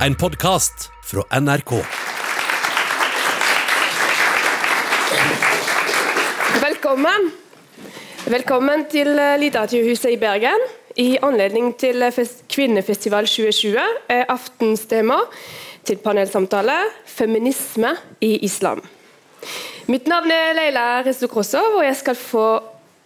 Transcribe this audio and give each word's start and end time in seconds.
En 0.00 0.14
podkast 0.14 0.90
fra 1.04 1.22
NRK. 1.40 1.72
Velkommen. 6.62 7.28
Velkommen 8.26 8.82
til 8.90 9.12
eh, 9.14 9.36
Litteraturhuset 9.38 10.10
i 10.10 10.18
Bergen. 10.18 10.66
I 10.98 11.06
anledning 11.22 11.70
til 11.78 12.02
eh, 12.02 12.18
Kvinnefestival 12.50 13.30
2020 13.30 13.78
er 14.16 14.26
aftens 14.34 14.82
tema 14.90 15.20
til 15.86 16.02
panelsamtale 16.02 16.74
'Feminisme 17.06 17.94
i 18.20 18.38
islam'. 18.42 18.82
Mitt 19.86 20.10
navn 20.10 20.30
er 20.30 20.58
Leila 20.58 21.02
Risto-Krossov, 21.06 21.78
og 21.78 21.84
jeg 21.84 21.96
skal 21.96 22.14
få 22.18 22.48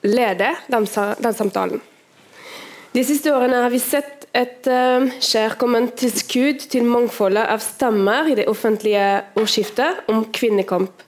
lede 0.02 0.54
den, 0.72 0.86
samtalen. 1.34 1.82
De 2.94 3.04
siste 3.04 3.34
årene 3.34 3.60
har 3.62 3.70
vi 3.70 3.78
sett 3.78 4.17
et 4.36 4.68
uh, 4.68 5.08
kjærkomment 5.20 5.96
til 5.96 6.84
mangfoldet 6.84 7.46
av 7.48 7.62
stemmer 7.64 8.28
i 8.28 8.36
det 8.38 8.48
offentlige 8.48 9.22
ordskiftet 9.36 10.04
om 10.08 10.24
kvinnekamp 10.32 11.04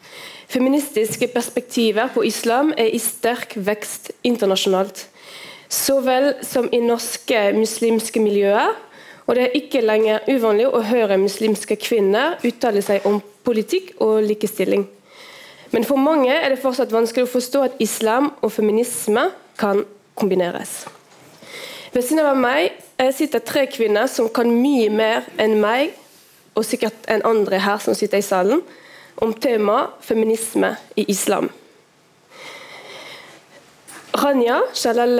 Feministiske 0.50 1.28
perspektiver 1.30 2.08
på 2.10 2.24
islam 2.26 2.72
er 2.74 2.88
i 2.90 2.98
sterk 2.98 3.52
vekst 3.54 4.10
internasjonalt, 4.26 5.04
så 5.70 6.00
vel 6.02 6.32
som 6.42 6.66
i 6.74 6.80
norske 6.82 7.52
muslimske 7.54 8.18
miljøer. 8.18 8.72
Og 9.28 9.36
det 9.38 9.44
er 9.44 9.54
ikke 9.60 9.84
lenger 9.84 10.26
uvanlig 10.26 10.66
å 10.66 10.80
høre 10.88 11.20
muslimske 11.22 11.76
kvinner 11.78 12.34
uttale 12.42 12.82
seg 12.82 13.06
om 13.06 13.20
politikk 13.46 13.92
og 14.02 14.24
likestilling. 14.26 14.88
Men 15.70 15.86
for 15.86 16.02
mange 16.02 16.34
er 16.34 16.50
det 16.50 16.58
fortsatt 16.64 16.90
vanskelig 16.90 17.28
å 17.28 17.34
forstå 17.36 17.62
at 17.68 17.78
islam 17.78 18.32
og 18.42 18.50
feminisme 18.50 19.28
kan 19.60 19.84
kombineres. 20.18 20.80
Ved 21.94 22.08
siden 22.08 22.26
av 22.26 22.42
meg 22.42 22.74
sitter 23.16 23.40
tre 23.40 23.64
kvinner 23.72 24.10
som 24.12 24.28
kan 24.28 24.50
mye 24.52 24.90
mer 24.92 25.24
enn 25.40 25.56
meg, 25.62 25.94
og 26.52 26.66
sikkert 26.66 27.06
enn 27.08 27.24
andre 27.24 27.60
her 27.62 27.80
som 27.80 27.96
sitter 27.96 28.20
i 28.20 28.26
salen, 28.26 28.60
om 29.20 29.32
temaet 29.36 29.96
feminisme 30.04 30.74
i 31.00 31.06
islam. 31.12 31.48
Rania 34.20 34.58
Shalal 34.74 35.16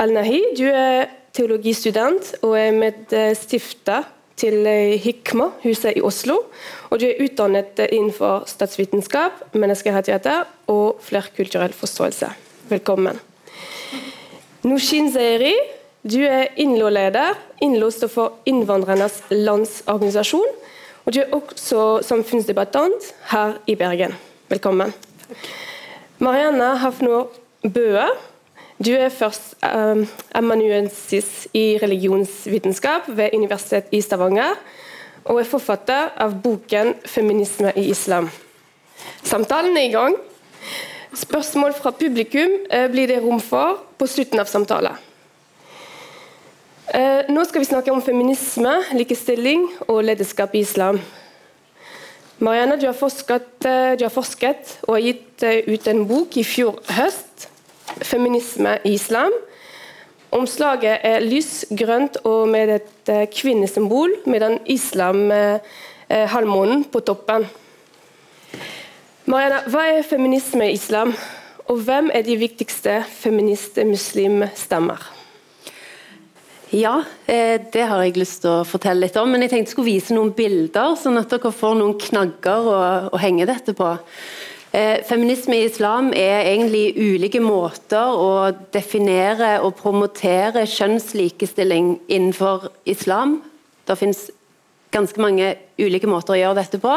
al-Nahi, 0.00 0.40
du 0.56 0.64
er 0.70 1.08
teologistudent 1.34 2.34
og 2.44 2.54
er 2.58 2.74
medstifter 2.76 4.06
til 4.38 4.66
Hikma, 5.02 5.50
huset 5.64 5.98
i 5.98 6.02
Oslo. 6.04 6.40
Og 6.90 7.00
du 7.02 7.08
er 7.08 7.20
utdannet 7.22 7.78
innenfor 7.88 8.46
statsvitenskap, 8.50 9.44
menneskerettigheter 9.54 10.44
og 10.72 11.00
flerkulturell 11.04 11.74
forståelse. 11.74 12.30
Velkommen. 12.70 13.18
Nushin 14.64 15.10
Zairi, 15.12 15.52
du 16.04 16.20
er 16.22 16.52
INLO-leder. 16.56 17.34
INLO 17.64 17.90
står 17.90 18.12
for 18.12 18.38
Innvandrernes 18.46 19.22
landsorganisasjon 19.30 20.52
og 21.04 21.12
du 21.12 21.20
er 21.20 21.32
også 21.36 21.80
samfunnsdebattant 22.04 23.10
her 23.28 23.58
i 23.68 23.74
Bergen. 23.76 24.14
Velkommen. 24.48 24.92
Marianne 26.18 26.76
Hafnor 26.80 27.28
Bøe, 27.74 28.06
du 28.84 28.90
er 28.96 29.08
først 29.12 29.54
um, 29.64 30.06
amanuensis 30.34 31.46
i 31.52 31.78
religionsvitenskap 31.82 33.08
ved 33.08 33.36
Universitetet 33.36 33.92
i 33.92 34.00
Stavanger, 34.00 34.56
og 35.24 35.40
er 35.40 35.48
forfatter 35.48 36.12
av 36.16 36.40
boken 36.42 36.94
'Feminisme 37.04 37.72
i 37.76 37.90
islam'. 37.90 38.28
Samtalen 39.22 39.76
er 39.76 39.88
i 39.88 39.92
gang. 39.92 40.16
Spørsmål 41.14 41.72
fra 41.72 41.90
publikum 41.90 42.50
eh, 42.70 42.90
blir 42.90 43.06
det 43.06 43.22
rom 43.22 43.40
for 43.40 43.84
på 43.98 44.06
slutten 44.06 44.40
av 44.40 44.46
samtalen. 44.46 44.96
Eh, 46.84 47.24
nå 47.32 47.40
skal 47.48 47.62
vi 47.62 47.64
snakke 47.64 47.88
om 47.92 48.02
feminisme, 48.04 48.68
likestilling 48.92 49.72
og 49.88 50.04
lederskap 50.04 50.52
i 50.52 50.60
islam. 50.60 51.00
Marianne, 52.44 52.76
du 52.76 52.84
har, 52.84 52.92
forsket, 52.92 53.64
eh, 53.64 53.96
du 53.96 54.04
har 54.04 54.12
forsket 54.12 54.84
og 54.84 54.94
har 54.98 55.04
gitt 55.06 55.42
eh, 55.48 55.64
ut 55.64 55.88
en 55.88 56.04
bok 56.08 56.36
i 56.36 56.44
fjor 56.44 56.80
høst, 56.92 57.48
'Feminisme 58.04 58.78
i 58.84 58.94
islam'. 58.98 59.32
Omslaget 60.32 60.98
er 61.04 61.20
lysgrønt 61.20 62.16
og 62.24 62.48
med 62.48 62.68
et 62.68 63.30
kvinnesymbol, 63.30 64.10
med 64.26 64.40
den 64.40 64.58
islam-halvmånen 64.66 66.84
på 66.84 67.00
toppen. 67.00 67.46
Marianne, 69.26 69.62
hva 69.70 69.80
er 69.94 70.02
feminisme 70.02 70.68
i 70.68 70.72
islam, 70.74 71.14
og 71.68 71.76
hvem 71.76 72.10
er 72.12 72.22
de 72.22 72.36
viktigste 72.36 73.04
feminist-muslimstemmer? 73.08 75.13
Ja, 76.74 77.04
eh, 77.26 77.60
det 77.72 77.84
har 77.86 78.00
jeg 78.02 78.16
lyst 78.18 78.40
til 78.42 78.50
å 78.50 78.66
fortelle 78.66 79.04
litt 79.04 79.16
om. 79.20 79.30
Men 79.30 79.44
jeg 79.44 79.52
tenkte 79.52 79.70
jeg 79.70 79.74
skulle 79.76 79.92
vise 79.92 80.14
noen 80.16 80.32
bilder, 80.34 80.96
sånn 80.98 81.20
at 81.20 81.30
dere 81.30 81.52
får 81.54 81.76
noen 81.78 81.94
knagger 82.02 82.66
å, 82.66 82.78
å 83.14 83.20
henge 83.22 83.46
dette 83.46 83.76
på. 83.78 83.92
Eh, 84.74 85.04
feminisme 85.06 85.54
i 85.54 85.68
islam 85.68 86.10
er 86.18 86.48
egentlig 86.48 86.96
ulike 86.98 87.38
måter 87.38 88.18
å 88.18 88.50
definere 88.74 89.60
og 89.62 89.76
promotere 89.78 90.66
kjønnslikestilling 90.66 92.00
innenfor 92.08 92.66
islam. 92.90 93.38
Det 93.86 94.00
finnes 94.00 94.26
ganske 94.94 95.22
mange 95.22 95.54
ulike 95.78 96.10
måter 96.10 96.34
å 96.34 96.40
gjøre 96.40 96.58
dette 96.58 96.82
på. 96.82 96.96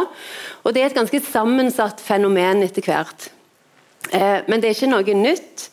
Og 0.65 0.73
det 0.73 0.81
er 0.81 0.89
et 0.89 0.97
ganske 0.97 1.21
sammensatt 1.29 2.01
fenomen 2.01 2.65
etter 2.65 2.81
hvert. 2.81 3.29
Eh, 4.11 4.39
men 4.47 4.61
det 4.61 4.69
er 4.69 4.77
ikke 4.77 4.91
noe 4.91 5.17
nytt. 5.17 5.69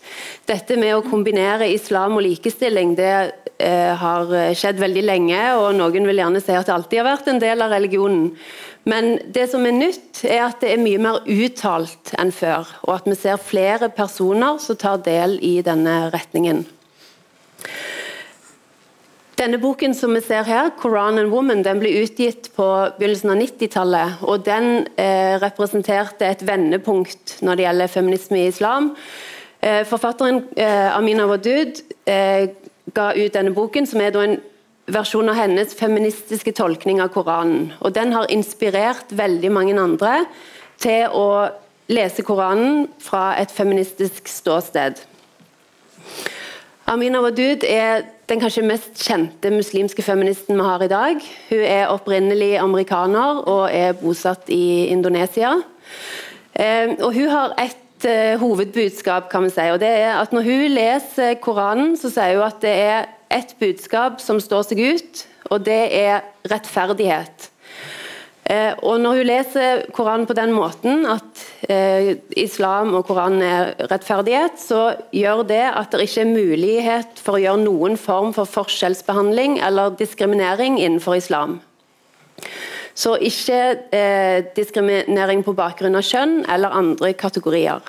Dette 0.49 0.77
med 0.77 0.97
å 0.97 1.05
kombinere 1.07 1.71
islam 1.73 2.19
og 2.19 2.27
likestilling 2.27 2.97
det 2.99 3.17
Eh, 3.59 3.95
har 3.95 4.31
skjedd 4.59 4.81
veldig 4.83 5.03
lenge, 5.07 5.41
og 5.55 5.77
noen 5.79 6.09
vil 6.09 6.19
gjerne 6.19 6.41
si 6.43 6.57
at 6.59 6.67
det 6.67 6.75
alltid 6.75 6.99
har 6.99 7.07
vært 7.07 7.29
en 7.31 7.39
del 7.39 7.63
av 7.63 7.71
religionen. 7.71 8.33
Men 8.91 9.15
det 9.31 9.47
som 9.53 9.63
er 9.65 9.77
nytt, 9.77 10.25
er 10.27 10.49
at 10.49 10.59
det 10.65 10.73
er 10.75 10.83
mye 10.83 10.99
mer 10.99 11.21
uttalt 11.23 12.11
enn 12.19 12.33
før, 12.35 12.67
og 12.83 12.97
at 12.97 13.07
vi 13.07 13.15
ser 13.21 13.39
flere 13.39 13.89
personer 13.95 14.59
som 14.61 14.77
tar 14.81 14.99
del 15.07 15.39
i 15.39 15.55
denne 15.65 16.11
retningen. 16.11 16.65
Denne 19.35 19.59
boken 19.59 19.95
som 19.99 20.15
vi 20.15 20.21
ser 20.23 20.45
her, 20.47 20.71
'Koran 20.71 21.19
and 21.19 21.33
Woman', 21.33 21.65
den 21.65 21.81
ble 21.81 21.91
utgitt 22.05 22.53
på 22.55 22.67
begynnelsen 22.99 23.31
av 23.31 23.37
90-tallet. 23.37 24.23
og 24.23 24.45
Den 24.47 24.87
eh, 24.97 25.35
representerte 25.43 26.27
et 26.27 26.47
vendepunkt 26.47 27.43
når 27.43 27.55
det 27.55 27.65
gjelder 27.65 27.87
feminisme 27.87 28.39
i 28.39 28.47
islam. 28.47 28.97
Eh, 29.61 29.85
forfatteren 29.85 30.45
eh, 30.57 30.97
Amina 30.97 31.27
Wadud 31.27 31.83
eh, 32.07 32.49
ga 32.95 33.13
ut 33.17 33.35
denne 33.35 33.51
boken, 33.51 33.87
som 33.87 34.01
er 34.01 34.15
en 34.23 34.37
versjon 34.87 35.29
av 35.29 35.35
hennes 35.35 35.75
feministiske 35.75 36.53
tolkning 36.53 37.03
av 37.03 37.09
Koranen. 37.09 37.73
Og 37.81 37.95
Den 37.95 38.13
har 38.13 38.31
inspirert 38.31 39.11
veldig 39.11 39.51
mange 39.51 39.75
andre 39.81 40.27
til 40.79 41.09
å 41.11 41.49
lese 41.89 42.23
Koranen 42.23 42.87
fra 43.03 43.35
et 43.41 43.51
feministisk 43.51 44.29
ståsted. 44.29 45.01
Amina 46.85 47.23
Wadud 47.25 47.63
er 47.65 48.03
den 48.29 48.43
kanskje 48.43 48.63
mest 48.69 48.99
kjente 49.01 49.49
muslimske 49.49 50.03
feministen 50.05 50.59
vi 50.59 50.65
har 50.67 50.83
i 50.85 50.89
dag. 50.93 51.23
Hun 51.49 51.63
er 51.65 51.89
opprinnelig 51.89 52.59
amerikaner 52.61 53.41
og 53.49 53.71
er 53.73 53.95
bosatt 53.97 54.51
i 54.53 54.91
Indonesia. 54.93 55.55
Eh, 56.53 56.93
og 57.01 57.15
Hun 57.17 57.31
har 57.33 57.55
et 57.63 58.05
uh, 58.05 58.37
hovedbudskap, 58.41 59.31
kan 59.33 59.47
vi 59.47 59.55
si. 59.55 59.65
og 59.73 59.81
det 59.81 59.89
er 59.89 60.21
at 60.21 60.33
Når 60.33 60.43
hun 60.43 60.77
leser 60.77 61.35
Koranen, 61.41 61.97
så 61.97 62.13
sier 62.13 62.37
hun 62.37 62.45
at 62.51 62.61
det 62.61 62.75
er 62.77 63.09
ett 63.33 63.57
budskap 63.59 64.21
som 64.21 64.41
står 64.41 64.69
seg 64.69 64.85
ut, 64.85 65.27
og 65.51 65.65
det 65.65 65.89
er 65.89 66.21
rettferdighet. 66.53 67.49
Uh, 68.45 68.75
og 68.85 68.99
Når 69.01 69.19
hun 69.19 69.29
leser 69.29 69.85
Koranen 69.97 70.27
på 70.29 70.37
den 70.37 70.53
måten, 70.53 71.07
at 71.09 71.45
eh, 71.73 72.11
islam 72.37 72.93
og 72.99 73.07
Koranen 73.09 73.41
er 73.41 73.71
rettferdighet, 73.89 74.59
så 74.61 74.83
gjør 75.17 75.47
det 75.49 75.63
at 75.71 75.95
det 75.95 76.05
ikke 76.05 76.27
er 76.27 76.35
mulighet 76.35 77.23
for 77.25 77.39
å 77.39 77.41
gjøre 77.41 77.63
noen 77.65 77.97
form 77.97 78.35
for 78.37 78.45
forskjellsbehandling 78.45 79.57
eller 79.65 79.97
diskriminering 79.97 80.77
innenfor 80.77 81.17
islam. 81.17 81.63
Så 82.95 83.17
ikke 83.17 83.61
eh, 83.97 84.45
diskriminering 84.55 85.43
på 85.43 85.57
bakgrunn 85.57 85.99
av 85.99 86.05
kjønn 86.07 86.43
eller 86.45 86.77
andre 86.77 87.15
kategorier. 87.19 87.83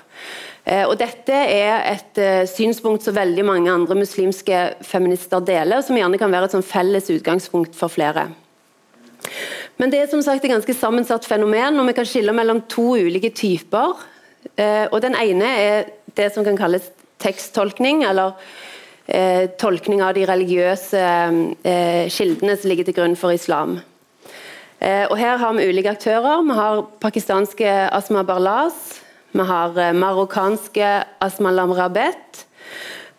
Eh, 0.66 0.82
og 0.82 0.96
Dette 0.98 1.36
er 1.36 1.84
et 1.92 2.18
eh, 2.18 2.42
synspunkt 2.50 3.06
som 3.06 3.14
veldig 3.14 3.44
mange 3.46 3.70
andre 3.70 3.94
muslimske 4.00 4.64
feminister 4.82 5.44
deler, 5.46 5.84
som 5.86 5.98
gjerne 5.98 6.18
kan 6.18 6.32
være 6.32 6.50
et 6.50 6.56
sånn 6.56 6.66
felles 6.66 7.12
utgangspunkt 7.14 7.78
for 7.78 7.92
flere. 7.92 8.26
Men 9.76 9.92
det 9.92 10.00
er 10.00 10.08
som 10.08 10.22
sagt 10.24 10.44
et 10.44 10.52
ganske 10.52 10.74
sammensatt 10.76 11.26
fenomen, 11.28 11.76
og 11.80 11.88
vi 11.90 11.96
kan 11.98 12.08
skille 12.08 12.32
mellom 12.32 12.62
to 12.72 12.94
ulike 12.96 13.32
typer. 13.36 13.98
Eh, 14.56 14.86
og 14.88 15.02
Den 15.04 15.16
ene 15.20 15.50
er 15.60 15.90
det 16.16 16.30
som 16.32 16.44
kan 16.46 16.56
kalles 16.56 16.88
teksttolkning, 17.20 18.04
eller 18.08 18.32
eh, 19.06 19.50
tolkning 19.60 20.00
av 20.04 20.14
de 20.16 20.24
religiøse 20.28 21.02
eh, 21.02 22.08
kildene 22.12 22.56
som 22.56 22.72
ligger 22.72 22.88
til 22.88 22.96
grunn 22.96 23.18
for 23.20 23.36
islam. 23.36 23.78
Eh, 24.80 25.04
og 25.10 25.16
Her 25.20 25.36
har 25.42 25.56
vi 25.56 25.68
ulike 25.68 25.92
aktører. 25.92 26.40
Vi 26.46 26.56
har 26.56 26.84
pakistanske 27.04 27.76
Asma 27.92 28.24
Barlas. 28.24 29.02
Vi 29.36 29.44
har 29.44 29.76
marokkanske 29.92 30.92
Asma 31.20 31.52
Lamrabet. 31.52 32.46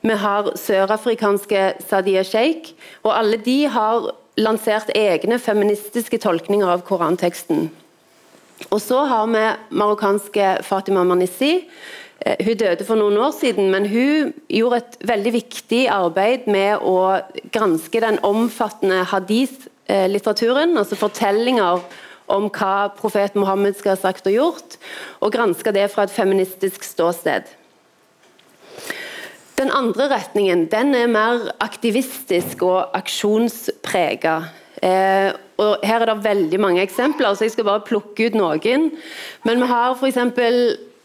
Vi 0.01 0.15
har 0.18 0.56
sørafrikanske 0.57 1.74
Sadia 1.86 2.24
Sheikh. 2.24 2.74
Og 3.03 3.13
alle 3.13 3.38
de 3.38 3.68
har 3.69 4.15
lansert 4.38 4.92
egne 4.95 5.39
feministiske 5.42 6.19
tolkninger 6.22 6.69
av 6.69 6.84
koranteksten. 6.88 7.68
Og 8.72 8.80
så 8.81 9.04
har 9.10 9.30
vi 9.30 9.44
marokkanske 9.78 10.57
Fatima 10.66 11.04
Manissi. 11.06 11.68
Eh, 12.19 12.45
hun 12.45 12.57
døde 12.57 12.86
for 12.86 12.98
noen 12.98 13.18
år 13.22 13.34
siden, 13.38 13.69
men 13.74 13.86
hun 13.89 14.34
gjorde 14.50 14.81
et 14.81 14.98
veldig 15.12 15.34
viktig 15.38 15.84
arbeid 15.94 16.50
med 16.50 16.81
å 16.81 17.22
granske 17.54 18.01
den 18.01 18.18
omfattende 18.25 19.04
hadith-litteraturen, 19.12 20.74
altså 20.78 20.98
fortellinger 20.98 21.86
om 22.28 22.50
hva 22.51 22.89
profet 22.98 23.38
Mohammed 23.39 23.78
skal 23.78 23.95
ha 23.95 24.01
sagt 24.01 24.28
og 24.28 24.36
gjort, 24.36 24.80
og 25.22 25.31
granske 25.34 25.72
det 25.75 25.88
fra 25.94 26.07
et 26.07 26.16
feministisk 26.16 26.84
ståsted. 26.84 27.48
Den 29.57 29.71
andre 29.74 30.06
retningen 30.12 30.68
den 30.69 30.94
er 30.94 31.09
mer 31.09 31.48
aktivistisk 31.65 32.62
og 32.68 32.94
aksjonsprega. 32.98 34.36
Eh, 34.86 35.31
og 35.57 35.81
her 35.81 36.04
er 36.04 36.12
det 36.12 36.24
veldig 36.27 36.59
mange 36.62 36.83
eksempler, 36.86 37.33
så 37.33 37.48
jeg 37.48 37.56
skal 37.56 37.65
bare 37.65 37.86
plukke 37.88 38.27
ut 38.27 38.38
noen. 38.38 38.92
Men 39.48 39.63
vi 39.63 39.69
har 39.71 39.98
f.eks. 39.98 40.19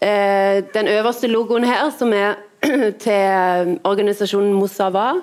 Eh, 0.02 0.58
den 0.74 0.90
øverste 0.92 1.30
logoen 1.32 1.64
her, 1.64 1.88
som 1.96 2.12
er 2.12 2.36
til 3.04 3.78
organisasjonen 3.88 4.52
Mosawa. 4.52 5.22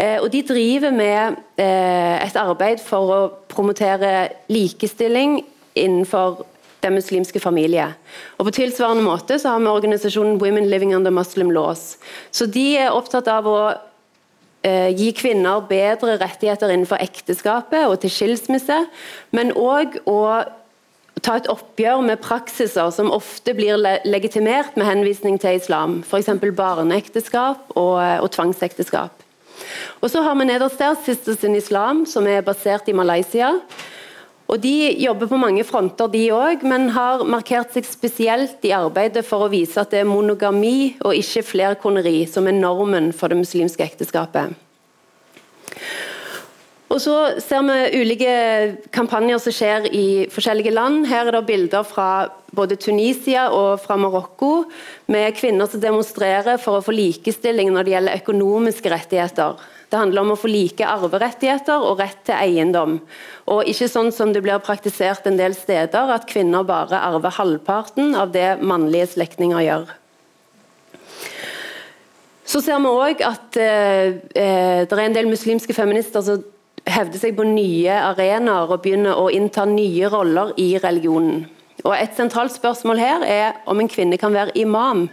Eh, 0.00 0.22
og 0.22 0.30
De 0.32 0.42
driver 0.46 0.94
med 0.94 1.36
eh, 1.58 2.22
et 2.22 2.38
arbeid 2.38 2.78
for 2.82 3.14
å 3.14 3.20
promotere 3.50 4.28
likestilling 4.50 5.40
innenfor 5.74 6.44
den 6.84 6.98
muslimske 6.98 7.40
familie. 7.40 7.88
Og 8.38 8.48
På 8.48 8.54
tilsvarende 8.54 9.04
måte 9.04 9.38
så 9.40 9.54
har 9.54 9.62
vi 9.62 9.72
organisasjonen 9.72 10.40
Women 10.42 10.68
Living 10.70 10.94
Under 10.96 11.10
Muslim 11.10 11.50
Laws. 11.50 11.96
Så 12.30 12.46
De 12.46 12.76
er 12.76 12.94
opptatt 12.94 13.28
av 13.28 13.48
å 13.48 13.58
eh, 14.62 14.90
gi 14.96 15.12
kvinner 15.16 15.64
bedre 15.68 16.18
rettigheter 16.20 16.72
innenfor 16.72 17.02
ekteskapet 17.02 17.88
og 17.88 17.98
til 18.02 18.12
skilsmisse, 18.12 18.84
men 19.32 19.54
òg 19.56 19.98
å 20.06 20.20
ta 21.24 21.38
et 21.38 21.48
oppgjør 21.48 22.02
med 22.04 22.20
praksiser 22.20 22.90
som 22.92 23.12
ofte 23.14 23.54
blir 23.56 23.78
le 23.80 23.96
legitimert 24.04 24.76
med 24.76 24.88
henvisning 24.88 25.38
til 25.40 25.60
islam, 25.60 26.02
f.eks. 26.04 26.32
barneekteskap 26.56 27.76
og, 27.78 27.96
og 28.20 28.30
tvangsekteskap. 28.34 29.24
Og 30.02 30.10
så 30.10 30.22
har 30.24 30.34
vi 30.36 30.48
nederst 30.48 30.80
der 30.82 30.96
Sisters 31.04 31.44
in 31.46 31.56
Islam, 31.56 32.04
som 32.06 32.26
er 32.26 32.44
basert 32.44 32.88
i 32.90 32.96
Malaysia. 32.96 33.54
Og 34.48 34.60
De 34.60 34.74
jobber 35.00 35.30
på 35.30 35.38
mange 35.40 35.64
fronter, 35.64 36.10
de 36.12 36.26
òg, 36.34 36.64
men 36.68 36.90
har 36.92 37.24
markert 37.24 37.72
seg 37.72 37.86
spesielt 37.88 38.64
i 38.68 38.74
arbeidet 38.76 39.24
for 39.24 39.46
å 39.46 39.52
vise 39.52 39.80
at 39.80 39.94
det 39.94 40.02
er 40.02 40.10
monogami 40.10 40.94
og 41.00 41.16
ikke 41.16 41.46
flerkoneri 41.48 42.26
som 42.28 42.46
er 42.50 42.58
normen 42.58 43.12
for 43.16 43.32
det 43.32 43.40
muslimske 43.40 43.86
ekteskapet. 43.86 44.52
Og 46.92 47.00
så 47.00 47.14
ser 47.40 47.64
vi 47.64 48.02
ulike 48.02 48.32
kampanjer 48.94 49.40
som 49.40 49.54
skjer 49.56 49.86
i 49.96 50.06
forskjellige 50.30 50.74
land. 50.74 51.06
Her 51.08 51.30
er 51.30 51.38
det 51.38 51.46
bilder 51.48 51.86
fra 51.88 52.28
både 52.54 52.76
Tunisia 52.78 53.48
og 53.50 53.80
fra 53.82 53.96
Marokko 53.98 54.66
med 55.10 55.34
kvinner 55.38 55.70
som 55.70 55.82
demonstrerer 55.82 56.60
for 56.62 56.78
å 56.78 56.84
få 56.84 56.94
likestilling 56.94 57.72
når 57.72 57.86
det 57.86 57.94
gjelder 57.96 58.20
økonomiske 58.20 58.92
rettigheter. 58.92 59.56
Det 59.90 60.00
handler 60.00 60.24
om 60.24 60.32
å 60.34 60.38
få 60.38 60.50
like 60.50 60.86
arverettigheter 60.86 61.82
og 61.88 62.00
rett 62.02 62.20
til 62.28 62.36
eiendom. 62.36 62.96
Og 63.50 63.68
ikke 63.70 63.90
sånn 63.90 64.12
som 64.14 64.32
det 64.34 64.44
blir 64.44 64.62
praktisert 64.64 65.26
en 65.28 65.40
del 65.40 65.56
steder, 65.56 66.14
at 66.14 66.28
kvinner 66.30 66.66
bare 66.68 67.00
arver 67.00 67.36
halvparten 67.36 68.16
av 68.18 68.32
det 68.34 68.56
mannlige 68.62 69.12
slektninger 69.16 69.66
gjør. 69.66 69.92
Så 72.44 72.60
ser 72.60 72.82
vi 72.82 72.90
òg 72.90 73.22
at 73.24 73.56
eh, 73.56 74.18
eh, 74.36 74.82
det 74.84 74.92
er 74.92 75.06
en 75.06 75.16
del 75.16 75.30
muslimske 75.30 75.74
feminister 75.76 76.22
som 76.26 76.42
hevder 76.86 77.18
seg 77.20 77.36
på 77.36 77.46
nye 77.48 77.96
arenaer 78.10 78.70
og 78.70 78.82
begynner 78.84 79.18
å 79.18 79.30
innta 79.32 79.64
nye 79.68 80.08
roller 80.12 80.52
i 80.60 80.74
religionen. 80.82 81.46
Og 81.84 81.92
Et 81.92 82.16
sentralt 82.16 82.52
spørsmål 82.54 82.98
her 82.98 83.24
er 83.28 83.56
om 83.68 83.80
en 83.80 83.88
kvinne 83.88 84.16
kan 84.16 84.32
være 84.32 84.54
imam. 84.56 85.08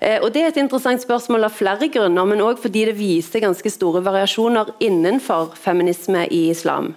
Eh, 0.00 0.20
og 0.22 0.32
Det 0.32 0.42
er 0.42 0.48
et 0.48 0.60
interessant 0.62 1.02
spørsmål 1.02 1.44
av 1.44 1.56
flere 1.56 1.88
grunner, 1.88 2.24
men 2.24 2.40
òg 2.40 2.60
fordi 2.62 2.84
det 2.84 2.98
viser 2.98 3.40
ganske 3.40 3.70
store 3.70 4.04
variasjoner 4.04 4.70
innenfor 4.80 5.56
feminisme 5.56 6.28
i 6.30 6.50
islam. 6.50 6.94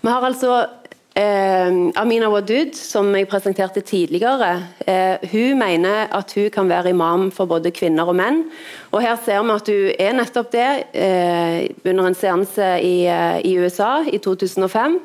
Vi 0.00 0.08
har 0.08 0.22
altså 0.22 0.66
eh, 1.14 1.70
Amina 2.00 2.28
Wadud, 2.30 2.74
som 2.76 3.10
jeg 3.16 3.28
presenterte 3.28 3.80
tidligere. 3.80 4.50
Eh, 4.86 5.28
hun 5.32 5.58
mener 5.58 6.08
at 6.12 6.32
hun 6.34 6.50
kan 6.50 6.68
være 6.68 6.94
imam 6.94 7.30
for 7.30 7.50
både 7.50 7.72
kvinner 7.74 8.08
og 8.08 8.16
menn. 8.16 8.44
Og 8.92 9.02
Her 9.02 9.18
ser 9.24 9.42
vi 9.42 9.56
at 9.56 9.68
hun 9.72 9.92
er 9.98 10.16
nettopp 10.18 10.52
det 10.52 10.70
eh, 10.94 11.68
under 11.84 12.06
en 12.06 12.18
seanse 12.18 12.72
i, 12.82 13.06
eh, 13.06 13.40
i 13.44 13.58
USA 13.58 14.00
i 14.06 14.18
2005. 14.18 15.00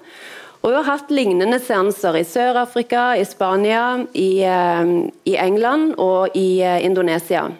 Og 0.65 0.71
Hun 0.71 0.79
har 0.79 0.97
hatt 0.97 1.11
lignende 1.13 1.59
seanser 1.61 2.15
i 2.17 2.23
Sør-Afrika, 2.25 3.13
i 3.13 3.25
Spania, 3.25 4.05
i, 4.13 4.41
eh, 4.41 5.11
i, 5.25 5.35
England 5.37 5.93
og 6.01 6.33
i 6.33 6.61
eh, 6.61 6.81
Indonesia. 6.85 7.51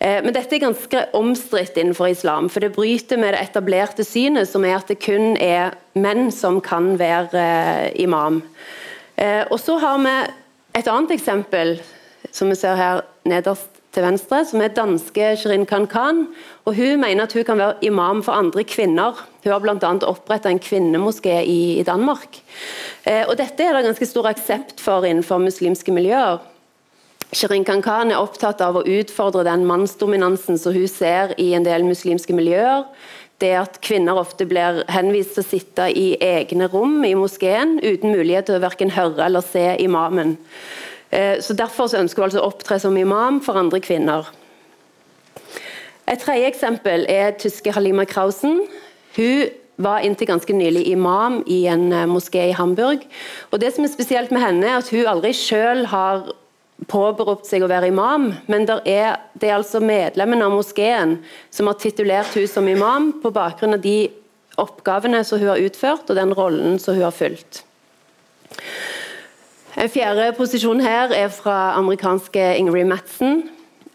Eh, 0.00 0.18
men 0.24 0.34
dette 0.34 0.56
er 0.56 0.64
ganske 0.64 1.04
omstridt 1.16 1.76
innenfor 1.76 2.10
islam, 2.10 2.48
for 2.50 2.64
det 2.64 2.72
bryter 2.76 3.20
med 3.20 3.34
det 3.36 3.44
etablerte 3.44 4.06
synet, 4.06 4.48
som 4.48 4.64
er 4.64 4.78
at 4.78 4.88
det 4.90 5.00
kun 5.04 5.36
er 5.36 5.76
menn 5.94 6.30
som 6.34 6.60
kan 6.64 6.94
være 7.00 7.92
imam. 8.00 8.42
Og 9.20 9.58
Så 9.60 9.76
har 9.76 9.98
vi 10.00 10.14
et 10.78 10.88
annet 10.88 11.10
eksempel, 11.12 11.74
som 12.32 12.48
vi 12.48 12.56
ser 12.56 12.78
her 12.78 13.02
nederst 13.28 13.80
til 13.94 14.04
venstre, 14.04 14.42
som 14.46 14.62
er 14.62 14.74
danske 14.74 15.32
Shirin 15.40 15.66
Khan 15.66 15.88
og 16.64 16.74
Hun 16.76 17.00
mener 17.00 17.24
at 17.24 17.32
hun 17.32 17.44
kan 17.44 17.58
være 17.58 17.82
imam 17.82 18.22
for 18.22 18.32
andre 18.32 18.64
kvinner. 18.64 19.18
Hun 19.42 19.52
har 19.52 19.58
bl.a. 19.58 19.92
oppretta 20.06 20.50
en 20.50 20.60
kvinnemoské 20.60 21.42
i, 21.42 21.82
Danmark. 21.82 22.42
Eh, 23.04 23.24
og 23.26 23.36
Dette 23.38 23.64
er 23.64 23.74
det 23.74 23.84
ganske 23.84 24.06
stor 24.06 24.28
aksept 24.30 24.80
for 24.80 25.04
innenfor 25.04 25.38
muslimske 25.38 25.92
miljøer. 25.92 26.38
Shirin 27.30 27.62
Khan 27.62 28.10
er 28.10 28.18
opptatt 28.18 28.58
av 28.64 28.80
å 28.80 28.82
utfordre 28.82 29.44
den 29.46 29.62
mannsdominansen 29.68 30.58
som 30.58 30.74
hun 30.74 30.88
ser 30.90 31.36
i 31.38 31.52
en 31.54 31.66
del 31.66 31.84
muslimske 31.86 32.34
miljøer. 32.34 32.88
Det 33.40 33.52
at 33.54 33.78
kvinner 33.86 34.18
ofte 34.18 34.48
blir 34.50 34.82
henvist 34.90 35.36
til 35.36 35.44
å 35.44 35.46
sitte 35.46 35.86
i 35.94 36.08
egne 36.20 36.66
rom 36.72 36.98
i 37.06 37.14
moskeen 37.14 37.78
uten 37.84 38.10
mulighet 38.10 38.50
til 38.50 38.58
å 38.58 38.64
verken 38.64 38.90
høre 38.96 39.28
eller 39.28 39.46
se 39.46 39.62
imamen. 39.78 40.34
Eh, 41.14 41.38
så 41.38 41.54
Derfor 41.54 41.86
så 41.86 42.02
ønsker 42.02 42.20
hun 42.20 42.28
altså 42.28 42.42
å 42.42 42.50
opptre 42.50 42.80
som 42.82 42.98
imam 42.98 43.38
for 43.44 43.62
andre 43.62 43.78
kvinner. 43.80 44.26
Et 46.10 46.18
tredje 46.18 46.50
eksempel 46.50 47.06
er 47.06 47.38
tyske 47.38 47.70
Halima 47.72 48.04
Krausen. 48.10 48.64
Hun 49.14 49.54
var 49.80 50.02
inntil 50.04 50.28
ganske 50.28 50.52
nylig 50.52 50.88
imam 50.90 51.40
i 51.46 51.62
en 51.70 51.92
eh, 51.94 52.10
moské 52.10 52.48
i 52.50 52.58
Hamburg. 52.58 53.06
Og 53.54 53.62
Det 53.62 53.70
som 53.72 53.86
er 53.86 53.94
spesielt 53.94 54.34
med 54.34 54.42
henne, 54.42 54.66
er 54.66 54.82
at 54.82 54.90
hun 54.90 55.06
aldri 55.06 55.32
selv 55.32 55.94
har 55.94 56.32
påberopt 56.88 57.48
seg 57.48 57.64
å 57.64 57.68
være 57.70 57.90
imam, 57.90 58.30
men 58.48 58.64
er, 58.84 59.18
det 59.34 59.50
er 59.50 59.58
altså 59.58 59.82
medlemmene 59.84 60.46
av 60.46 60.54
moskeen 60.54 61.18
som 61.52 61.68
har 61.68 61.78
titulert 61.80 62.32
hun 62.36 62.48
som 62.48 62.68
imam 62.68 63.12
på 63.22 63.32
bakgrunn 63.34 63.76
av 63.76 63.84
de 63.84 64.08
oppgavene 64.60 65.22
som 65.24 65.40
hun 65.40 65.52
har 65.52 65.62
utført 65.62 66.10
og 66.10 66.18
den 66.18 66.34
rollen 66.36 66.78
som 66.80 66.96
hun 66.96 67.06
har 67.06 67.16
fulgt. 67.16 67.64
En 69.78 69.88
fjerde 69.88 70.32
posisjon 70.36 70.82
her 70.82 71.14
er 71.14 71.30
fra 71.32 71.72
amerikanske 71.78 72.42
Ingrid 72.58 72.88
Madsen. 72.90 73.44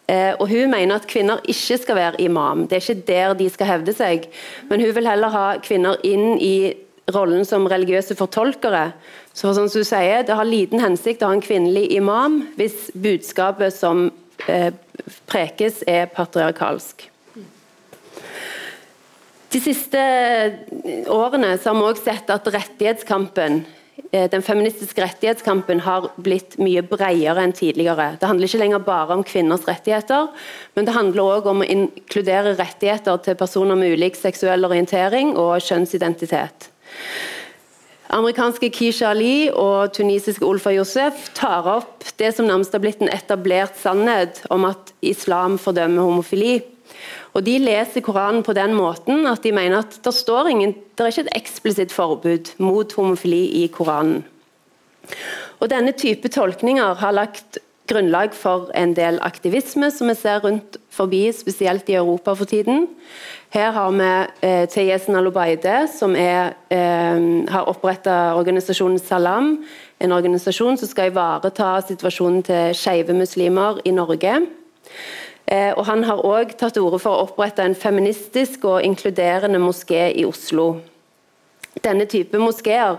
Eh, 0.07 0.33
og 0.39 0.47
Hun 0.47 0.71
mener 0.71 0.95
at 0.95 1.07
kvinner 1.09 1.41
ikke 1.49 1.79
skal 1.81 1.97
være 1.97 2.21
imam, 2.21 2.67
det 2.67 2.77
er 2.77 2.83
ikke 2.83 3.07
der 3.07 3.33
de 3.33 3.49
skal 3.49 3.69
hevde 3.71 3.93
seg. 3.93 4.27
Men 4.69 4.81
hun 4.81 4.93
vil 4.95 5.09
heller 5.09 5.33
ha 5.33 5.45
kvinner 5.65 5.97
inn 6.05 6.37
i 6.37 6.73
rollen 7.13 7.45
som 7.45 7.65
religiøse 7.69 8.15
fortolkere. 8.17 8.91
Så 9.35 9.51
som 9.53 9.67
du 9.67 9.83
sier, 9.83 10.23
Det 10.23 10.35
har 10.35 10.47
liten 10.47 10.79
hensikt 10.79 11.21
å 11.21 11.27
ha 11.27 11.35
en 11.35 11.43
kvinnelig 11.43 11.89
imam 11.91 12.47
hvis 12.55 12.91
budskapet 12.95 13.75
som 13.75 14.07
eh, 14.47 14.71
prekes 15.27 15.83
er 15.87 16.07
patriarkalsk. 16.07 17.09
De 19.51 19.59
siste 19.63 19.99
årene 21.11 21.55
har 21.55 21.75
vi 21.75 21.83
også 21.83 22.03
sett 22.03 22.31
at 22.31 22.47
rettighetskampen 22.47 23.65
Eh, 24.15 24.29
den 24.29 24.43
feministiske 24.43 25.01
rettighetskampen 25.01 25.81
har 25.83 26.09
blitt 26.23 26.57
mye 26.61 26.83
bredere 26.87 27.41
enn 27.43 27.53
tidligere. 27.55 28.13
Det 28.19 28.27
handler 28.29 28.47
ikke 28.47 28.61
lenger 28.61 28.83
bare 28.85 29.17
om 29.17 29.23
kvinners 29.27 29.65
rettigheter, 29.67 30.29
men 30.75 30.87
det 30.87 30.95
handler 30.95 31.35
òg 31.35 31.49
om 31.51 31.63
å 31.63 31.67
inkludere 31.67 32.55
rettigheter 32.55 33.17
til 33.25 33.39
personer 33.39 33.79
med 33.79 33.95
ulik 33.95 34.19
seksuell 34.19 34.67
orientering 34.67 35.33
og 35.39 35.57
kjønnsidentitet. 35.63 36.69
Amerikanske 38.13 38.69
Kisha 38.69 39.09
Ali 39.09 39.49
og 39.49 39.93
tunisiske 39.95 40.45
Ulfa 40.45 40.69
Josef 40.75 41.29
tar 41.37 41.65
opp 41.65 42.05
det 42.19 42.29
som 42.35 42.45
nærmest 42.45 42.75
har 42.75 42.83
blitt 42.83 43.01
en 43.01 43.09
etablert 43.09 43.79
sannhet 43.81 44.43
om 44.53 44.67
at 44.69 44.93
islam 45.01 45.57
fordømmer 45.61 46.05
homofili. 46.05 46.59
Og 47.33 47.43
De 47.43 47.57
leser 47.59 48.05
Koranen 48.05 48.45
på 48.45 48.53
den 48.55 48.75
måten 48.77 49.25
at 49.27 49.43
de 49.43 49.51
mener 49.51 49.81
at 49.81 49.97
det 50.05 50.13
står 50.13 50.51
ingen, 50.53 50.75
det 50.95 51.03
er 51.03 51.11
ikke 51.11 51.25
et 51.25 51.37
eksplisitt 51.41 51.91
forbud 51.91 52.53
mot 52.61 52.93
homofili 52.93 53.43
i 53.63 53.67
Koranen. 53.73 54.23
Og 55.59 55.69
Denne 55.71 55.95
type 55.97 56.29
tolkninger 56.29 57.01
har 57.01 57.17
lagt 57.17 57.59
grunnlag 57.89 58.33
for 58.33 58.71
en 58.77 58.95
del 58.97 59.19
aktivisme 59.25 59.91
som 59.93 60.09
vi 60.09 60.15
ser 60.17 60.41
rundt 60.45 60.77
forbi, 60.93 61.27
spesielt 61.35 61.89
i 61.89 61.97
Europa 61.99 62.33
for 62.37 62.49
tiden. 62.49 62.87
Her 63.55 63.71
har 63.71 63.91
vi 63.91 64.07
eh, 64.43 64.65
Teyesen 64.67 65.15
Alobaide, 65.15 65.87
som 65.87 66.15
er, 66.15 66.57
eh, 66.69 67.19
har 67.47 67.69
oppretta 67.71 68.35
organisasjonen 68.35 68.99
Salam. 68.99 69.63
En 69.99 70.11
organisasjon 70.11 70.77
som 70.77 70.89
skal 70.89 71.07
ivareta 71.07 71.69
situasjonen 71.87 72.43
til 72.43 72.73
skeive 72.75 73.15
muslimer 73.15 73.79
i 73.85 73.93
Norge. 73.95 74.33
Eh, 75.47 75.71
og 75.77 75.85
Han 75.85 76.03
har 76.03 76.17
òg 76.17 76.57
tatt 76.57 76.73
til 76.73 76.83
orde 76.83 76.99
for 76.99 77.15
å 77.15 77.29
opprette 77.29 77.63
en 77.63 77.75
feministisk 77.75 78.65
og 78.65 78.83
inkluderende 78.83 79.59
moské 79.59 80.11
i 80.11 80.25
Oslo. 80.25 80.81
Denne 81.81 82.05
type 82.05 82.37
moskeer 82.37 82.97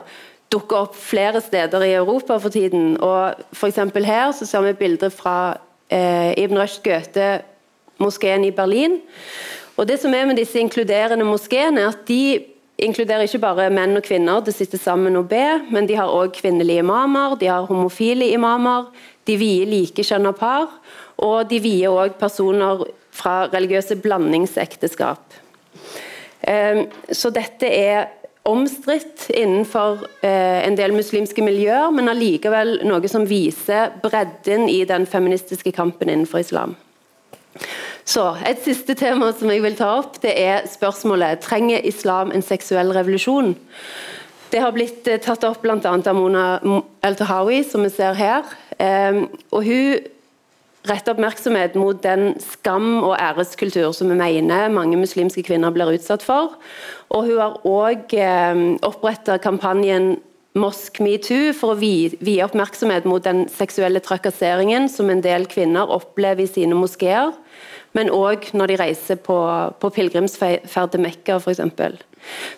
dukker 0.48 0.76
opp 0.76 0.96
flere 0.96 1.40
steder 1.40 1.84
i 1.84 1.92
Europa 1.92 2.38
for 2.38 2.48
tiden. 2.48 2.96
og 3.02 3.34
for 3.52 3.68
Her 4.04 4.32
så 4.32 4.46
ser 4.46 4.60
vi 4.62 4.72
bilder 4.72 5.10
fra 5.10 5.58
eh, 5.90 6.32
Ibn 6.38 6.56
Rushd 6.56 6.82
Goethe-moskeen 6.82 8.44
i 8.44 8.50
Berlin. 8.50 9.02
Og 9.76 9.88
det 9.88 9.98
som 10.00 10.14
er 10.16 10.26
med 10.28 10.38
disse 10.40 10.60
inkluderende 10.60 11.26
moskeene, 11.28 11.82
er 11.84 11.92
at 11.92 12.06
de 12.08 12.40
inkluderer 12.78 13.24
ikke 13.24 13.40
bare 13.40 13.70
menn 13.72 13.96
og 13.96 14.04
kvinner 14.04 14.42
til 14.44 14.52
å 14.52 14.56
sitte 14.56 14.80
sammen 14.80 15.16
og 15.16 15.28
be, 15.30 15.44
men 15.72 15.88
de 15.88 15.96
har 15.96 16.12
òg 16.12 16.34
kvinnelige 16.36 16.84
imamer, 16.84 17.36
de 17.40 17.48
har 17.48 17.68
homofile 17.68 18.28
imamer, 18.32 18.90
de 19.26 19.36
vier 19.40 19.68
likekjønna 19.68 20.32
par, 20.36 20.68
og 21.16 21.48
de 21.50 21.60
vier 21.64 21.92
òg 21.92 22.18
personer 22.20 22.84
fra 23.16 23.46
religiøse 23.52 23.96
blandingsekteskap. 24.04 25.40
Eh, 26.46 26.84
så 27.12 27.32
dette 27.32 27.68
er 27.68 28.12
omstridt 28.46 29.26
innenfor 29.34 30.04
eh, 30.22 30.62
en 30.66 30.76
del 30.78 30.94
muslimske 30.94 31.42
miljøer, 31.42 31.88
men 31.94 32.12
allikevel 32.12 32.80
noe 32.86 33.10
som 33.10 33.26
viser 33.26 33.96
bredden 34.04 34.68
i 34.70 34.82
den 34.88 35.08
feministiske 35.10 35.72
kampen 35.74 36.12
innenfor 36.12 36.44
islam. 36.44 36.76
Så, 38.06 38.36
Et 38.46 38.60
siste 38.62 38.94
tema 38.94 39.32
som 39.34 39.50
jeg 39.50 39.64
vil 39.64 39.74
ta 39.74 39.88
opp, 39.98 40.20
det 40.22 40.30
er 40.38 40.66
spørsmålet 40.70 41.42
trenger 41.42 41.82
islam 41.82 42.30
en 42.30 42.44
seksuell 42.44 42.92
revolusjon. 42.94 43.56
Det 44.52 44.60
har 44.62 44.70
blitt 44.76 45.08
eh, 45.10 45.18
tatt 45.18 45.42
opp 45.44 45.64
bl.a. 45.64 45.80
av 45.82 46.14
Mona 46.14 46.44
El-Tahawi, 47.02 47.64
som 47.66 47.82
vi 47.82 47.90
ser 47.90 48.14
her. 48.14 48.46
Eh, 48.78 49.24
og 49.50 49.66
Hun 49.66 50.06
rette 50.86 51.10
oppmerksomhet 51.10 51.74
mot 51.74 51.98
den 52.04 52.36
skam- 52.38 53.02
og 53.02 53.16
æreskultur 53.18 53.90
som 53.90 54.12
vi 54.12 54.20
mener 54.20 54.70
mange 54.70 54.94
muslimske 55.00 55.42
kvinner 55.42 55.74
blir 55.74 55.90
utsatt 55.96 56.22
for. 56.22 56.54
Og 57.10 57.26
hun 57.26 57.42
har 57.42 57.58
òg 57.66 58.14
eh, 58.14 58.62
oppretta 58.86 59.40
kampanjen 59.42 60.14
Mosk 60.56 61.02
metoo 61.04 61.50
for 61.52 61.74
å 61.74 61.76
vie 61.76 62.40
oppmerksomhet 62.40 63.04
mot 63.04 63.20
den 63.20 63.42
seksuelle 63.52 64.00
trakasseringen 64.00 64.86
som 64.88 65.10
en 65.12 65.20
del 65.20 65.44
kvinner 65.52 65.90
opplever 65.92 66.46
i 66.46 66.48
sine 66.48 66.78
moskeer, 66.78 67.34
men 67.96 68.12
òg 68.12 68.50
når 68.56 68.72
de 68.72 68.78
reiser 68.82 69.20
på, 69.24 69.38
på 69.80 69.90
pilegrimsferd 69.96 70.92
til 70.92 71.02
Mekka 71.02 71.40
f.eks. 71.40 71.64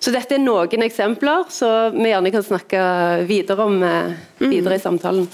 Så 0.00 0.12
dette 0.14 0.36
er 0.36 0.42
noen 0.42 0.84
eksempler 0.86 1.48
så 1.52 1.90
vi 1.94 2.10
gjerne 2.10 2.32
kan 2.34 2.46
snakke 2.46 2.84
videre 3.28 3.66
om 3.68 3.82
eh, 3.84 4.14
videre 4.40 4.78
i 4.78 4.82
samtalen. 4.82 5.28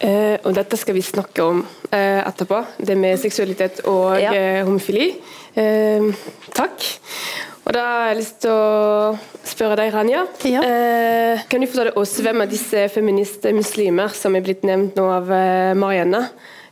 Uh, 0.00 0.38
og 0.48 0.54
dette 0.56 0.78
skal 0.80 0.96
vi 0.96 1.02
snakke 1.04 1.44
om 1.44 1.58
uh, 1.60 2.20
etterpå, 2.24 2.62
det 2.80 2.94
med 2.96 3.20
seksualitet 3.20 3.82
og 3.90 4.14
ja. 4.16 4.32
uh, 4.32 4.60
homofili. 4.64 5.10
takk. 6.56 6.86
Og 7.66 7.74
Da 7.76 7.82
har 7.84 8.06
jeg 8.08 8.16
lyst 8.22 8.38
til 8.40 8.54
å 8.54 9.10
spørre 9.44 9.76
deg, 9.76 9.90
Rania. 9.92 10.22
Ja. 10.48 10.62
kan 11.50 11.60
du 11.60 11.68
fortelle 11.68 11.92
oss 12.00 12.14
hvem 12.24 12.40
av 12.40 12.48
disse 12.50 12.86
feministe 12.94 13.52
muslimer 13.52 14.14
som 14.16 14.34
er 14.34 14.46
blitt 14.46 14.64
nevnt 14.64 14.96
nå 14.96 15.04
av 15.12 15.28
Marianne, 15.76 16.22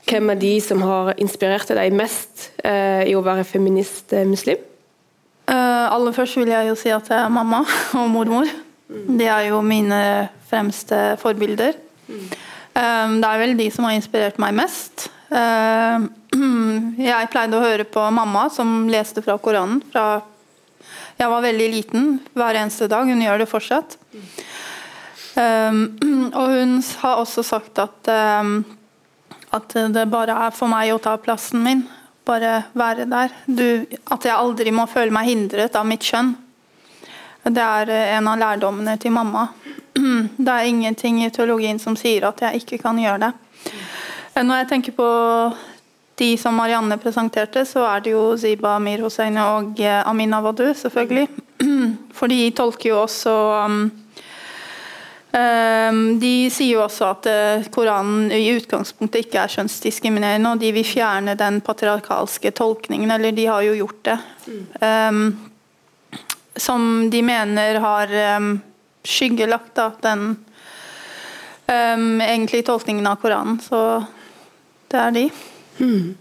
hvem 0.08 0.32
er 0.32 0.40
de 0.40 0.54
som 0.64 0.82
har 0.82 1.12
inspirert 1.20 1.70
deg 1.76 1.92
mest 1.96 2.48
i 2.64 3.12
å 3.16 3.24
være 3.24 3.46
feminist-muslim? 3.48 4.64
aller 5.48 6.12
først 6.12 6.36
vil 6.36 6.50
jeg 6.52 6.68
jo 6.68 6.74
si 6.76 6.90
at 6.92 7.06
jeg 7.08 7.18
er 7.22 7.32
mamma 7.32 7.62
og 7.96 8.10
mormor. 8.12 8.48
Mm. 8.88 9.18
De 9.20 9.28
er 9.28 9.48
jo 9.48 9.60
mine 9.64 10.00
fremste 10.48 11.16
forbilder. 11.20 11.76
Mm. 12.08 12.26
Ehm, 12.78 13.18
det 13.20 13.28
er 13.28 13.42
vel 13.42 13.56
de 13.58 13.68
som 13.72 13.86
har 13.88 13.96
inspirert 13.96 14.40
meg 14.40 14.56
mest. 14.58 15.08
Jeg 17.08 17.28
pleide 17.32 17.58
å 17.58 17.60
høre 17.60 17.84
på 17.84 18.00
mamma 18.14 18.46
som 18.52 18.86
leste 18.88 19.20
fra 19.24 19.34
Koranen 19.40 19.82
fra 19.92 20.22
jeg 21.18 21.28
var 21.32 21.42
veldig 21.42 21.66
liten, 21.72 22.04
hver 22.38 22.56
eneste 22.60 22.86
dag. 22.88 23.08
Hun 23.10 23.20
gjør 23.20 23.42
det 23.42 23.48
fortsatt. 23.50 23.96
Ehm, 25.40 25.80
og 26.38 26.52
hun 26.54 26.76
har 27.02 27.20
også 27.24 27.42
sagt 27.44 27.80
at, 27.82 28.12
at 29.54 29.76
det 29.94 30.04
bare 30.12 30.36
er 30.46 30.52
for 30.54 30.70
meg 30.70 30.92
å 30.92 31.00
ta 31.02 31.16
plassen 31.20 31.62
min. 31.64 31.86
Bare 32.28 32.68
være 32.76 33.06
der. 33.08 33.32
Du, 33.46 33.86
at 34.12 34.26
jeg 34.26 34.34
aldri 34.34 34.72
må 34.74 34.84
føle 34.90 35.14
meg 35.14 35.30
hindret 35.30 35.76
av 35.78 35.86
mitt 35.88 36.04
kjønn. 36.04 36.34
Det 37.48 37.64
er 37.64 37.92
en 38.18 38.28
av 38.28 38.38
lærdommene 38.40 38.98
til 39.00 39.14
mamma. 39.14 39.48
Det 40.44 40.52
er 40.52 40.68
ingenting 40.68 41.22
i 41.24 41.30
teologien 41.34 41.80
som 41.80 41.96
sier 41.96 42.28
at 42.28 42.42
jeg 42.44 42.62
ikke 42.62 42.82
kan 42.82 42.98
gjøre 43.00 43.28
det. 43.28 43.32
Når 44.38 44.60
jeg 44.60 44.68
tenker 44.70 44.94
på 44.94 45.08
de 46.18 46.32
som 46.38 46.56
Marianne 46.58 46.98
presenterte, 47.00 47.64
så 47.66 47.84
er 47.88 48.02
det 48.04 48.12
jo 48.12 48.22
Ziba 48.38 48.74
Amir 48.76 49.02
Hossein 49.04 49.38
og 49.42 49.80
eh, 49.80 50.02
Amina 50.06 50.40
Wadu, 50.42 50.66
selvfølgelig. 50.74 51.28
For 52.18 52.30
de 52.30 52.50
tolker 52.54 52.90
jo 52.90 53.02
også 53.04 53.34
um, 53.64 53.80
De 55.28 56.30
sier 56.48 56.70
jo 56.72 56.84
også 56.86 57.10
at 57.10 57.26
uh, 57.28 57.66
Koranen 57.74 58.30
i 58.32 58.46
utgangspunktet 58.56 59.26
ikke 59.26 59.42
er 59.42 59.52
kjønnsdiskriminerende, 59.52 60.54
og 60.54 60.62
de 60.62 60.70
vil 60.72 60.86
fjerne 60.88 61.34
den 61.38 61.60
patriarkalske 61.64 62.54
tolkningen, 62.56 63.12
eller 63.12 63.36
de 63.36 63.44
har 63.46 63.66
jo 63.66 63.76
gjort 63.76 64.00
det. 64.08 64.18
Mm. 64.48 65.36
som 66.56 67.10
de 67.10 67.20
mener 67.22 67.76
har 67.84 68.14
um, 68.38 68.60
skyggelagt 69.04 69.74
da, 69.76 69.90
den 70.00 70.22
um, 71.68 72.20
egentlig 72.20 72.64
tolkningen 72.66 73.06
av 73.06 73.20
Koranen. 73.22 73.60
Så 73.60 74.04
det 74.88 75.02
er 75.02 75.14
de. 75.14 75.26
Mm. 75.78 76.16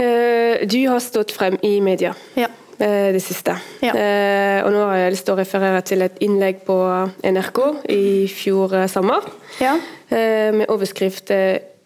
Uh, 0.00 0.66
du 0.70 0.78
har 0.88 1.02
stått 1.02 1.34
frem 1.34 1.58
i 1.62 1.80
media 1.84 2.14
ja. 2.38 2.48
Uh, 2.80 3.08
det 3.14 3.22
siste. 3.24 3.54
Ja. 3.84 3.94
Uh, 3.94 4.58
og 4.66 4.74
nå 4.74 4.82
har 4.90 5.04
jeg 5.04 5.14
lyst 5.14 5.28
til 5.28 5.36
å 5.36 5.40
referere 5.40 5.84
til 5.86 6.04
et 6.06 6.18
innlegg 6.24 6.64
på 6.66 6.76
NRK 7.22 7.62
i 7.92 8.02
fjor 8.32 8.76
sommer 8.90 9.28
ja. 9.60 9.76
med 10.10 10.66
overskrift 10.68 11.30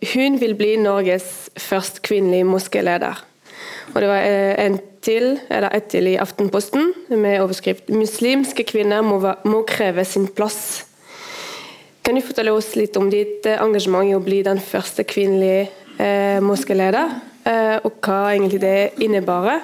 'Hun 0.04 0.40
vil 0.40 0.54
bli 0.54 0.76
Norges 0.76 1.50
først 1.56 2.02
kvinnelige 2.02 2.44
moskéleder'. 2.44 3.22
Og 3.94 4.00
det 4.00 4.08
var 4.08 4.20
en 4.60 4.78
til, 5.04 5.38
eller 5.50 5.74
et 5.76 5.86
til 5.92 6.08
i 6.08 6.16
Aftenposten 6.20 6.92
med 7.08 7.40
overskrift 7.40 7.90
'Muslimske 7.90 8.64
kvinner 8.64 9.02
må, 9.02 9.20
må, 9.44 9.62
kreve 9.62 10.04
sin 10.04 10.28
plass'. 10.28 10.84
Kan 12.04 12.14
du 12.14 12.20
fortelle 12.20 12.52
oss 12.52 12.74
litt 12.76 12.96
om 12.96 13.10
ditt 13.10 13.46
eh, 13.46 13.60
engasjement 13.62 14.04
i 14.04 14.14
å 14.16 14.20
bli 14.20 14.42
den 14.44 14.60
første 14.60 15.04
kvinnelige 15.08 15.68
eh, 15.98 16.40
moskeleder, 16.44 17.14
eh, 17.48 17.78
og 17.80 17.96
hva 18.04 18.34
egentlig 18.34 18.60
det 18.60 18.90
innebærer? 19.00 19.62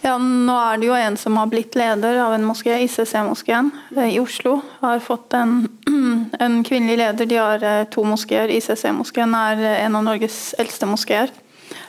Ja, 0.00 0.14
nå 0.18 0.54
er 0.54 0.78
det 0.78 0.86
jo 0.86 0.94
en 0.94 1.16
som 1.18 1.36
har 1.40 1.48
blitt 1.50 1.74
leder 1.78 2.20
av 2.22 2.36
en 2.36 2.46
moské, 2.46 2.76
ICC-moskeen 2.84 3.70
eh, 3.96 4.14
i 4.14 4.20
Oslo. 4.22 4.60
Har 4.80 5.02
fått 5.02 5.34
en, 5.34 5.66
en 6.38 6.62
kvinnelig 6.64 6.98
leder. 7.00 7.26
De 7.26 7.40
har 7.40 7.64
eh, 7.66 7.84
to 7.90 8.04
moskeer. 8.06 8.52
ICC-moskeen 8.54 9.34
er 9.34 9.64
en 9.80 9.98
av 9.98 10.06
Norges 10.06 10.54
eldste 10.58 10.86
moskeer. 10.86 11.34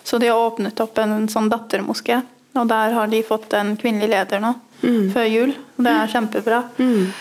Så 0.03 0.17
de 0.17 0.31
har 0.31 0.41
åpnet 0.41 0.79
opp 0.81 0.97
en, 0.97 1.15
en 1.21 1.29
sånn 1.29 1.51
dattermoské. 1.51 2.21
Og 2.57 2.65
der 2.69 2.95
har 2.97 3.11
de 3.11 3.21
fått 3.23 3.53
en 3.53 3.75
kvinnelig 3.77 4.09
leder 4.09 4.41
nå, 4.41 4.55
mm. 4.81 5.03
før 5.13 5.27
jul. 5.29 5.53
Det 5.77 5.93
er 5.93 6.09
kjempebra. 6.15 6.63
Mm. 6.81 7.11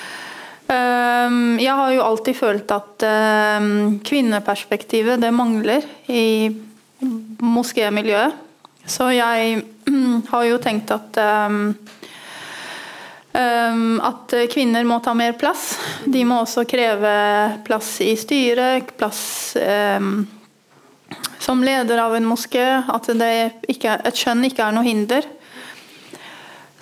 Um, 0.68 1.36
jeg 1.60 1.74
har 1.80 1.92
jo 1.94 2.04
alltid 2.04 2.36
følt 2.36 2.72
at 2.74 3.04
um, 3.60 3.98
kvinneperspektivet 4.04 5.20
det 5.20 5.30
mangler 5.32 5.84
i 6.12 6.48
moskémiljøet. 7.44 8.47
Så 8.88 9.10
jeg 9.12 9.62
um, 9.88 10.22
har 10.30 10.44
jo 10.48 10.60
tenkt 10.62 10.92
at 10.94 11.24
at 13.38 14.32
kvinner 14.50 14.82
må 14.88 14.96
ta 15.04 15.12
mer 15.14 15.36
plass. 15.38 15.76
De 16.10 16.24
må 16.26 16.40
også 16.40 16.64
kreve 16.66 17.10
plass 17.68 18.00
i 18.02 18.16
styret, 18.18 18.88
plass 18.98 19.20
som 21.38 21.62
leder 21.62 22.00
av 22.02 22.16
en 22.16 22.26
moské 22.26 22.64
at 22.82 23.10
ikke, 23.68 23.94
et 23.94 24.18
kjønn 24.18 24.48
ikke 24.48 24.64
er 24.64 24.74
noe 24.74 24.88
hinder. 24.88 25.28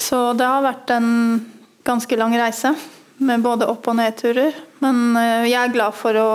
Så 0.01 0.33
det 0.39 0.49
har 0.49 0.65
vært 0.65 0.95
en 0.97 1.11
ganske 1.87 2.17
lang 2.17 2.39
reise 2.41 2.73
med 3.19 3.45
både 3.45 3.69
opp- 3.71 3.87
og 3.93 3.99
nedturer. 4.01 4.57
Men 4.85 5.17
eh, 5.17 5.49
jeg 5.51 5.61
er 5.61 5.75
glad 5.75 5.97
for 5.97 6.19
å 6.21 6.31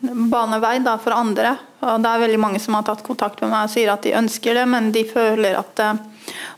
bane 0.00 0.60
vei 0.60 0.78
da, 0.84 0.96
for 1.00 1.16
andre. 1.16 1.54
Og 1.80 2.00
det 2.02 2.10
er 2.12 2.22
veldig 2.24 2.40
mange 2.40 2.60
som 2.60 2.76
har 2.76 2.84
tatt 2.86 3.04
kontakt 3.04 3.40
med 3.40 3.52
meg 3.52 3.68
og 3.68 3.72
sier 3.72 3.92
at 3.92 4.04
de 4.04 4.16
ønsker 4.16 4.56
det, 4.56 4.66
men 4.68 4.90
de 4.92 5.04
føler 5.08 5.56
at 5.56 5.80
uh, 5.80 5.94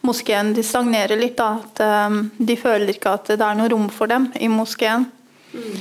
moskeen 0.07 0.52
de 0.57 0.64
stagnerer 0.67 1.19
litt. 1.19 1.37
Da. 1.38 1.61
At 1.62 1.83
uh, 1.83 2.23
de 2.38 2.57
føler 2.59 2.95
ikke 2.95 3.17
at 3.19 3.31
det 3.35 3.43
er 3.43 3.59
noe 3.59 3.71
rom 3.71 3.88
for 3.93 4.11
dem 4.11 4.31
i 4.38 4.50
moskeen. 4.50 5.07
Mm. 5.52 5.79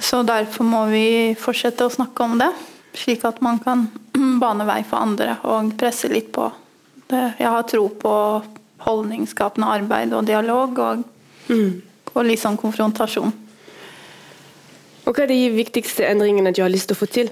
Så 0.00 0.22
derfor 0.26 0.66
må 0.68 0.84
vi 0.90 1.06
fortsette 1.40 1.86
å 1.86 1.92
snakke 1.92 2.24
om 2.24 2.38
det. 2.40 2.50
slik 2.94 3.24
at 3.24 3.40
man 3.44 3.58
kan 3.58 3.88
bane 4.42 4.64
vei 4.68 4.82
for 4.86 5.04
andre 5.04 5.38
og 5.44 5.74
presse 5.80 6.08
litt 6.12 6.32
på. 6.32 6.48
Det. 7.08 7.34
Jeg 7.40 7.52
har 7.52 7.64
tro 7.68 7.88
på 7.88 8.14
holdningsskapende 8.84 9.68
arbeid 9.68 10.12
og 10.16 10.24
dialog 10.28 10.78
og, 10.78 11.02
og 12.12 12.22
liksom 12.24 12.56
konfrontasjon. 12.60 13.43
Og 15.04 15.12
Hva 15.12 15.24
er 15.26 15.32
de 15.32 15.40
viktigste 15.52 16.06
endringene 16.08 16.52
du 16.54 16.62
har 16.64 16.72
lyst 16.72 16.88
til 16.88 16.96
å 16.96 17.00
få 17.02 17.08
til? 17.12 17.30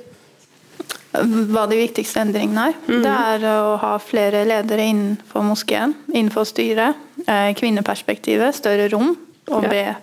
Hva 1.13 1.67
de 1.69 1.77
viktigste 1.77 2.23
endringene 2.25 2.71
er? 2.71 2.77
Det 2.89 3.13
er 3.13 3.47
å 3.49 3.77
ha 3.81 3.93
flere 4.01 4.45
ledere 4.49 4.87
innenfor 4.89 5.45
moskeen, 5.45 5.95
innenfor 6.13 6.45
styret. 6.49 6.97
eh, 7.27 7.53
Kvinneperspektivet, 7.57 8.55
større 8.57 8.89
rom 8.93 9.15
å 9.49 9.61
be 9.61 9.97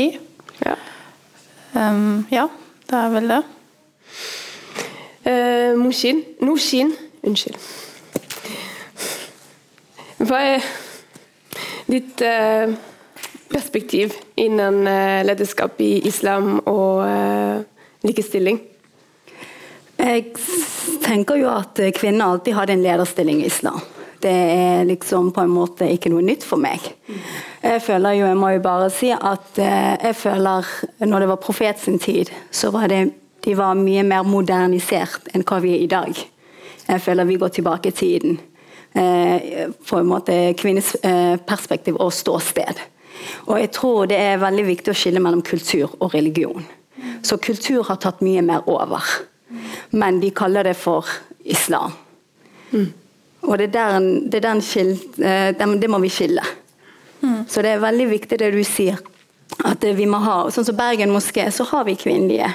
i. 0.00 0.08
Ja. 0.64 0.76
Um, 1.74 2.26
ja, 2.30 2.48
det 2.90 2.98
er 2.98 3.10
vel 3.10 3.28
det. 3.32 3.42
Eh, 5.24 5.74
Moshin 5.80 6.22
Noshin, 6.40 6.92
unnskyld. 7.24 7.56
Hva 10.24 10.40
er 10.54 10.66
ditt 11.90 12.20
eh, 12.24 12.72
perspektiv 13.48 14.14
innen 14.34 14.86
eh, 14.86 15.24
lederskap 15.26 15.80
i 15.80 16.06
islam 16.08 16.58
og 16.66 17.04
eh, 17.06 17.64
likestilling? 18.06 18.60
Jeg 19.94 20.24
tenker 21.04 21.38
jo 21.38 21.50
at 21.52 21.78
kvinner 21.96 22.26
alltid 22.34 22.56
hadde 22.56 22.74
en 22.74 22.82
lederstilling 22.82 23.42
i 23.42 23.48
islam. 23.48 23.80
Det 24.20 24.32
er 24.32 24.86
liksom 24.88 25.30
på 25.36 25.44
en 25.44 25.52
måte 25.52 25.86
ikke 25.92 26.10
noe 26.10 26.24
nytt 26.24 26.44
for 26.46 26.60
meg. 26.60 26.82
Jeg 27.62 27.82
føler 27.84 28.16
jo, 28.18 28.26
jeg 28.30 28.40
må 28.40 28.54
jo 28.54 28.62
bare 28.64 28.88
si 28.92 29.12
at 29.14 29.60
eh, 29.62 29.92
jeg 30.08 30.16
føler 30.18 30.72
når 31.04 31.24
det 31.24 31.30
var 31.30 31.42
profet 31.44 31.80
sin 31.80 32.00
tid, 32.02 32.32
så 32.50 32.72
var 32.74 32.88
det 32.92 33.06
de 33.44 33.52
var 33.58 33.76
mye 33.76 34.02
mer 34.08 34.24
modernisert 34.24 35.28
enn 35.36 35.44
hva 35.44 35.60
vi 35.60 35.74
er 35.76 35.84
i 35.84 35.90
dag. 35.92 36.16
Jeg 36.88 37.00
føler 37.04 37.28
vi 37.28 37.36
går 37.40 37.52
tilbake 37.52 37.90
i 37.92 37.96
tiden. 37.96 38.38
På 38.94 39.98
en 39.98 40.08
måte 40.08 40.36
kvinnes 40.56 40.94
perspektiv 41.44 41.98
og 42.00 42.12
ståsted. 42.14 42.80
Og 43.46 43.58
jeg 43.60 43.70
tror 43.76 44.08
det 44.10 44.18
er 44.20 44.42
veldig 44.42 44.64
viktig 44.66 44.92
å 44.92 44.98
skille 44.98 45.22
mellom 45.22 45.42
kultur 45.46 45.94
og 46.00 46.14
religion. 46.14 46.64
Så 47.24 47.38
kultur 47.42 47.84
har 47.88 48.00
tatt 48.02 48.22
mye 48.24 48.42
mer 48.44 48.68
over. 48.70 49.02
Men 49.90 50.20
de 50.20 50.32
kaller 50.34 50.64
det 50.64 50.76
for 50.78 51.08
islam. 51.44 51.94
Og 53.44 53.58
det 53.58 53.68
er 53.68 53.72
der, 53.72 53.98
det, 54.00 54.38
er 54.40 54.46
den 54.48 54.62
skil, 54.64 54.94
eh, 55.20 55.50
det 55.54 55.90
må 55.90 56.00
vi 56.02 56.12
skille. 56.12 56.44
Så 57.48 57.62
det 57.62 57.74
er 57.74 57.82
veldig 57.82 58.06
viktig 58.10 58.38
det 58.40 58.50
du 58.52 58.62
sier. 58.66 59.00
At 59.64 59.84
vi 59.84 60.06
må 60.08 60.18
ha, 60.24 60.36
sånn 60.52 60.66
som 60.66 60.76
Bergen 60.76 61.12
moské, 61.14 61.46
så 61.52 61.66
har 61.70 61.84
vi 61.88 61.96
kvinnelige 62.00 62.50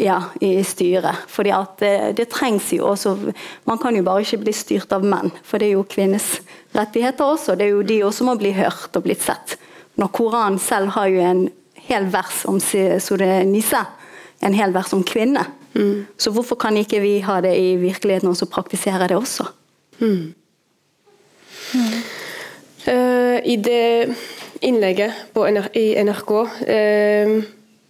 Ja, 0.00 0.18
i 0.40 0.62
styret. 0.64 1.26
Fordi 1.28 1.52
at 1.52 1.76
det, 1.82 1.94
det 2.16 2.28
trengs 2.32 2.70
jo 2.72 2.86
også 2.90 3.16
Man 3.66 3.78
kan 3.78 3.96
jo 3.96 4.02
bare 4.02 4.24
ikke 4.24 4.42
bli 4.44 4.54
styrt 4.56 4.92
av 4.92 5.04
menn, 5.04 5.32
for 5.44 5.60
det 5.60 5.68
er 5.68 5.76
jo 5.76 5.84
kvinnes 5.88 6.38
rettigheter 6.74 7.24
også. 7.24 7.56
Det 7.58 7.66
er 7.68 7.74
jo 7.74 7.82
de 7.86 8.00
også 8.04 8.24
må 8.24 8.36
bli 8.40 8.54
hørt 8.56 8.96
og 8.96 9.04
blitt 9.04 9.22
sett. 9.24 9.58
Når 10.00 10.10
Koranen 10.16 10.58
selv 10.58 10.94
har 10.96 11.10
jo 11.12 11.20
en 11.22 11.44
hel 11.88 12.08
vers 12.12 12.44
om 12.48 12.58
Nisa, 13.50 13.84
en 14.40 14.56
hel 14.56 14.72
vers 14.74 14.92
om 14.96 15.04
kvinne. 15.04 15.44
Så 16.16 16.30
hvorfor 16.30 16.56
kan 16.56 16.76
ikke 16.76 17.00
vi 17.02 17.18
ha 17.20 17.40
det 17.44 17.54
i 17.58 17.76
virkeligheten 17.76 18.28
og 18.30 18.36
så 18.36 18.46
praktisere 18.46 19.08
det 19.08 19.16
også? 19.16 19.46
Eh, 22.86 23.38
I 23.44 23.56
det 23.56 24.14
innlegget 24.62 25.12
på 25.34 25.46
NR 25.50 25.68
i 25.76 25.94
NRK 26.04 26.32
eh, 26.68 27.34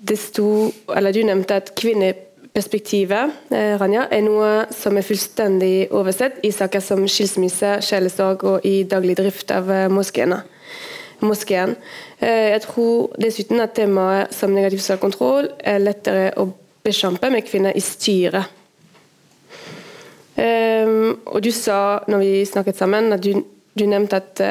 det 0.08 0.18
sto, 0.20 0.70
eller 0.96 1.12
du 1.12 1.22
nevnte 1.24 1.56
at 1.56 1.70
kvinneperspektivet 1.78 3.52
eh, 3.54 3.74
Rania, 3.80 4.06
er 4.12 4.24
noe 4.26 4.50
som 4.74 4.96
er 4.98 5.06
fullstendig 5.06 5.92
oversett 5.94 6.42
i 6.44 6.52
saker 6.54 6.82
som 6.84 7.06
skilsmisse, 7.08 7.78
sjelesorg 7.84 8.44
og 8.48 8.66
i 8.68 8.82
daglig 8.88 9.16
drift 9.20 9.54
av 9.54 9.70
eh, 9.72 9.86
moskeene. 9.92 10.42
moskeen. 11.24 11.76
Eh, 12.18 12.50
jeg 12.52 12.64
tror 12.66 13.14
dessuten 13.20 13.62
at 13.64 13.74
temaet 13.78 14.34
som 14.34 14.52
negativ 14.52 14.82
sosial 14.84 15.48
er 15.64 15.80
lettere 15.80 16.34
å 16.36 16.50
bekjempe 16.84 17.30
med 17.32 17.46
kvinner 17.48 17.72
i 17.72 17.80
styret. 17.80 18.60
Og 20.34 21.38
du 21.40 21.52
sa 21.54 22.02
når 22.10 22.18
vi 22.18 22.44
snakket 22.44 22.76
sammen, 22.76 23.12
at 23.14 23.22
du, 23.22 23.38
du 23.78 23.84
nevnte 23.86 24.18
at 24.18 24.42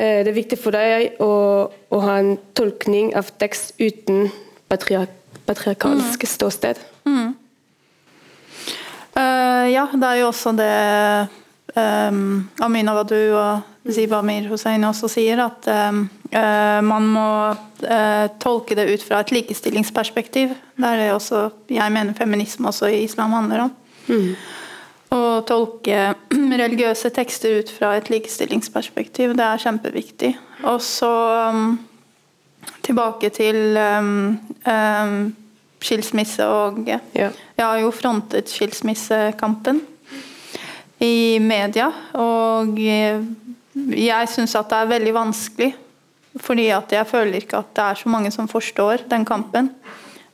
det 0.00 0.30
er 0.30 0.36
viktig 0.36 0.56
for 0.56 0.72
deg 0.72 1.20
å, 1.20 1.32
å 1.68 1.98
ha 2.00 2.14
en 2.22 2.36
tolkning 2.56 3.10
av 3.18 3.28
tekst 3.40 3.74
uten 3.76 4.30
patriark 4.70 5.12
patriarkalsk 5.50 6.26
ståsted. 6.26 6.78
Eh, 9.14 9.66
ja, 9.74 9.88
det 9.92 10.06
er 10.06 10.20
jo 10.20 10.28
også 10.30 10.52
det 10.58 10.70
um, 11.74 12.46
Amina 12.62 12.94
Wadu 12.94 13.18
og 13.34 13.90
Ziba 13.90 14.20
Amir 14.20 14.46
Hussein 14.50 14.84
også 14.86 15.10
sier, 15.10 15.40
at 15.42 15.66
um, 15.90 16.04
uh, 16.30 16.78
man 16.84 17.08
må 17.10 17.26
uh, 17.50 18.26
tolke 18.42 18.76
det 18.78 18.86
ut 18.92 19.04
fra 19.06 19.22
et 19.24 19.32
likestillingsperspektiv. 19.34 20.54
Det 20.76 20.92
er 20.92 21.04
det 21.04 21.10
også 21.16 21.48
jeg 21.72 21.96
mener 21.96 22.16
feminisme 22.18 22.70
også 22.70 22.92
i 22.92 23.02
islam 23.08 23.34
handler 23.36 23.66
om. 23.66 23.76
Å 25.10 25.40
tolke 25.46 26.14
religiøse 26.62 27.10
tekster 27.14 27.60
ut 27.60 27.70
fra 27.74 27.96
et 27.98 28.10
likestillingsperspektiv, 28.12 29.34
det 29.38 29.46
er 29.46 29.62
kjempeviktig. 29.64 30.34
Og 30.70 30.78
så 30.84 31.10
um, 31.50 31.78
tilbake 32.86 33.32
til 33.34 33.78
um, 33.78 34.38
um, 34.66 35.20
skilsmisse 35.82 36.46
og 36.46 36.84
Ja. 36.86 37.00
Jeg 37.14 37.66
har 37.66 37.78
jo 37.82 37.90
frontet 37.92 38.48
skilsmissekampen 38.48 39.82
i 41.00 41.38
media, 41.40 41.90
og 42.16 42.78
eh, 42.80 43.20
jeg 43.96 44.28
syns 44.32 44.56
at 44.56 44.70
det 44.70 44.78
er 44.78 44.92
veldig 44.94 45.14
vanskelig. 45.16 45.70
Fordi 46.40 46.68
at 46.70 46.92
jeg 46.94 47.08
føler 47.10 47.40
ikke 47.40 47.58
at 47.58 47.72
det 47.74 47.84
er 47.84 47.98
så 47.98 48.08
mange 48.12 48.30
som 48.30 48.48
forstår 48.48 49.04
den 49.10 49.24
kampen. 49.26 49.72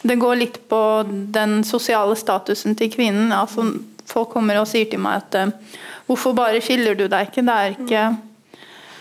Det 0.03 0.19
går 0.21 0.37
litt 0.37 0.59
på 0.69 0.81
den 1.09 1.62
sosiale 1.65 2.17
statusen 2.21 2.77
til 2.77 2.91
kvinnen. 2.93 3.33
Altså, 3.33 3.65
folk 4.07 4.33
kommer 4.35 4.61
og 4.61 4.69
sier 4.71 4.88
til 4.90 5.03
meg 5.03 5.25
at 5.25 5.38
uh, 5.40 5.81
hvorfor 6.07 6.37
bare 6.37 6.62
skiller 6.64 6.99
du 6.99 7.07
deg 7.11 7.31
ikke? 7.31 7.45
Det 7.47 7.57
er 7.57 7.75
ikke, 7.75 8.05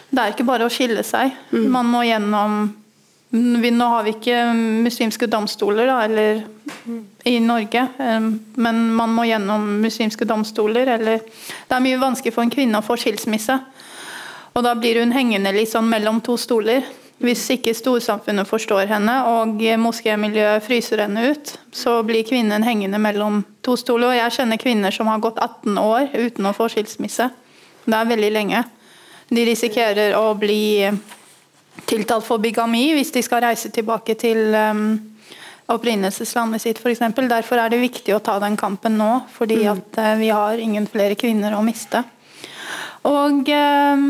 det 0.09 0.23
er 0.23 0.33
ikke 0.33 0.47
bare 0.47 0.67
å 0.67 0.73
skille 0.73 1.05
seg. 1.05 1.35
Man 1.51 1.89
må 1.91 2.05
gjennom 2.07 2.65
vi, 3.35 3.71
Nå 3.71 3.85
har 3.91 4.03
vi 4.05 4.13
ikke 4.15 4.41
muslimske 4.85 5.27
domstoler, 5.27 5.89
da, 5.89 5.97
eller 6.05 6.43
i 7.27 7.39
Norge, 7.43 7.87
eh, 7.97 8.27
men 8.61 8.83
man 8.95 9.13
må 9.15 9.25
gjennom 9.27 9.65
muslimske 9.81 10.27
domstoler, 10.29 10.87
eller 10.97 11.19
Det 11.19 11.75
er 11.75 11.83
mye 11.83 11.99
vanskelig 11.99 12.33
for 12.33 12.45
en 12.45 12.53
kvinne 12.53 12.79
å 12.79 12.85
få 12.85 12.95
skilsmisse. 13.01 13.57
Og 14.55 14.63
da 14.63 14.75
blir 14.75 15.01
hun 15.01 15.11
hengende 15.11 15.51
litt 15.51 15.71
sånn 15.73 15.89
mellom 15.89 16.21
to 16.23 16.37
stoler. 16.39 16.85
Hvis 17.23 17.45
ikke 17.53 17.71
storsamfunnet 17.71 18.47
forstår 18.47 18.89
henne 18.89 19.13
og 19.31 19.61
moskémiljøet 19.79 20.63
fryser 20.65 21.05
henne 21.05 21.29
ut, 21.31 21.53
så 21.71 22.01
blir 22.03 22.25
kvinnen 22.27 22.65
hengende 22.67 22.99
mellom 22.99 23.39
to 23.63 23.77
stoler. 23.79 24.11
Og 24.11 24.17
jeg 24.17 24.35
kjenner 24.35 24.59
kvinner 24.59 24.91
som 24.91 25.07
har 25.07 25.23
gått 25.23 25.39
18 25.39 25.79
år 25.79 26.11
uten 26.11 26.49
å 26.49 26.53
få 26.55 26.67
skilsmisse. 26.73 27.29
Det 27.85 27.95
er 27.95 28.11
veldig 28.11 28.31
lenge. 28.35 28.63
De 29.31 29.45
risikerer 29.47 30.17
å 30.19 30.33
bli 30.37 30.91
tiltalt 31.87 32.25
for 32.27 32.43
bigami 32.43 32.89
hvis 32.97 33.13
de 33.15 33.23
skal 33.23 33.45
reise 33.45 33.71
tilbake 33.73 34.15
til 34.19 34.51
um, 34.51 34.85
opprinnelseslandet 35.71 36.61
sitt 36.61 36.83
f.eks. 36.83 37.01
Derfor 37.15 37.63
er 37.63 37.71
det 37.71 37.81
viktig 37.81 38.15
å 38.15 38.21
ta 38.23 38.37
den 38.43 38.57
kampen 38.59 38.99
nå, 38.99 39.25
fordi 39.33 39.63
at 39.71 39.97
eh, 40.01 40.13
vi 40.19 40.29
har 40.29 40.61
ingen 40.61 40.85
flere 40.89 41.17
kvinner 41.19 41.55
å 41.55 41.63
miste. 41.65 42.03
Og 43.07 43.49
eh, 43.49 44.05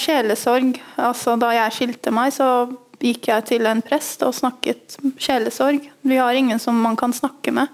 sjelesorg. 0.00 0.78
Altså, 0.96 1.36
da 1.40 1.52
jeg 1.56 1.74
skilte 1.76 2.12
meg, 2.14 2.32
så 2.34 2.68
gikk 2.98 3.28
jeg 3.30 3.46
til 3.52 3.68
en 3.70 3.82
prest 3.84 4.22
og 4.26 4.34
snakket 4.34 4.98
sjelesorg. 5.22 5.84
Vi 6.02 6.18
har 6.18 6.34
ingen 6.34 6.58
som 6.62 6.78
man 6.82 6.96
kan 6.98 7.14
snakke 7.14 7.54
med 7.54 7.68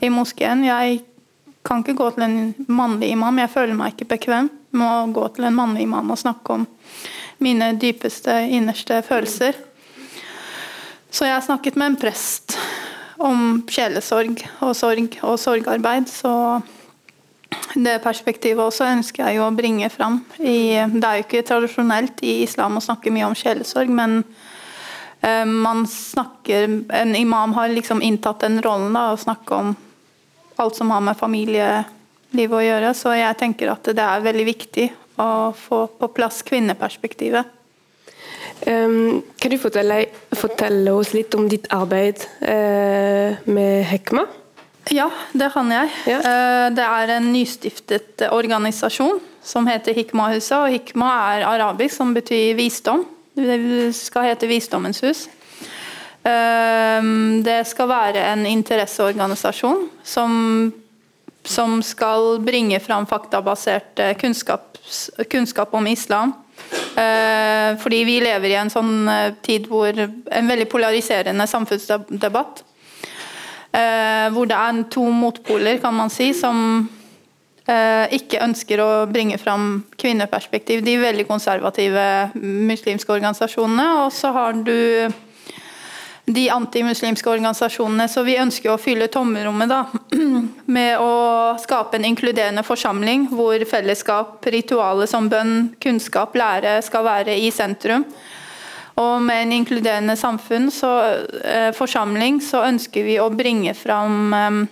i 0.00 0.10
moskeen. 0.12 0.64
Jeg 0.64 1.02
kan 1.64 1.82
ikke 1.82 1.96
gå 1.98 2.10
til 2.14 2.26
en 2.26 2.38
mannlig 2.68 3.10
imam, 3.14 3.38
jeg 3.40 3.52
føler 3.52 3.76
meg 3.76 3.94
ikke 3.94 4.10
bekvem 4.16 4.50
med 4.74 4.88
å 4.88 5.12
gå 5.14 5.28
til 5.36 5.46
en 5.48 5.56
mannlig 5.56 5.86
imam 5.86 6.10
og 6.12 6.20
snakke 6.20 6.58
om 6.58 6.66
mine 7.42 7.72
dypeste, 7.80 8.34
innerste 8.52 9.00
følelser. 9.06 9.56
Så 11.14 11.28
jeg 11.28 11.46
snakket 11.46 11.78
med 11.78 11.92
en 11.92 12.00
prest 12.00 12.56
om 13.22 13.62
sjelesorg 13.70 14.42
og 14.64 14.74
sorg 14.76 15.18
og 15.22 15.38
sorgarbeid. 15.40 16.08
Så 16.10 16.32
det 17.74 17.98
perspektivet 18.04 18.62
også 18.62 18.86
ønsker 18.86 19.28
jeg 19.28 19.42
å 19.42 19.50
bringe 19.54 19.88
fram. 19.92 20.20
I, 20.38 20.78
det 20.94 21.04
er 21.04 21.20
jo 21.20 21.26
ikke 21.26 21.44
tradisjonelt 21.46 22.22
i 22.26 22.42
islam 22.44 22.78
å 22.78 22.84
snakke 22.84 23.12
mye 23.14 23.28
om 23.28 23.36
sjelesorg, 23.38 23.90
men 23.90 24.20
eh, 25.20 25.44
man 25.44 25.84
snakker 25.90 26.78
En 27.02 27.16
imam 27.16 27.54
har 27.58 27.72
liksom 27.72 28.02
inntatt 28.02 28.44
den 28.46 28.60
rollen 28.64 28.94
da, 28.96 29.10
å 29.12 29.20
snakke 29.20 29.60
om 29.60 29.74
alt 30.56 30.76
som 30.78 30.92
har 30.94 31.02
med 31.02 31.18
familielivet 31.18 32.58
å 32.58 32.62
gjøre. 32.62 32.94
Så 32.94 33.16
jeg 33.18 33.40
tenker 33.40 33.72
at 33.72 33.90
det 33.90 34.04
er 34.04 34.28
veldig 34.28 34.46
viktig 34.46 34.88
å 35.20 35.50
få 35.56 35.86
på 35.98 36.10
plass 36.14 36.42
kvinneperspektivet. 36.46 37.50
Um, 38.66 39.22
kan 39.40 39.50
du 39.50 39.58
fortelle, 39.60 39.96
fortelle 40.32 40.92
oss 40.94 41.10
litt 41.12 41.34
om 41.36 41.48
ditt 41.50 41.66
arbeid 41.74 42.22
uh, 42.40 43.34
med 43.50 43.84
Hekma? 43.90 44.24
Ja, 44.92 45.08
det 45.32 45.52
kan 45.54 45.70
jeg. 45.72 45.90
Ja. 46.06 46.18
Eh, 46.18 46.70
Det 46.74 46.84
er 46.84 47.12
en 47.16 47.32
nystiftet 47.32 48.22
organisasjon 48.30 49.20
som 49.42 49.66
heter 49.66 49.94
Hikma-huset. 49.94 50.56
og 50.58 50.68
Hikma 50.72 51.08
er 51.36 51.44
arabisk, 51.46 51.96
som 51.96 52.14
betyr 52.14 52.54
visdom. 52.56 53.04
Det 53.36 53.94
skal 53.96 54.28
hete 54.30 54.46
Visdommens 54.46 55.00
hus. 55.00 55.28
Eh, 56.24 57.02
Det 57.42 57.66
skal 57.66 57.88
være 57.88 58.24
en 58.32 58.46
interesseorganisasjon 58.46 59.88
som, 60.02 60.72
som 61.44 61.82
skal 61.82 62.38
bringe 62.40 62.80
fram 62.80 63.06
faktabasert 63.06 64.00
kunnskap, 64.20 64.78
kunnskap 65.30 65.74
om 65.74 65.86
islam. 65.86 66.34
Eh, 66.96 67.76
Fordi 67.80 68.04
vi 68.04 68.20
lever 68.20 68.48
i 68.48 68.54
en 68.60 68.70
sånn 68.70 69.08
eh, 69.08 69.32
tid 69.42 69.66
hvor 69.66 69.88
en 69.90 70.48
veldig 70.48 70.68
polariserende 70.70 71.46
samfunnsdebatt. 71.46 72.62
Eh, 73.74 74.26
hvor 74.30 74.46
det 74.46 74.54
er 74.54 74.82
to 74.92 75.02
motpoler, 75.10 75.80
kan 75.82 75.96
man 75.96 76.12
si, 76.12 76.28
som 76.36 76.58
eh, 77.66 78.06
ikke 78.14 78.42
ønsker 78.44 78.82
å 78.84 78.90
bringe 79.10 79.38
fram 79.42 79.82
kvinneperspektiv. 79.98 80.84
De 80.86 80.94
veldig 81.00 81.26
konservative 81.26 82.04
muslimske 82.38 83.16
organisasjonene. 83.16 83.88
Og 84.04 84.12
så 84.14 84.30
har 84.36 84.60
du 84.62 85.10
de 86.24 86.44
antimuslimske 86.54 87.28
organisasjonene. 87.30 88.06
Så 88.08 88.22
vi 88.24 88.38
ønsker 88.40 88.72
å 88.72 88.78
fylle 88.80 89.10
tommerommet 89.12 89.72
da, 89.72 89.82
med 90.76 91.02
å 91.02 91.10
skape 91.60 91.98
en 91.98 92.06
inkluderende 92.08 92.64
forsamling 92.64 93.26
hvor 93.34 93.66
fellesskap, 93.68 94.38
ritualer 94.54 95.10
som 95.10 95.28
bønn, 95.32 95.74
kunnskap, 95.82 96.38
lære 96.38 96.78
skal 96.86 97.04
være 97.10 97.36
i 97.42 97.50
sentrum. 97.54 98.06
Og 99.00 99.22
med 99.22 99.42
en 99.42 99.52
inkluderende 99.56 100.16
samfunn, 100.16 100.70
så, 100.70 100.90
eh, 101.42 101.70
forsamling, 101.74 102.40
så 102.42 102.62
ønsker 102.68 103.04
vi 103.04 103.18
å 103.18 103.30
bringe 103.34 103.74
fram 103.74 104.34
em, 104.34 104.68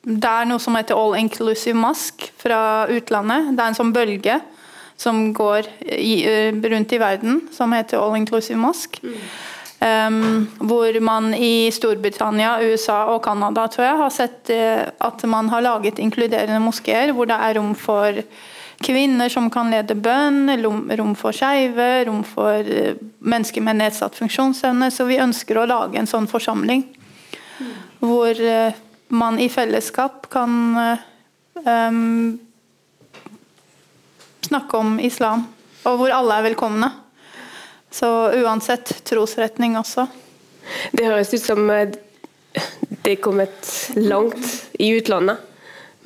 Det 0.00 0.24
er 0.24 0.46
noe 0.48 0.58
som 0.58 0.74
heter 0.74 0.96
All 0.96 1.14
Inclusive 1.14 1.76
Mask 1.76 2.30
fra 2.36 2.86
utlandet. 2.88 3.50
Det 3.56 3.60
er 3.60 3.68
en 3.68 3.76
sånn 3.76 3.92
bølge 3.92 4.40
som 4.96 5.32
går 5.32 5.66
i, 5.92 6.24
eh, 6.24 6.52
rundt 6.52 6.92
i 6.92 6.98
verden, 6.98 7.40
som 7.52 7.72
heter 7.72 7.98
All 7.98 8.16
Inclusive 8.16 8.58
Mask. 8.58 8.98
Em, 9.80 10.46
hvor 10.58 11.00
man 11.00 11.34
i 11.34 11.70
Storbritannia, 11.72 12.58
USA 12.60 13.06
og 13.14 13.22
Canada 13.24 13.66
tror 13.66 13.86
jeg, 13.86 13.96
har 13.96 14.10
sett 14.12 14.50
uh, 14.52 14.90
at 15.00 15.22
man 15.24 15.48
har 15.48 15.64
laget 15.64 15.98
inkluderende 15.98 16.60
moskeer 16.60 17.14
hvor 17.16 17.24
det 17.30 17.38
er 17.40 17.56
rom 17.56 17.72
for 17.74 18.20
kvinner 18.80 19.28
som 19.28 19.50
kan 19.52 19.70
lede 19.70 19.94
bønn, 19.94 20.48
rom, 20.96 21.14
for 21.18 21.36
skeive, 21.36 21.88
rom 22.08 22.22
for 22.24 22.64
eh, 22.64 22.96
mennesker 23.18 23.64
med 23.64 23.80
nedsatt 23.80 24.16
funksjonsevne. 24.16 24.90
Så 24.92 25.06
vi 25.08 25.20
ønsker 25.20 25.60
å 25.60 25.68
lage 25.68 26.00
en 26.00 26.08
sånn 26.10 26.28
forsamling 26.30 26.86
hvor 28.00 28.40
eh, 28.40 28.72
man 29.12 29.38
i 29.42 29.50
fellesskap 29.52 30.30
kan 30.32 30.52
um, 31.66 32.38
snakke 34.46 34.78
om 34.78 34.96
islam, 35.02 35.44
og 35.84 35.98
hvor 36.00 36.14
alle 36.14 36.38
er 36.38 36.46
velkomne. 36.46 36.88
Så 37.90 38.08
uansett 38.38 38.94
trosretning 39.04 39.74
også. 39.76 40.06
Det 40.94 41.08
høres 41.10 41.34
ut 41.34 41.42
som 41.42 41.66
det 41.66 43.16
er 43.16 43.22
kommet 43.22 43.66
langt 43.98 44.70
i 44.78 44.92
utlandet. 44.94 45.42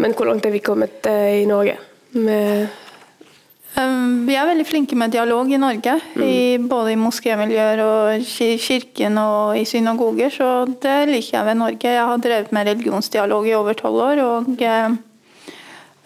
Men 0.01 0.17
hvor 0.17 0.27
langt 0.33 0.49
er 0.49 0.55
vi 0.57 0.65
kommet 0.65 1.05
i 1.07 1.45
Norge? 1.47 1.77
Med 2.15 2.69
Vi 3.75 4.35
er 4.39 4.47
veldig 4.47 4.65
flinke 4.69 4.95
med 4.95 5.11
dialog 5.11 5.49
i 5.51 5.59
Norge, 5.59 5.97
i, 6.23 6.59
både 6.63 6.93
i 6.93 6.99
moskémiljøer 6.99 7.81
og 7.83 8.29
i 8.45 8.53
kirken 8.63 9.19
og 9.19 9.59
i 9.59 9.65
synagoger, 9.67 10.31
så 10.31 10.51
det 10.69 11.09
liker 11.11 11.41
jeg 11.41 11.49
ved 11.49 11.59
Norge. 11.59 11.91
Jeg 11.91 12.07
har 12.07 12.23
drevet 12.23 12.53
med 12.55 12.71
religionsdialog 12.71 13.49
i 13.51 13.57
over 13.59 13.75
tolv 13.75 14.05
år, 14.05 14.23
og 14.23 14.63
eh, 14.63 14.95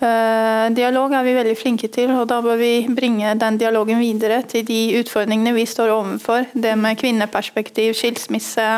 eh, 0.00 0.64
dialog 0.80 1.12
er 1.12 1.28
vi 1.28 1.36
veldig 1.36 1.56
flinke 1.60 1.92
til, 1.92 2.14
og 2.16 2.24
da 2.32 2.40
bør 2.40 2.56
vi 2.56 2.72
bringe 2.88 3.36
den 3.36 3.60
dialogen 3.60 4.00
videre 4.00 4.40
til 4.48 4.64
de 4.64 4.80
utfordringene 5.02 5.52
vi 5.52 5.68
står 5.68 5.92
overfor. 5.92 6.48
Det 6.54 6.72
med 6.72 6.96
kvinneperspektiv, 7.04 7.92
skilsmisse, 8.00 8.68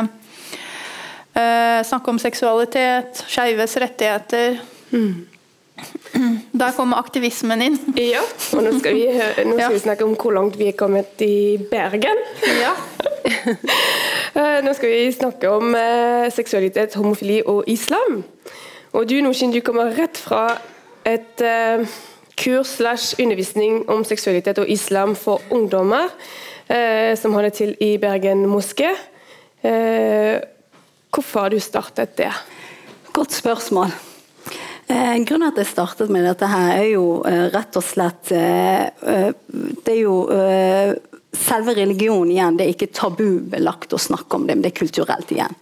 eh, 1.38 1.80
snakke 1.86 2.10
om 2.10 2.18
seksualitet, 2.18 3.22
skeives 3.30 3.78
rettigheter. 3.78 4.58
Der 6.52 6.72
kommer 6.76 6.98
aktivismen 7.00 7.62
inn. 7.62 7.78
Ja, 7.96 8.20
og 8.56 8.62
nå 8.66 8.72
skal, 8.78 8.94
vi, 8.94 9.06
nå 9.08 9.54
skal 9.54 9.58
Ja. 9.60 9.68
vi 9.72 9.78
snakke 9.78 10.04
om 10.04 10.16
hvor 10.18 10.34
langt 10.36 10.58
vi 10.58 10.68
er 10.68 10.76
kommet 10.76 11.20
i 11.24 11.58
Bergen. 11.70 12.24
Ja. 12.60 12.74
Eh, 14.30 14.60
Nå 14.62 14.70
skal 14.78 14.92
vi 14.92 15.08
snakke 15.12 15.48
om 15.50 15.74
eh, 15.74 16.28
seksualitet, 16.30 16.94
homofili 16.94 17.40
og 17.50 17.64
islam. 17.66 18.20
Og 18.92 19.08
du 19.10 19.16
Norsin, 19.24 19.50
du 19.50 19.58
kommer 19.60 19.90
rett 19.96 20.16
fra 20.18 20.44
et 21.04 21.42
uh, 21.42 21.82
kurs 22.38 22.76
slash 22.78 23.18
undervisning 23.22 23.82
om 23.90 24.04
seksualitet 24.06 24.58
og 24.62 24.70
islam 24.70 25.16
for 25.18 25.42
ungdommer, 25.50 26.14
uh, 26.70 27.16
som 27.18 27.34
holder 27.34 27.50
til 27.58 27.74
i 27.82 27.96
Bergen 27.98 28.46
moské. 28.46 28.92
Uh, 29.64 30.38
hvorfor 31.10 31.40
har 31.40 31.50
du 31.50 31.58
startet 31.58 32.14
det? 32.18 32.30
Godt 33.12 33.32
spørsmål. 33.32 33.90
Eh, 34.90 35.16
grunnen 35.22 35.52
til 35.52 35.52
at 35.52 35.58
jeg 35.60 35.70
startet 35.70 36.10
med 36.10 36.24
dette 36.26 36.48
her, 36.50 36.72
er 36.80 36.88
jo 36.90 37.20
eh, 37.28 37.46
rett 37.52 37.76
og 37.78 37.84
slett 37.86 38.32
eh, 38.34 39.30
Det 39.84 39.92
er 39.92 40.00
jo 40.00 40.16
Selve 41.40 41.76
religionen 41.76 42.32
igjen, 42.34 42.56
det 42.58 42.64
er 42.64 42.72
ikke 42.72 42.88
tabubelagt 42.90 43.92
å 43.94 44.00
snakke 44.02 44.34
om 44.34 44.48
det, 44.48 44.56
men 44.56 44.64
det 44.64 44.72
er 44.72 44.80
kulturelt 44.80 45.30
igjen. 45.30 45.52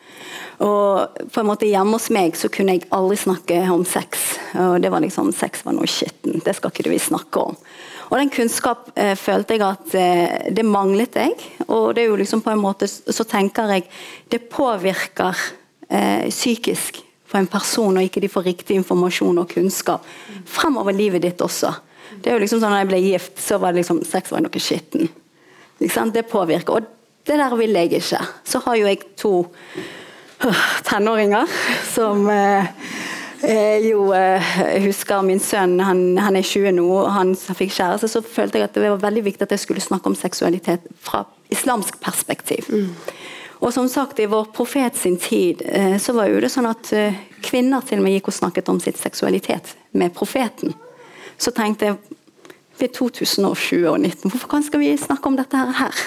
Og 0.64 1.18
på 1.28 1.42
en 1.42 1.46
måte 1.50 1.68
Hjemme 1.68 1.98
hos 1.98 2.08
meg 2.14 2.38
så 2.40 2.48
kunne 2.50 2.78
jeg 2.78 2.88
aldri 2.96 3.18
snakke 3.20 3.58
om 3.68 3.84
sex. 3.84 4.38
og 4.56 4.80
det 4.80 4.88
var 4.90 5.04
liksom, 5.04 5.28
Sex 5.36 5.60
var 5.66 5.76
noe 5.76 5.86
skittent, 5.86 6.40
det 6.46 6.56
skal 6.56 6.72
ikke 6.72 6.88
vi 6.88 6.98
snakke 6.98 7.42
om. 7.50 7.58
Og 8.08 8.16
Den 8.16 8.32
kunnskap 8.32 8.88
eh, 8.96 9.12
følte 9.12 9.58
jeg 9.58 9.66
at 9.66 9.94
eh, 10.00 10.48
det 10.56 10.64
manglet 10.64 11.20
jeg. 11.20 11.36
Og 11.68 11.92
det 11.92 12.06
er 12.06 12.08
jo 12.08 12.16
liksom 12.16 12.40
på 12.40 12.54
en 12.54 12.64
måte 12.64 12.88
så 12.88 13.28
tenker 13.28 13.76
jeg 13.76 13.84
det 14.32 14.46
påvirker 14.48 15.36
eh, 15.92 16.32
psykisk 16.32 17.02
for 17.28 17.40
en 17.40 17.50
person 17.50 17.96
og 17.96 18.06
ikke 18.06 18.22
de 18.24 18.30
får 18.32 18.46
riktig 18.48 18.78
informasjon 18.80 19.42
og 19.42 19.50
kunnskap 19.52 20.06
fremover 20.48 20.96
livet 20.96 21.24
ditt 21.26 21.42
også. 21.44 21.74
Det 22.22 22.30
er 22.30 22.38
jo 22.38 22.42
liksom 22.44 22.62
sånn 22.62 22.72
når 22.72 22.82
jeg 22.82 22.90
ble 22.90 23.00
gift, 23.04 23.34
så 23.42 23.58
var 23.60 23.74
det 23.74 23.82
liksom 23.82 24.00
sex 24.08 24.32
var 24.32 24.42
noe 24.44 24.62
skitten. 24.62 25.10
Det 25.78 26.24
påvirker. 26.30 26.80
Og 26.80 27.28
det 27.28 27.36
der 27.38 27.54
vil 27.56 27.76
jeg 27.76 27.92
ikke. 28.00 28.22
Så 28.44 28.62
har 28.64 28.78
jo 28.78 28.88
jeg 28.88 29.04
to 29.20 29.32
øh, 30.46 30.64
tenåringer 30.88 31.46
som 31.92 32.24
eh, 32.32 32.66
jo 33.84 34.08
eh, 34.16 34.54
husker 34.82 35.22
min 35.22 35.40
sønn, 35.40 35.78
han, 35.84 36.18
han 36.18 36.36
er 36.36 36.42
20 36.42 36.72
nå, 36.78 36.86
og 36.88 37.12
han 37.14 37.34
fikk 37.36 37.76
kjæreste. 37.76 38.08
Så 38.10 38.24
følte 38.24 38.58
jeg 38.58 38.70
at 38.70 38.78
det 38.78 38.88
var 38.88 39.04
veldig 39.04 39.26
viktig 39.28 39.46
at 39.46 39.54
jeg 39.54 39.66
skulle 39.66 39.84
snakke 39.84 40.10
om 40.10 40.16
seksualitet 40.18 40.88
fra 41.04 41.26
islamsk 41.52 42.00
perspektiv. 42.02 42.66
Og 43.58 43.72
som 43.74 43.88
sagt, 43.90 44.20
I 44.20 44.28
vår 44.30 44.50
profet 44.54 44.96
sin 44.96 45.16
tid 45.18 45.62
eh, 45.66 45.96
så 45.98 46.14
var 46.14 46.30
jo 46.30 46.42
det 46.42 46.50
sånn 46.52 46.68
at 46.70 46.92
eh, 46.94 47.16
kvinner 47.42 47.82
til 47.86 47.98
og 47.98 48.06
med 48.06 48.14
gikk 48.14 48.30
og 48.30 48.36
snakket 48.36 48.70
om 48.70 48.78
sitt 48.82 49.00
seksualitet 49.00 49.74
med 49.98 50.14
profeten. 50.14 50.76
Så 51.38 51.50
tenkte 51.54 51.90
jeg 51.90 51.98
vi 52.78 52.86
er 52.86 52.94
2020 52.94 53.42
og 53.42 53.56
2019, 53.58 54.30
hvorfor 54.30 54.62
skal 54.62 54.80
vi 54.84 54.92
snakke 54.94 55.26
om 55.26 55.36
dette 55.38 55.62
her? 55.80 56.04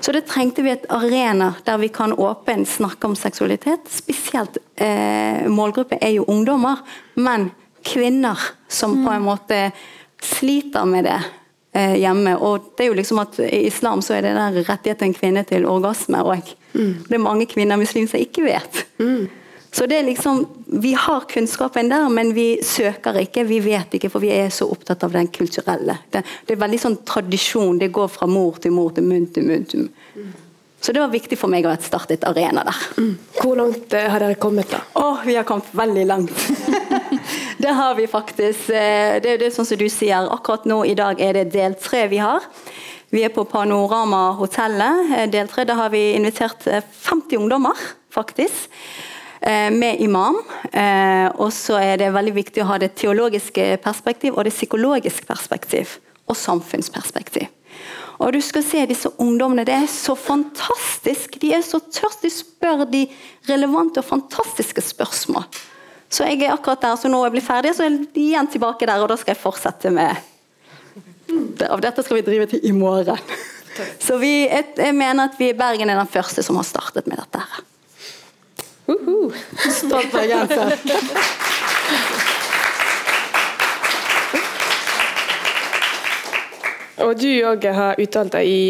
Så 0.00 0.14
det 0.14 0.28
trengte 0.30 0.62
vi 0.62 0.70
et 0.70 0.86
arena 0.88 1.50
der 1.66 1.80
vi 1.82 1.90
kan 1.92 2.14
åpent 2.14 2.68
snakke 2.68 3.10
om 3.10 3.16
seksualitet. 3.18 3.90
Spesielt 3.90 4.60
eh, 4.78 5.48
målgruppe 5.50 5.98
er 6.00 6.14
jo 6.14 6.28
ungdommer, 6.30 6.78
men 7.18 7.50
kvinner 7.84 8.38
som 8.68 9.00
på 9.02 9.10
en 9.12 9.26
måte 9.26 9.58
sliter 10.22 10.86
med 10.86 11.08
det 11.10 11.18
hjemme. 11.74 12.36
Og 12.42 12.72
det 12.76 12.84
er 12.84 12.88
jo 12.90 12.96
liksom 12.98 13.20
at 13.22 13.38
I 13.46 13.66
islam 13.68 14.02
så 14.02 14.16
er 14.16 14.26
det 14.26 14.32
der 14.38 14.62
rettigheten 14.66 15.14
kvinne 15.14 15.44
til 15.46 15.68
orgasme 15.70 16.22
òg. 16.26 16.54
Det 16.72 17.14
er 17.14 17.22
mange 17.22 17.46
kvinner 17.50 17.78
muslimer 17.78 18.10
som 18.10 18.22
ikke 18.22 18.46
vet. 18.46 18.84
Så 19.72 19.86
det 19.86 20.00
er 20.00 20.02
liksom, 20.02 20.46
Vi 20.66 20.92
har 20.92 21.20
kunnskapen 21.30 21.88
der, 21.88 22.08
men 22.08 22.34
vi 22.34 22.58
søker 22.62 23.18
ikke. 23.22 23.44
Vi 23.44 23.60
vet 23.60 23.94
ikke, 23.94 24.10
for 24.10 24.22
vi 24.22 24.32
er 24.34 24.50
så 24.54 24.66
opptatt 24.70 25.02
av 25.06 25.14
den 25.14 25.30
kulturelle. 25.30 25.96
Det, 26.10 26.22
det 26.46 26.54
er 26.54 26.62
veldig 26.62 26.78
sånn 26.78 27.00
tradisjon. 27.06 27.78
Det 27.78 27.90
går 27.94 28.10
fra 28.10 28.26
mor 28.30 28.58
til 28.62 28.74
mor 28.74 28.90
til 28.94 29.06
munn 29.06 29.26
til 29.34 29.46
munn. 29.46 29.66
til 29.70 29.86
munn. 29.86 30.30
Så 30.80 30.92
det 30.92 31.00
var 31.00 31.10
viktig 31.12 31.36
for 31.36 31.52
meg 31.52 31.66
å 31.68 31.74
starte 31.84 32.16
et 32.16 32.24
arena 32.24 32.62
der. 32.64 32.78
Hvor 33.36 33.58
langt 33.58 33.92
eh, 33.92 34.06
har 34.08 34.22
dere 34.22 34.38
kommet, 34.40 34.70
da? 34.72 34.80
Å, 34.96 35.20
vi 35.26 35.34
har 35.36 35.44
kommet 35.44 35.68
veldig 35.76 36.06
langt. 36.08 36.46
det 37.60 37.72
har 37.76 37.94
vi 37.94 38.06
faktisk. 38.06 38.70
Eh, 38.70 39.20
Det 39.22 39.30
er 39.34 39.38
det 39.38 39.50
sånn 39.54 39.66
som 39.68 39.78
du 39.78 39.88
sier. 39.92 40.28
Akkurat 40.32 40.64
nå 40.68 40.82
i 40.86 40.94
dag 40.94 41.20
er 41.20 41.32
det 41.40 41.52
del 41.52 41.74
tre 41.80 42.06
vi 42.08 42.18
har. 42.22 42.40
Vi 43.10 43.24
er 43.26 43.32
på 43.34 43.44
Panorama 43.44 44.32
hotellet. 44.38 45.10
Eh, 45.16 45.26
Del 45.30 45.48
tre. 45.48 45.64
Da 45.64 45.74
har 45.74 45.90
vi 45.90 46.12
invitert 46.16 46.66
eh, 46.66 46.82
50 47.02 47.36
ungdommer, 47.38 47.76
faktisk. 48.10 48.68
eh, 49.42 49.70
Med 49.70 50.00
imam. 50.00 50.36
Eh, 50.72 51.28
Og 51.38 51.52
så 51.52 51.78
er 51.80 51.96
det 51.96 52.12
veldig 52.12 52.34
viktig 52.34 52.62
å 52.62 52.66
ha 52.66 52.78
det 52.78 52.94
teologiske 52.96 53.78
perspektiv 53.82 54.36
og 54.36 54.44
det 54.44 54.52
psykologiske 54.54 55.26
perspektiv. 55.26 55.98
Og 56.28 56.36
samfunnsperspektiv. 56.36 57.48
Og 58.20 58.32
du 58.32 58.40
skal 58.40 58.62
se 58.62 58.86
disse 58.86 59.08
ungdommene. 59.18 59.64
Det 59.64 59.74
er 59.74 59.86
så 59.86 60.14
fantastisk. 60.14 61.40
De 61.40 61.52
er 61.54 61.62
så 61.62 61.80
tørste. 61.80 62.22
De 62.22 62.30
spør 62.30 62.84
de 62.90 63.06
relevante 63.48 63.98
og 63.98 64.04
fantastiske 64.04 64.80
spørsmål. 64.80 65.44
Så 66.10 66.26
jeg 66.26 66.42
er 66.42 66.54
akkurat 66.56 66.82
der, 66.82 66.98
så 66.98 67.10
nå 67.10 67.22
jeg 67.22 67.36
blir 67.36 67.46
ferdig, 67.46 67.74
så 67.76 67.86
er 67.86 67.92
jeg 67.94 68.08
igjen 68.18 68.50
tilbake 68.50 68.88
der, 68.88 69.02
og 69.02 69.10
da 69.12 69.16
skal 69.20 69.34
jeg 69.34 69.42
fortsette 69.42 69.94
med 69.94 70.26
Av 71.70 71.78
dette 71.78 72.02
skal 72.02 72.18
vi 72.18 72.26
drive 72.26 72.48
til 72.50 72.64
i 72.66 72.72
morgen. 72.74 73.18
Så 74.02 74.16
vi, 74.18 74.48
jeg, 74.48 74.72
jeg 74.76 74.94
mener 74.98 75.30
at 75.30 75.36
vi 75.38 75.52
i 75.52 75.56
Bergen 75.56 75.92
er 75.92 76.00
den 76.00 76.10
første 76.10 76.42
som 76.42 76.58
har 76.58 76.66
startet 76.66 77.06
med 77.06 77.20
dette. 77.22 77.38
her. 77.38 77.62
-huh. 78.90 79.32
Stolt 79.70 80.12
bergenser. 80.12 80.78
Og 87.00 87.14
du 87.16 87.28
òg 87.48 87.64
har 87.72 88.00
uttalt 88.00 88.34
deg 88.34 88.48
i, 88.48 88.60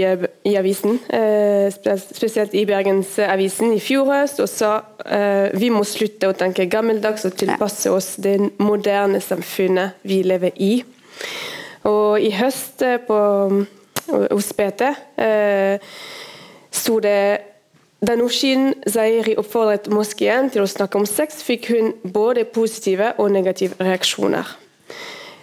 i 0.46 0.54
avisen, 0.58 1.00
eh, 1.10 1.66
spesielt 1.70 2.54
i 2.54 2.62
Bergensavisen 2.68 3.74
i 3.74 3.80
fjor 3.82 4.06
høst, 4.12 4.38
og 4.42 4.48
sa 4.50 4.70
eh, 5.04 5.50
vi 5.58 5.70
må 5.74 5.82
slutte 5.88 6.30
å 6.30 6.36
tenke 6.38 6.68
gammeldags 6.70 7.26
og 7.26 7.34
tilpasse 7.40 7.90
oss 7.90 8.14
det 8.22 8.36
moderne 8.62 9.22
samfunnet 9.24 9.98
vi 10.06 10.22
lever 10.22 10.54
i. 10.62 10.72
Og 11.90 12.20
i 12.22 12.30
høst 12.36 12.84
eh, 12.86 13.00
på, 13.02 13.18
hos 14.10 14.52
PT 14.54 14.90
eh, 15.18 15.92
sto 16.70 17.00
det 17.02 17.20
da 18.00 18.16
Nushin 18.16 18.72
Zairi 18.88 19.34
oppfordret 19.40 19.90
moskeen 19.92 20.48
til 20.52 20.64
å 20.64 20.70
snakke 20.70 21.02
om 21.02 21.06
sex, 21.08 21.42
fikk 21.44 21.68
hun 21.74 21.92
både 22.14 22.46
positive 22.48 23.12
og 23.20 23.34
negative 23.34 23.76
reaksjoner. 23.82 24.59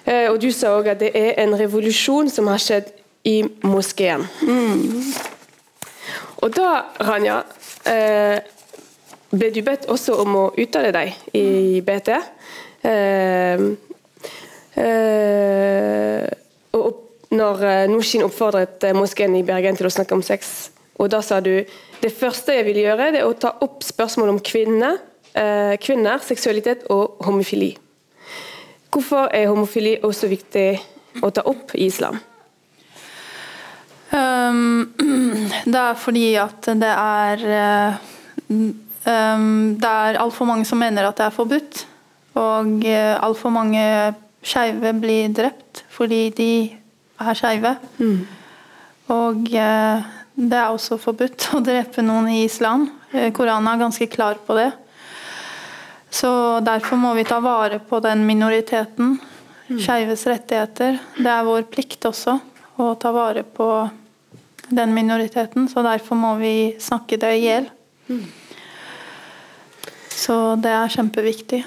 Eh, 0.08 0.28
og 0.32 0.39
du 0.39 0.52
sa 0.56 0.72
òg 0.78 0.88
at 0.93 1.02
det 1.04 1.12
er 1.20 1.34
en 1.43 1.56
revolusjon 1.60 2.30
som 2.32 2.48
har 2.48 2.62
skjedd 2.63 2.93
i 3.28 3.41
moskeen. 3.67 4.24
Og 6.38 6.54
da, 6.56 6.70
Ranja, 7.04 7.41
eh, 7.89 8.38
ble 9.34 9.50
du 9.52 9.60
bedt 9.65 9.89
også 9.91 10.15
om 10.24 10.38
å 10.39 10.46
uttale 10.56 10.93
deg 10.96 11.12
i 11.36 11.82
BT. 11.84 12.13
Eh, 12.88 13.65
og 16.78 17.34
når 17.34 17.63
Nushin 17.91 18.24
oppfordret 18.24 18.86
moskeen 18.96 19.36
i 19.36 19.43
Bergen 19.43 19.76
til 19.76 19.89
å 19.89 19.91
snakke 19.91 20.15
om 20.15 20.24
sex, 20.24 20.70
og 21.02 21.10
da 21.12 21.20
sa 21.26 21.41
du 21.41 21.65
det 22.02 22.13
første 22.13 22.56
jeg 22.56 22.67
vil 22.70 22.80
gjøre, 22.86 23.12
det 23.12 23.20
er 23.24 23.28
å 23.28 23.36
ta 23.36 23.56
opp 23.65 23.84
spørsmål 23.84 24.36
om 24.36 24.39
kvinner, 24.39 25.02
kvinner 25.82 26.22
seksualitet 26.24 26.88
og 26.93 27.20
homofili. 27.26 27.74
Hvorfor 28.91 29.28
er 29.36 29.50
homofili 29.50 29.97
også 30.04 30.30
viktig 30.32 30.67
å 31.23 31.30
ta 31.34 31.43
opp 31.50 31.73
i 31.76 31.88
islam? 31.89 32.19
Um, 34.12 34.93
det 35.73 35.82
er 35.82 36.00
fordi 36.00 36.28
at 36.39 36.69
det 36.80 36.91
er 36.93 37.41
um, 38.47 38.69
Det 39.76 39.89
er 39.89 40.19
altfor 40.21 40.47
mange 40.47 40.65
som 40.67 40.80
mener 40.80 41.08
at 41.08 41.19
det 41.19 41.28
er 41.28 41.36
forbudt. 41.36 41.84
Og 42.39 42.88
uh, 42.88 43.15
altfor 43.28 43.52
mange 43.52 43.84
skeive 44.45 44.93
blir 45.02 45.34
drept 45.36 45.84
fordi 45.91 46.28
de 46.38 46.52
er 47.19 47.38
skeive. 47.38 47.76
Og 49.12 49.52
uh, 49.52 50.08
det 50.38 50.60
er 50.62 50.71
også 50.71 51.00
forbudt 51.02 51.50
å 51.58 51.63
drepe 51.65 52.06
noen 52.06 52.32
i 52.32 52.43
islam. 52.45 52.88
Koranen 53.12 53.71
er 53.71 53.84
ganske 53.84 54.08
klar 54.12 54.39
på 54.47 54.56
det. 54.60 54.71
Så 56.17 56.32
derfor 56.65 56.97
må 56.97 57.13
vi 57.17 57.25
ta 57.27 57.39
vare 57.43 57.80
på 57.80 57.99
den 58.01 58.25
minoriteten. 58.25 59.17
Skeives 59.67 60.25
rettigheter. 60.30 60.97
Det 61.17 61.30
er 61.30 61.45
vår 61.45 61.67
plikt 61.69 62.08
også 62.10 62.38
å 62.82 62.91
ta 62.99 63.12
vare 63.13 63.43
på 63.43 63.69
den 64.67 64.93
minoriteten, 64.95 65.67
så 65.71 65.84
derfor 65.86 66.19
må 66.19 66.34
vi 66.41 66.53
snakke 66.82 67.19
det 67.21 67.34
i 67.38 67.43
hjel. 67.45 67.69
Så 70.17 70.38
det 70.60 70.73
er 70.73 70.91
kjempeviktig 70.91 71.62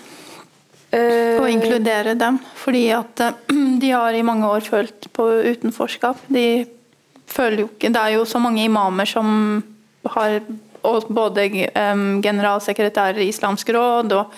Eh, 0.91 1.39
å 1.39 1.47
inkludere 1.47 2.17
dem. 2.19 2.41
Fordi 2.59 2.89
at 2.95 3.23
eh, 3.23 3.37
de 3.83 3.93
har 3.95 4.17
i 4.17 4.25
mange 4.27 4.49
år 4.51 4.67
følt 4.67 5.07
på 5.15 5.29
utenforskap. 5.47 6.25
De 6.27 6.67
føler 7.31 7.63
jo 7.63 7.69
ikke 7.71 7.93
Det 7.95 8.03
er 8.03 8.17
jo 8.17 8.27
så 8.27 8.41
mange 8.43 8.65
imamer 8.67 9.07
som 9.07 9.61
har 10.17 10.41
og 10.87 11.09
både 11.09 11.49
generalsekretærer 12.23 13.21
i 13.23 13.29
Islamsk 13.33 13.69
råd 13.77 14.13
og 14.17 14.35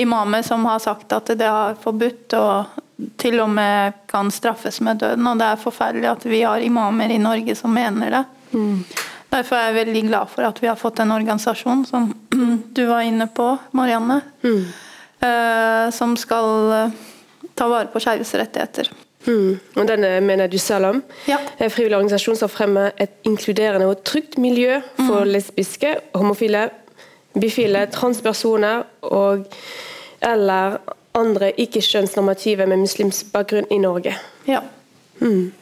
imamer 0.00 0.42
som 0.46 0.64
har 0.68 0.80
sagt 0.80 1.12
at 1.12 1.32
det 1.36 1.46
er 1.48 1.76
forbudt 1.82 2.36
og 2.38 2.78
til 3.18 3.40
og 3.42 3.50
med 3.50 3.96
kan 4.08 4.30
straffes 4.30 4.80
med 4.80 5.00
døden. 5.02 5.26
Og 5.26 5.38
det 5.40 5.46
er 5.48 5.60
forferdelig 5.60 6.08
at 6.10 6.26
vi 6.28 6.42
har 6.46 6.62
imamer 6.62 7.10
i 7.10 7.18
Norge 7.18 7.56
som 7.58 7.74
mener 7.74 8.10
det. 8.14 8.24
Derfor 9.32 9.56
er 9.56 9.70
jeg 9.70 9.78
veldig 9.86 10.02
glad 10.10 10.28
for 10.28 10.44
at 10.44 10.58
vi 10.62 10.68
har 10.68 10.76
fått 10.76 11.00
en 11.00 11.14
organisasjon 11.14 11.86
som 11.88 12.10
du 12.76 12.82
var 12.86 13.00
inne 13.08 13.26
på, 13.32 13.46
Marianne. 13.72 14.20
eh, 15.22 15.90
som 15.90 16.16
skal 16.20 16.72
eh, 16.76 16.90
ta 17.56 17.68
vare 17.68 17.88
på 17.92 18.00
skeives 18.02 18.34
rettigheter. 18.36 18.90
Mm. 19.26 19.58
Og 19.76 19.88
denne 19.88 20.20
mener 20.20 20.46
du 20.50 20.58
selv 20.58 20.86
om. 20.86 21.02
Ja. 21.28 21.38
En 21.58 21.70
frivillig 21.70 21.96
organisasjon 21.96 22.36
som 22.36 22.50
fremmer 22.50 22.90
et 23.00 23.10
inkluderende 23.24 23.86
og 23.86 24.04
trygt 24.04 24.38
miljø 24.38 24.80
for 24.96 25.24
lesbiske, 25.28 25.94
homofile, 26.14 26.68
bifile, 27.38 27.86
transpersoner 27.92 28.82
og 29.02 29.46
eller 30.22 30.78
andre 31.14 31.52
ikke-kjønnsnormative 31.58 32.66
med 32.66 32.76
muslimsk 32.76 33.32
bakgrunn 33.32 33.66
i 33.70 33.78
Norge. 33.78 34.14
Ja. 34.46 34.60
Mm. 35.20 35.52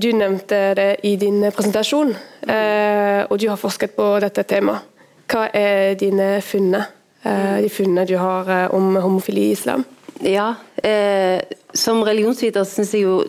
Du 0.00 0.08
nevnte 0.16 0.74
det 0.74 0.88
i 1.06 1.14
din 1.16 1.44
presentasjon, 1.54 2.16
eh, 2.48 3.20
og 3.30 3.38
du 3.38 3.46
har 3.48 3.60
forsket 3.60 3.94
på 3.94 4.06
dette 4.20 4.42
temaet. 4.42 4.88
Hva 5.30 5.44
er 5.54 5.94
dine 5.94 6.40
funne, 6.42 6.80
eh, 7.22 7.60
de 7.62 7.68
funnene 7.70 8.06
du 8.08 8.16
har 8.18 8.50
eh, 8.50 8.74
om 8.74 8.96
homofili 8.96 9.40
i 9.50 9.52
islam? 9.52 9.84
Ja, 10.26 10.54
eh, 10.82 11.40
som 11.74 12.02
religionsviter 12.06 12.64
syns 12.68 12.94
jeg 12.94 13.06
jo 13.06 13.20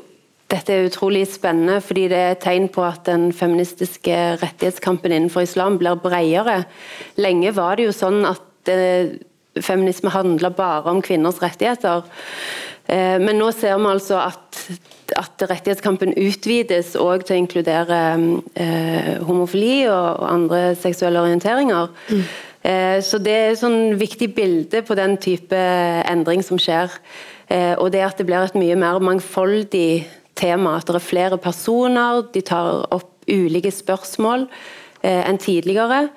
dette 0.52 0.74
er 0.74 0.90
utrolig 0.90 1.24
spennende, 1.32 1.80
fordi 1.82 2.10
det 2.12 2.18
er 2.18 2.34
et 2.34 2.42
tegn 2.44 2.68
på 2.74 2.84
at 2.84 3.06
den 3.08 3.30
feministiske 3.32 4.16
rettighetskampen 4.42 5.14
innenfor 5.16 5.46
islam 5.46 5.78
blir 5.80 5.96
bredere. 5.96 6.66
Lenge 7.16 7.54
var 7.56 7.80
det 7.80 7.88
jo 7.88 7.94
sånn 7.96 8.26
at 8.28 8.72
eh, 8.72 9.14
feminisme 9.64 10.12
handla 10.12 10.52
bare 10.56 10.92
om 10.92 11.00
kvinners 11.04 11.40
rettigheter. 11.44 12.04
Eh, 12.92 13.18
men 13.24 13.40
nå 13.40 13.52
ser 13.56 13.80
vi 13.80 13.90
altså 13.94 14.20
at, 14.26 14.62
at 15.16 15.48
rettighetskampen 15.48 16.18
utvides 16.20 16.98
òg 17.00 17.24
til 17.24 17.38
å 17.38 17.42
inkludere 17.46 18.04
eh, 18.60 19.12
homofili 19.28 19.86
og, 19.88 20.08
og 20.20 20.30
andre 20.34 20.64
seksuelle 20.76 21.24
orienteringer. 21.24 21.92
Eh, 22.62 23.00
Så 23.02 23.24
det 23.24 23.34
er 23.34 23.52
et 23.54 23.62
sånn 23.64 23.96
viktig 24.00 24.34
bilde 24.36 24.84
på 24.84 25.00
den 25.00 25.16
type 25.18 25.58
endring 26.12 26.44
som 26.44 26.60
skjer. 26.60 26.92
Eh, 27.52 27.76
Og 27.78 27.92
det 27.92 28.04
at 28.06 28.18
det 28.18 28.28
blir 28.30 28.46
et 28.46 28.56
mye 28.56 28.78
mer 28.80 29.00
mangfoldig 29.04 30.08
tema. 30.36 30.78
At 30.78 30.88
det 30.88 30.96
er 30.96 31.10
flere 31.10 31.38
personer, 31.38 32.24
de 32.34 32.42
tar 32.42 32.86
opp 32.92 33.10
ulike 33.28 33.72
spørsmål 33.72 34.48
eh, 35.04 35.22
enn 35.28 35.40
tidligere. 35.42 36.10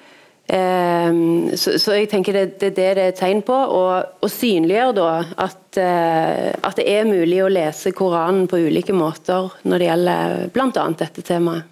Eh, 0.47 1.11
Så, 1.57 1.79
så 1.81 1.99
jeg 1.99 2.09
tenker 2.13 2.33
det, 2.33 2.61
det 2.61 2.71
er 2.71 2.75
det 2.79 2.95
det 2.97 3.07
er 3.09 3.19
tegn 3.19 3.43
på. 3.43 3.55
Og, 3.55 4.23
og 4.23 4.31
synliggjør 4.31 4.95
da 4.95 5.11
at, 5.37 5.79
at 5.79 6.77
det 6.79 6.87
er 6.87 7.09
mulig 7.09 7.43
å 7.43 7.51
lese 7.51 7.93
Koranen 7.93 8.47
på 8.49 8.61
ulike 8.69 8.95
måter 8.95 9.51
når 9.65 9.79
det 9.79 9.89
gjelder 9.89 10.49
bl.a. 10.55 10.89
dette 10.99 11.23
temaet. 11.23 11.71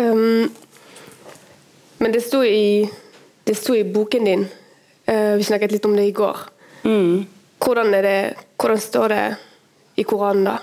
Um, 0.00 0.48
men 2.00 2.12
det 2.14 2.22
sto 2.24 2.40
i, 2.42 2.88
det 3.44 3.54
sto 3.58 3.74
i 3.76 3.84
boken 3.84 4.24
din, 4.24 4.46
uh, 5.10 5.36
vi 5.36 5.44
snakket 5.44 5.76
litt 5.76 5.84
om 5.84 5.94
det 5.94 6.08
i 6.08 6.16
går. 6.16 6.40
Hvordan, 7.64 7.92
det, 8.04 8.34
hvordan 8.60 8.80
står 8.80 9.08
det 9.08 9.24
i 9.96 10.04
Koranen 10.04 10.44
da? 10.44 10.58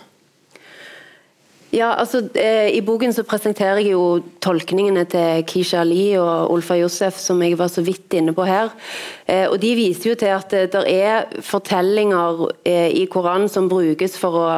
Ja, 1.71 1.93
altså 1.95 2.19
eh, 2.35 2.67
I 2.75 2.81
boken 2.83 3.13
så 3.15 3.23
presenterer 3.23 3.79
jeg 3.79 3.93
jo 3.93 4.19
tolkningene 4.43 5.05
til 5.07 5.45
Kisha 5.47 5.79
Ali 5.85 6.17
og 6.19 6.51
Olfa 6.51 6.75
Josef, 6.75 7.15
som 7.15 7.39
jeg 7.41 7.55
var 7.57 7.71
så 7.71 7.79
vidt 7.81 8.11
inne 8.19 8.33
på 8.35 8.43
her. 8.43 8.73
Eh, 9.23 9.45
og 9.47 9.55
De 9.63 9.71
viser 9.79 10.09
jo 10.11 10.17
til 10.19 10.33
at 10.35 10.51
det 10.51 10.73
der 10.73 10.89
er 10.91 11.31
fortellinger 11.47 12.43
eh, 12.67 12.91
i 12.99 13.05
Koranen 13.07 13.47
som 13.49 13.71
brukes 13.71 14.19
for 14.19 14.41
å, 14.41 14.49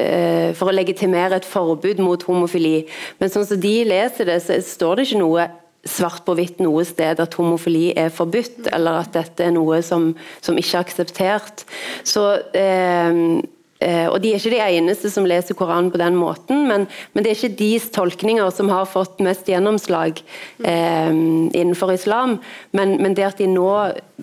eh, 0.00 0.56
for 0.56 0.72
å 0.72 0.74
legitimere 0.74 1.36
et 1.36 1.46
forbud 1.46 2.00
mot 2.00 2.24
homofili. 2.24 2.86
Men 3.20 3.30
sånn 3.30 3.46
som 3.46 3.60
de 3.60 3.76
leser 3.92 4.32
det, 4.32 4.40
så 4.48 4.56
står 4.64 4.96
det 4.96 5.10
ikke 5.10 5.22
noe 5.26 5.48
svart 5.90 6.24
på 6.26 6.36
hvitt 6.38 6.62
noe 6.62 6.84
sted 6.86 7.20
at 7.22 7.36
homofili 7.38 7.90
er 7.96 8.12
forbudt, 8.14 8.70
eller 8.74 9.02
at 9.02 9.12
dette 9.16 9.46
er 9.46 9.54
noe 9.56 9.82
som, 9.86 10.12
som 10.44 10.58
ikke 10.58 10.78
er 10.78 10.86
akseptert. 10.86 11.66
Så 12.06 12.28
eh, 12.56 13.42
Eh, 13.80 14.06
og 14.08 14.22
De 14.22 14.30
er 14.32 14.40
ikke 14.40 14.54
de 14.54 14.76
eneste 14.78 15.10
som 15.12 15.26
leser 15.28 15.56
Koranen 15.56 15.90
på 15.92 16.00
den 16.00 16.16
måten, 16.16 16.64
men, 16.68 16.86
men 17.12 17.24
det 17.24 17.30
er 17.30 17.36
ikke 17.36 17.58
deres 17.58 17.90
tolkninger 17.92 18.48
som 18.54 18.70
har 18.72 18.88
fått 18.88 19.20
mest 19.24 19.48
gjennomslag 19.50 20.22
eh, 20.64 21.12
innenfor 21.12 21.92
islam. 21.92 22.38
Men, 22.72 22.96
men, 23.02 23.16
det 23.16 23.28
at 23.28 23.42
de 23.42 23.50
nå 23.50 23.68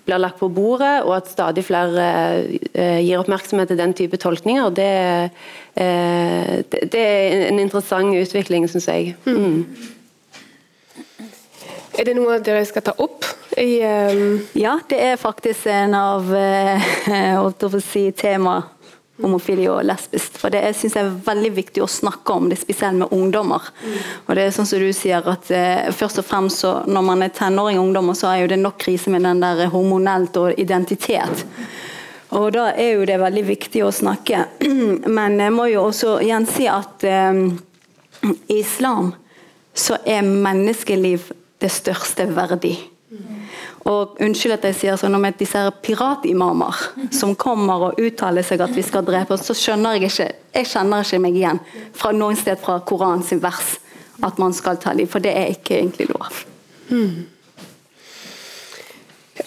blir 0.04 0.22
lagt 0.22 0.40
på 0.42 0.50
bordet, 0.50 1.04
og 1.06 1.14
at 1.20 1.30
stadig 1.30 1.62
flere 1.66 2.08
eh, 2.74 3.00
gir 3.06 3.22
oppmerksomhet 3.22 3.70
til 3.70 3.78
den 3.78 3.94
type 3.94 4.18
tolkninger, 4.18 4.74
det, 4.74 4.90
eh, 5.78 6.54
det, 6.66 6.86
det 6.90 7.04
er 7.04 7.48
en 7.52 7.62
interessant 7.62 8.18
utvikling, 8.18 8.66
syns 8.70 8.90
jeg. 8.90 9.14
Mm. 9.28 9.93
Er 11.94 12.08
det 12.08 12.16
noe 12.18 12.40
dere 12.42 12.64
skal 12.66 12.84
ta 12.86 12.94
opp? 12.98 13.26
I, 13.56 13.82
um... 13.86 14.40
Ja, 14.58 14.78
det 14.90 14.98
er 14.98 15.20
faktisk 15.20 15.66
en 15.70 15.94
av 15.94 16.30
uh, 16.34 17.80
si, 17.80 18.08
temaene 18.18 18.74
homofili 19.22 19.66
og 19.70 19.84
lesbisk. 19.86 20.38
For 20.40 20.52
det 20.52 20.62
syns 20.76 20.96
jeg 20.96 21.06
er 21.06 21.18
veldig 21.26 21.52
viktig 21.54 21.82
å 21.84 21.90
snakke 21.90 22.34
om, 22.34 22.48
det 22.50 22.58
spesielt 22.58 22.98
med 22.98 23.12
ungdommer. 23.14 23.68
Mm. 23.84 23.96
Og 24.26 24.34
det 24.36 24.46
er 24.46 24.54
sånn 24.56 24.68
som 24.68 24.82
du 24.82 24.90
sier 24.96 25.28
at 25.30 25.50
eh, 25.54 25.90
først 25.94 26.20
og 26.22 26.26
fremst 26.26 26.64
så, 26.64 26.74
Når 26.86 27.06
man 27.06 27.22
er 27.22 27.34
tenåring 27.34 27.78
og 27.78 27.88
ungdommer, 27.88 28.18
så 28.18 28.32
er 28.32 28.42
jo 28.42 28.50
det 28.50 28.60
nok 28.62 28.78
krise 28.82 29.12
med 29.14 29.22
den 29.26 29.42
der 29.42 29.68
hormonelt 29.70 30.36
og 30.40 30.58
identitet. 30.58 31.44
Og 32.34 32.50
da 32.56 32.72
er 32.72 32.96
jo 32.96 33.06
det 33.06 33.20
veldig 33.22 33.44
viktig 33.46 33.84
å 33.86 33.92
snakke. 33.94 34.48
Men 35.18 35.38
jeg 35.38 35.54
må 35.54 35.68
jo 35.70 35.86
også 35.92 36.18
igjen 36.24 36.48
si 36.50 36.66
at 36.70 37.06
eh, 37.06 37.44
i 38.50 38.58
islam 38.58 39.12
så 39.74 39.98
er 40.06 40.26
menneskeliv 40.26 41.30
det 41.64 41.72
største 41.72 42.28
verdi. 42.36 42.76
Og 43.84 44.16
unnskyld 44.24 44.56
at 44.56 44.64
jeg 44.64 44.76
sier 44.78 44.96
sånn 44.98 45.14
om 45.16 45.24
disse 45.38 45.60
piratimamer 45.84 46.78
som 47.12 47.34
kommer 47.36 47.90
og 47.90 48.00
uttaler 48.00 48.46
seg 48.46 48.62
at 48.64 48.72
vi 48.72 48.84
skal 48.86 49.04
drepe 49.04 49.36
oss, 49.36 49.44
så 49.44 49.56
skjønner 49.56 49.98
jeg 49.98 50.08
ikke 50.08 50.28
Jeg 50.54 50.70
kjenner 50.70 51.04
ikke 51.04 51.20
meg 51.20 51.36
igjen 51.36 51.60
fra 51.92 52.12
noen 52.16 52.38
sted 52.38 52.60
fra 52.62 52.78
Koran 52.86 53.22
sin 53.26 53.42
vers 53.42 53.74
at 54.24 54.38
man 54.38 54.54
skal 54.54 54.78
ta 54.80 54.92
liv, 54.94 55.08
for 55.10 55.20
det 55.20 55.34
er 55.34 55.50
ikke 55.52 55.76
egentlig 55.76 56.06
lov. 56.12 56.44
Mm. 56.88 57.26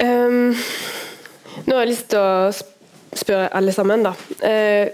Um, 0.03 0.55
nå 1.63 1.77
har 1.77 1.85
jeg 1.85 1.93
lyst 1.93 2.09
til 2.11 2.19
å 2.19 2.51
spørre 3.15 3.47
alle 3.55 3.73
sammen, 3.73 4.03
da. 4.03 4.11
Uh, 4.43 4.91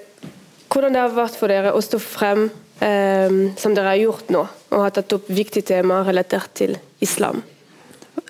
hvordan 0.69 0.93
det 0.93 1.01
har 1.01 1.17
vært 1.17 1.39
for 1.39 1.51
dere 1.51 1.73
å 1.73 1.81
stå 1.83 1.99
frem 1.99 2.45
um, 2.45 3.39
som 3.57 3.73
dere 3.73 3.95
har 3.95 4.03
gjort 4.03 4.29
nå, 4.33 4.45
og 4.69 4.85
har 4.85 4.93
tatt 4.93 5.17
opp 5.17 5.33
viktige 5.33 5.73
temaer 5.73 6.05
relatert 6.13 6.53
til 6.61 6.77
islam? 7.03 7.43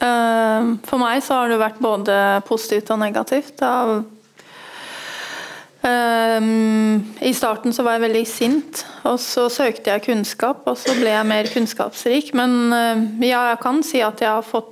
Ehm, 0.04 0.78
for 0.88 1.02
meg 1.02 1.22
så 1.24 1.42
har 1.42 1.52
det 1.52 1.62
vært 1.62 1.80
både 1.84 2.18
positivt 2.48 2.92
og 2.94 3.00
negativt. 3.04 3.62
Ehm, 5.84 7.04
I 7.22 7.34
starten 7.36 7.76
så 7.76 7.84
var 7.86 7.98
jeg 7.98 8.06
veldig 8.08 8.26
sint, 8.28 8.86
og 9.04 9.20
så 9.20 9.50
søkte 9.52 9.92
jeg 9.92 10.06
kunnskap, 10.08 10.64
og 10.66 10.78
så 10.80 10.96
ble 11.00 11.12
jeg 11.12 11.30
mer 11.30 11.50
kunnskapsrik. 11.52 12.34
Men 12.38 12.74
eh, 12.74 13.30
ja, 13.30 13.50
jeg 13.54 13.62
kan 13.64 13.84
si 13.84 14.04
at 14.04 14.24
jeg 14.24 14.32
har 14.32 14.46
fått 14.48 14.72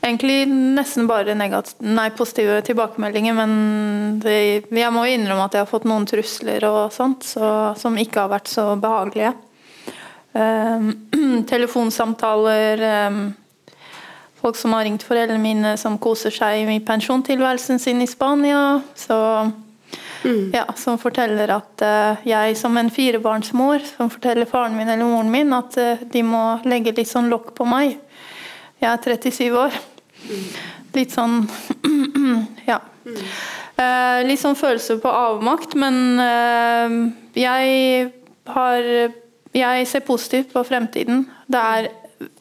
egentlig 0.00 0.46
nesten 0.48 1.08
bare 1.08 1.34
nei, 1.36 2.10
positive 2.16 2.60
tilbakemeldinger, 2.66 3.36
men 3.36 3.52
det, 4.22 4.70
jeg 4.72 4.94
må 4.94 5.04
innrømme 5.08 5.46
at 5.46 5.56
jeg 5.56 5.64
har 5.64 5.70
fått 5.70 5.88
noen 5.88 6.08
trusler 6.08 6.64
og 6.68 6.94
sånt 6.94 7.26
så, 7.28 7.50
som 7.78 7.98
ikke 8.00 8.24
har 8.24 8.32
vært 8.32 8.50
så 8.50 8.72
behagelige. 8.80 9.34
Um, 10.32 10.92
telefonsamtaler 11.50 12.84
um, 13.10 13.22
Folk 14.40 14.56
som 14.56 14.72
har 14.72 14.86
ringt 14.86 15.02
foreldrene 15.04 15.42
mine 15.42 15.70
som 15.76 15.98
koser 16.00 16.32
seg 16.32 16.70
i 16.72 16.78
pensjontilværelsen 16.80 17.76
sin 17.82 17.98
i 18.00 18.06
Spania. 18.08 18.78
Så, 18.96 19.18
mm. 20.24 20.46
ja, 20.54 20.62
som 20.80 20.96
forteller 21.02 21.52
at 21.52 21.84
uh, 21.84 22.22
jeg 22.24 22.56
som 22.56 22.78
en 22.80 22.88
firebarnsmor, 22.88 23.84
som 23.98 24.08
forteller 24.08 24.48
faren 24.48 24.78
min 24.78 24.88
eller 24.88 25.04
moren 25.04 25.28
min 25.34 25.52
at 25.52 25.76
uh, 25.76 26.06
de 26.08 26.24
må 26.24 26.44
legge 26.64 26.96
litt 26.96 27.10
sånn 27.10 27.28
lokk 27.28 27.52
på 27.58 27.68
meg. 27.68 27.98
Jeg 28.80 28.88
er 28.88 29.04
37 29.04 29.60
år. 29.60 29.76
Litt 30.96 31.14
sånn 31.14 31.44
Ja. 32.70 32.80
Uh, 33.80 34.20
litt 34.28 34.42
sånn 34.42 34.58
følelse 34.58 34.98
på 35.00 35.08
avmakt, 35.08 35.74
men 35.78 36.20
uh, 36.20 36.96
jeg 37.38 38.10
har 38.50 38.92
Jeg 39.50 39.86
ser 39.90 40.04
positivt 40.06 40.52
på 40.52 40.62
fremtiden. 40.62 41.24
Det 41.50 41.58
er 41.58 41.88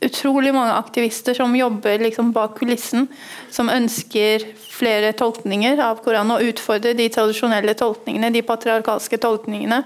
utrolig 0.04 0.52
mange 0.54 0.76
aktivister 0.76 1.34
som 1.34 1.56
jobber 1.56 2.02
liksom 2.04 2.34
bak 2.36 2.58
kulissen, 2.60 3.08
som 3.50 3.72
ønsker 3.72 4.44
flere 4.60 5.14
tolkninger 5.18 5.80
av 5.84 6.02
Koranen 6.04 6.36
og 6.36 6.52
utfordrer 6.52 6.98
de 6.98 7.08
tradisjonelle 7.12 7.76
tolkningene, 7.80 8.32
de 8.34 8.44
patriarkalske 8.46 9.20
tolkningene, 9.24 9.82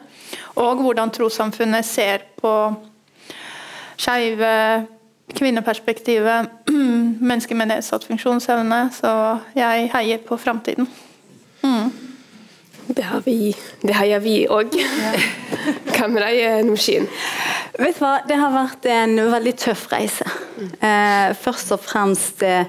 og 0.60 0.82
hvordan 0.82 1.14
trossamfunnet 1.14 1.86
ser 1.86 2.26
på 2.42 2.54
skeive 4.02 4.54
kvinneperspektivet, 5.34 6.50
mennesker 7.30 7.56
med 7.56 7.72
nedsatt 7.72 8.08
funksjonsevne. 8.10 8.86
Så 8.96 9.12
jeg 9.58 9.90
heier 9.94 10.24
på 10.28 10.38
framtiden. 10.38 10.90
Mm. 11.64 11.92
Det, 12.88 13.04
har 13.08 13.24
vi, 13.26 13.54
det 13.82 13.96
heier 13.96 14.24
vi 14.24 14.42
òg. 14.52 14.76
Hva 15.94 16.10
med 16.12 16.26
deg, 16.26 16.66
Nushin? 16.68 17.08
Vet 17.80 17.98
du 17.98 18.04
hva, 18.04 18.18
det 18.28 18.38
har 18.38 18.52
vært 18.54 18.90
en 18.92 19.16
veldig 19.32 19.54
tøff 19.58 19.88
reise. 19.94 20.28
Eh, 20.60 21.32
først 21.40 21.72
og 21.74 21.82
fremst 21.82 22.44
eh, 22.46 22.68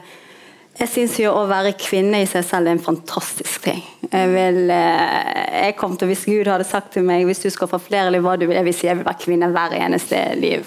jeg 0.75 0.91
syns 0.91 1.19
jo 1.21 1.31
å 1.31 1.45
være 1.47 1.77
kvinne 1.79 2.25
i 2.25 2.27
seg 2.27 2.43
selv 2.47 2.67
er 2.67 2.75
en 2.75 2.83
fantastisk 2.83 3.63
ting. 3.63 3.83
Jeg 4.09 4.31
vil, 4.33 4.71
eh, 4.75 5.67
jeg 5.67 5.77
kom 5.79 5.97
til, 5.97 6.09
Hvis 6.09 6.25
Gud 6.25 6.51
hadde 6.51 6.65
sagt 6.65 6.93
til 6.93 7.05
meg 7.05 7.25
hvis 7.27 7.43
du 7.43 7.51
skal 7.51 7.69
få 7.69 7.79
flere 7.79 8.11
liv, 8.11 8.23
hva 8.23 8.37
du 8.37 8.47
vil, 8.47 8.57
jeg 8.57 8.65
vil 8.65 8.75
si 8.75 8.87
jeg 8.87 8.97
vil 8.97 9.07
være 9.07 9.23
kvinne 9.23 9.51
hver 9.55 9.77
eneste 9.79 10.35
liv. 10.35 10.67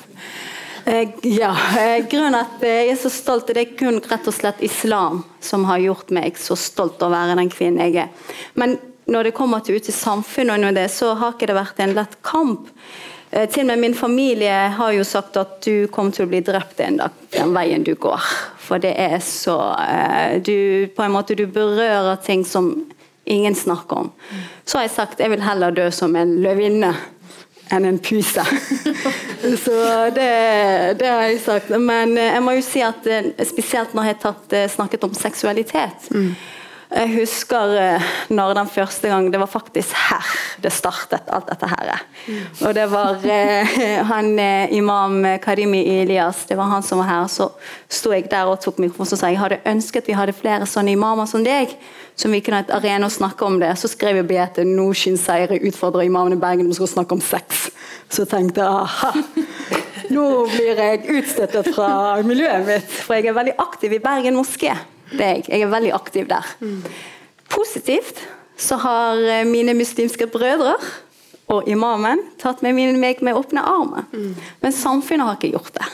Eh, 0.88 1.10
ja, 1.22 1.58
eh, 1.80 2.06
grunnen 2.08 2.36
at 2.40 2.62
eh, 2.64 2.70
jeg 2.70 2.92
er 2.94 3.00
så 3.02 3.10
stolt, 3.12 3.50
det 3.52 3.60
er 3.60 3.74
kun 3.76 3.98
rett 4.08 4.28
og 4.30 4.36
slett 4.38 4.62
islam 4.64 5.20
som 5.44 5.66
har 5.68 5.82
gjort 5.84 6.14
meg 6.16 6.40
så 6.40 6.56
stolt 6.56 7.02
av 7.04 7.10
å 7.10 7.12
være 7.12 7.36
den 7.36 7.50
kvinnen 7.52 7.82
jeg 7.84 8.06
er. 8.06 8.38
Men 8.56 8.78
når 9.12 9.28
det 9.28 9.34
kommer 9.36 9.60
til 9.60 9.82
ute 9.82 9.92
i 9.92 9.96
samfunnet, 9.98 10.64
og 10.64 10.78
det, 10.80 10.86
så 10.96 11.12
har 11.20 11.36
ikke 11.36 11.50
det 11.52 11.58
vært 11.58 11.82
en 11.84 11.96
lett 11.98 12.16
kamp. 12.24 12.72
Til 13.28 13.66
og 13.66 13.68
med 13.68 13.82
min 13.84 13.96
familie 14.00 14.56
har 14.78 14.94
jo 14.96 15.04
sagt 15.04 15.36
at 15.36 15.58
du 15.66 15.90
kommer 15.92 16.16
til 16.16 16.24
å 16.24 16.32
bli 16.32 16.40
drept 16.48 16.80
en 16.80 17.02
dag, 17.02 17.16
den 17.36 17.52
veien 17.56 17.84
du 17.84 17.92
går. 18.00 18.24
For 18.64 18.80
det 18.80 18.94
er 18.96 19.20
så 19.24 19.58
du, 20.44 20.88
På 20.96 21.04
en 21.04 21.12
måte 21.12 21.36
du 21.36 21.44
berører 21.52 22.16
ting 22.24 22.46
som 22.48 22.72
ingen 23.28 23.56
snakker 23.56 24.06
om. 24.06 24.12
Så 24.64 24.80
har 24.80 24.88
jeg 24.88 24.96
sagt 24.96 25.20
jeg 25.20 25.36
vil 25.36 25.44
heller 25.44 25.76
dø 25.76 25.90
som 25.92 26.16
en 26.16 26.38
løvinne 26.44 26.94
enn 27.74 27.86
en 27.86 28.00
puse. 28.00 28.44
Så 29.64 29.78
det, 30.16 30.30
det, 31.00 31.08
har 31.08 31.24
jeg 31.28 31.40
sagt. 31.46 31.70
Men 31.70 32.18
eh, 32.18 32.34
jeg 32.34 32.44
må 32.44 32.58
jo 32.58 32.64
si 32.66 32.84
at 32.86 33.08
eh, 33.10 33.32
spesielt 33.48 33.96
når 33.98 34.12
jeg 34.12 34.20
har 34.24 34.56
eh, 34.60 34.70
snakket 34.72 35.08
om 35.08 35.16
seksualitet 35.18 36.10
mm. 36.12 36.32
Jeg 36.98 37.12
husker 37.14 38.02
når 38.34 38.56
den 38.58 38.70
første 38.74 39.10
gang 39.12 39.28
Det 39.30 39.38
var 39.38 39.50
faktisk 39.52 39.94
her 40.08 40.32
det 40.58 40.72
startet, 40.74 41.28
alt 41.30 41.46
dette 41.46 41.68
her. 41.70 42.00
Mm. 42.26 42.38
Og 42.66 42.72
det 42.74 42.86
var 42.90 43.20
han 44.12 44.40
imam 44.74 45.20
Karimi 45.44 45.84
Elias, 46.02 46.46
det 46.50 46.58
var 46.58 46.72
han 46.72 46.84
som 46.84 46.98
var 46.98 47.12
her. 47.12 47.28
Så 47.30 47.52
sto 47.90 48.10
jeg 48.16 48.26
der 48.32 48.50
og 48.50 48.58
tok 48.64 48.80
mikrofonen 48.82 49.14
og 49.14 49.22
sa 49.22 49.30
jeg 49.30 49.38
hadde 49.38 49.62
ønsket 49.70 50.10
vi 50.10 50.18
hadde 50.18 50.34
flere 50.34 50.66
sånne 50.66 50.96
imamer 50.98 51.30
som 51.30 51.46
deg 51.46 51.78
som 52.18 52.34
vi 52.34 52.42
kunne 52.42 52.58
ha 52.58 52.66
et 52.66 52.74
arena 52.74 53.08
å 53.08 53.14
snakke 53.14 53.46
om 53.46 53.60
det. 53.62 53.70
Så 53.78 53.92
skrev 53.92 54.18
jeg 54.18 54.28
Beate 54.30 54.66
nå 54.66 54.90
Seire 54.98 55.60
utfordrer 55.70 56.08
imamen 56.08 56.34
i 56.34 56.42
Bergen 56.42 56.66
om 56.66 56.74
å 56.74 56.90
snakke 56.90 57.14
om 57.14 57.22
sex. 57.22 57.68
Så 58.10 58.26
tenkte 58.26 58.66
jeg 58.66 58.86
aha, 58.88 59.14
nå 60.16 60.28
blir 60.50 60.82
jeg 60.82 61.06
utstøttet 61.20 61.74
fra 61.76 62.18
miljøet 62.26 62.66
mitt. 62.66 63.02
For 63.06 63.20
jeg 63.20 63.30
er 63.30 63.38
veldig 63.38 63.58
aktiv 63.62 63.98
i 64.00 64.02
Bergen 64.04 64.40
moské. 64.40 64.74
Det 65.12 65.24
er 65.24 65.36
jeg. 65.38 65.46
Jeg 65.50 65.66
er 65.66 65.72
veldig 65.72 65.94
aktiv 65.96 66.28
der. 66.30 66.56
Positivt 67.50 68.24
så 68.58 68.80
har 68.82 69.46
mine 69.48 69.76
muslimske 69.78 70.28
brødre 70.32 70.76
og 71.54 71.68
imamen 71.70 72.20
tatt 72.42 72.64
med 72.66 72.76
meg 72.76 73.22
med 73.24 73.38
åpne 73.38 73.64
armer. 73.64 74.10
Men 74.60 74.76
samfunnet 74.76 75.28
har 75.28 75.38
ikke 75.38 75.54
gjort 75.56 75.78
det. 75.78 75.88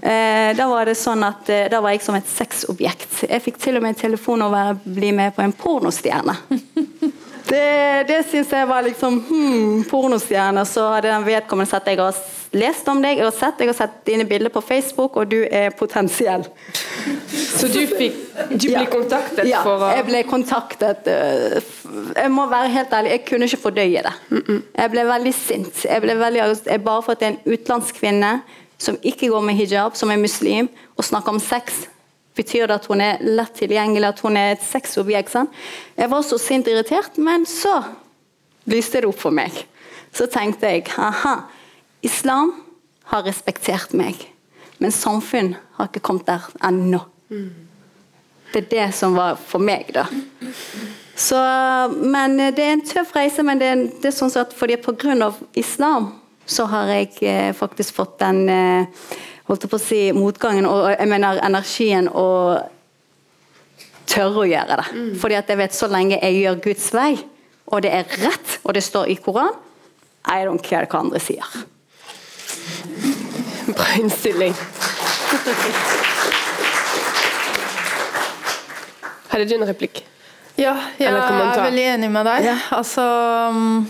Eh, 0.00 0.56
da 0.56 0.66
var 0.68 0.86
det 0.86 0.96
sånn 0.98 1.24
at 1.26 1.48
eh, 1.52 1.66
da 1.72 1.80
var 1.84 1.94
jeg 1.94 2.04
som 2.04 2.16
et 2.18 2.28
sexobjekt. 2.28 3.24
Jeg 3.26 3.42
fikk 3.44 3.58
til 3.60 3.78
og 3.78 3.84
med 3.84 3.94
en 3.94 4.02
telefon 4.02 4.44
om 4.44 4.54
å 4.54 4.64
bli 4.84 5.10
med 5.16 5.34
på 5.36 5.44
en 5.44 5.56
pornostjerne. 5.56 6.36
Det, 7.46 8.06
det 8.08 8.24
syns 8.26 8.50
jeg 8.50 8.66
var 8.66 8.82
liksom 8.82 9.20
hmm, 9.28 9.84
pornostjerne. 9.86 10.64
Så 10.66 10.82
hadde 10.90 11.12
den 11.12 11.26
vedkommende 11.28 11.70
sett 11.70 11.86
jeg 11.86 12.00
har 12.00 12.16
lest 12.54 12.88
om 12.88 13.00
deg, 13.02 13.18
jeg 13.18 13.26
har 13.26 13.34
sett, 13.34 13.62
jeg 13.62 13.70
har 13.70 13.78
sett 13.78 13.96
dine 14.06 14.26
bilder 14.28 14.52
på 14.52 14.62
Facebook, 14.64 15.16
og 15.16 15.30
du 15.30 15.38
er 15.44 15.72
potensiell. 15.76 16.44
Så 17.32 17.70
du, 17.72 17.80
fikk, 17.88 18.20
du 18.52 18.68
ble 18.68 18.84
kontaktet 18.92 19.48
ja, 19.48 19.62
for 19.64 19.80
å 19.80 19.90
Ja, 19.90 19.96
jeg 20.00 20.08
ble 20.10 20.22
kontaktet. 20.28 21.08
Eh, 21.10 21.56
jeg 22.20 22.32
må 22.34 22.46
være 22.50 22.70
helt 22.76 22.94
ærlig, 22.98 23.16
jeg 23.16 23.24
kunne 23.30 23.50
ikke 23.50 23.62
fordøye 23.64 24.04
det. 24.06 24.14
Jeg 24.76 24.94
ble 24.94 25.08
veldig 25.08 25.34
sint. 25.36 25.82
Jeg 25.88 26.04
ble 26.04 26.16
veldig, 26.20 26.46
bare 26.84 27.02
for 27.02 27.16
at 27.16 27.24
det 27.24 27.28
er 27.28 27.36
en 27.36 27.42
utenlandsk 27.56 28.00
kvinne 28.02 28.38
som 28.78 28.98
ikke 29.00 29.30
går 29.32 29.44
med 29.44 29.56
hijab, 29.56 29.96
som 29.96 30.10
er 30.12 30.20
muslim, 30.20 30.68
og 30.96 31.06
snakker 31.08 31.32
om 31.32 31.40
sex, 31.40 31.86
Betyr 32.36 32.68
det 32.68 32.74
at 32.76 32.86
hun 32.90 33.00
er 33.00 33.22
lett 33.24 33.54
tilgjengelig, 33.56 34.10
at 34.10 34.20
hun 34.20 34.36
er 34.36 34.54
et 34.54 34.64
sexobjekt? 34.64 35.32
sant? 35.32 35.52
Jeg 35.96 36.10
var 36.12 36.24
så 36.24 36.38
sint 36.40 36.68
irritert, 36.68 37.16
men 37.16 37.46
så 37.48 37.78
lyste 38.68 39.00
det 39.00 39.08
opp 39.08 39.20
for 39.22 39.32
meg. 39.32 39.62
Så 40.12 40.28
tenkte 40.32 40.68
jeg 40.68 40.84
aha, 41.00 41.38
islam 42.04 42.52
har 43.12 43.24
respektert 43.26 43.94
meg, 43.96 44.18
men 44.78 44.92
samfunn 44.92 45.54
har 45.78 45.88
ikke 45.88 46.04
kommet 46.04 46.28
der 46.28 46.44
ennå. 46.66 47.00
Det 48.52 48.64
er 48.64 48.68
det 48.70 48.86
som 48.94 49.16
var 49.16 49.38
for 49.40 49.62
meg, 49.62 49.90
da. 49.94 50.06
Så, 51.16 51.38
men 51.96 52.36
det 52.36 52.60
er 52.60 52.74
en 52.74 52.84
tøff 52.84 53.14
reise, 53.16 53.44
men 53.46 53.60
det 53.60 53.68
er, 53.72 53.84
det 54.02 54.10
er 54.10 54.16
sånn 54.16 54.34
at 54.36 54.52
fordi 54.56 54.76
pga. 54.84 55.32
islam 55.56 56.12
så 56.46 56.66
har 56.70 56.92
jeg 56.92 57.16
eh, 57.26 57.52
faktisk 57.56 57.96
fått 57.96 58.18
den 58.20 58.48
eh, 58.52 59.06
holdt 59.48 59.64
jeg 59.64 59.70
på 59.70 59.78
å 59.78 59.82
si, 59.82 60.00
motgangen 60.14 60.66
og 60.68 60.90
jeg 60.92 61.08
mener 61.10 61.40
energien 61.42 62.10
og 62.10 62.60
tørre 64.06 64.44
å 64.44 64.48
gjøre 64.48 64.78
det. 64.80 64.88
Mm. 64.94 65.14
Fordi 65.22 65.38
at 65.38 65.50
jeg 65.50 65.60
vet 65.60 65.76
så 65.76 65.88
lenge 65.90 66.18
jeg 66.20 66.42
gjør 66.42 66.60
Guds 66.68 66.90
vei, 66.94 67.12
og 67.66 67.82
det 67.82 67.92
er 67.94 68.18
rett, 68.22 68.58
og 68.62 68.76
det 68.76 68.84
står 68.86 69.10
i 69.10 69.18
Koran, 69.22 69.56
I 70.26 70.42
don't 70.46 70.62
care 70.62 70.86
hva 70.90 71.02
andre 71.04 71.22
sier. 71.22 71.46
Bra 73.76 73.86
innstilling. 74.00 74.54
Hadde 79.30 79.48
du 79.48 79.56
en 79.58 79.66
replikk? 79.68 80.04
Ja, 80.56 80.72
jeg 80.96 81.12
er 81.12 81.60
veldig 81.60 81.86
enig 81.92 82.08
med 82.12 82.24
deg. 82.24 82.46
Ja. 82.48 82.56
Altså, 82.72 83.02
um, 83.52 83.82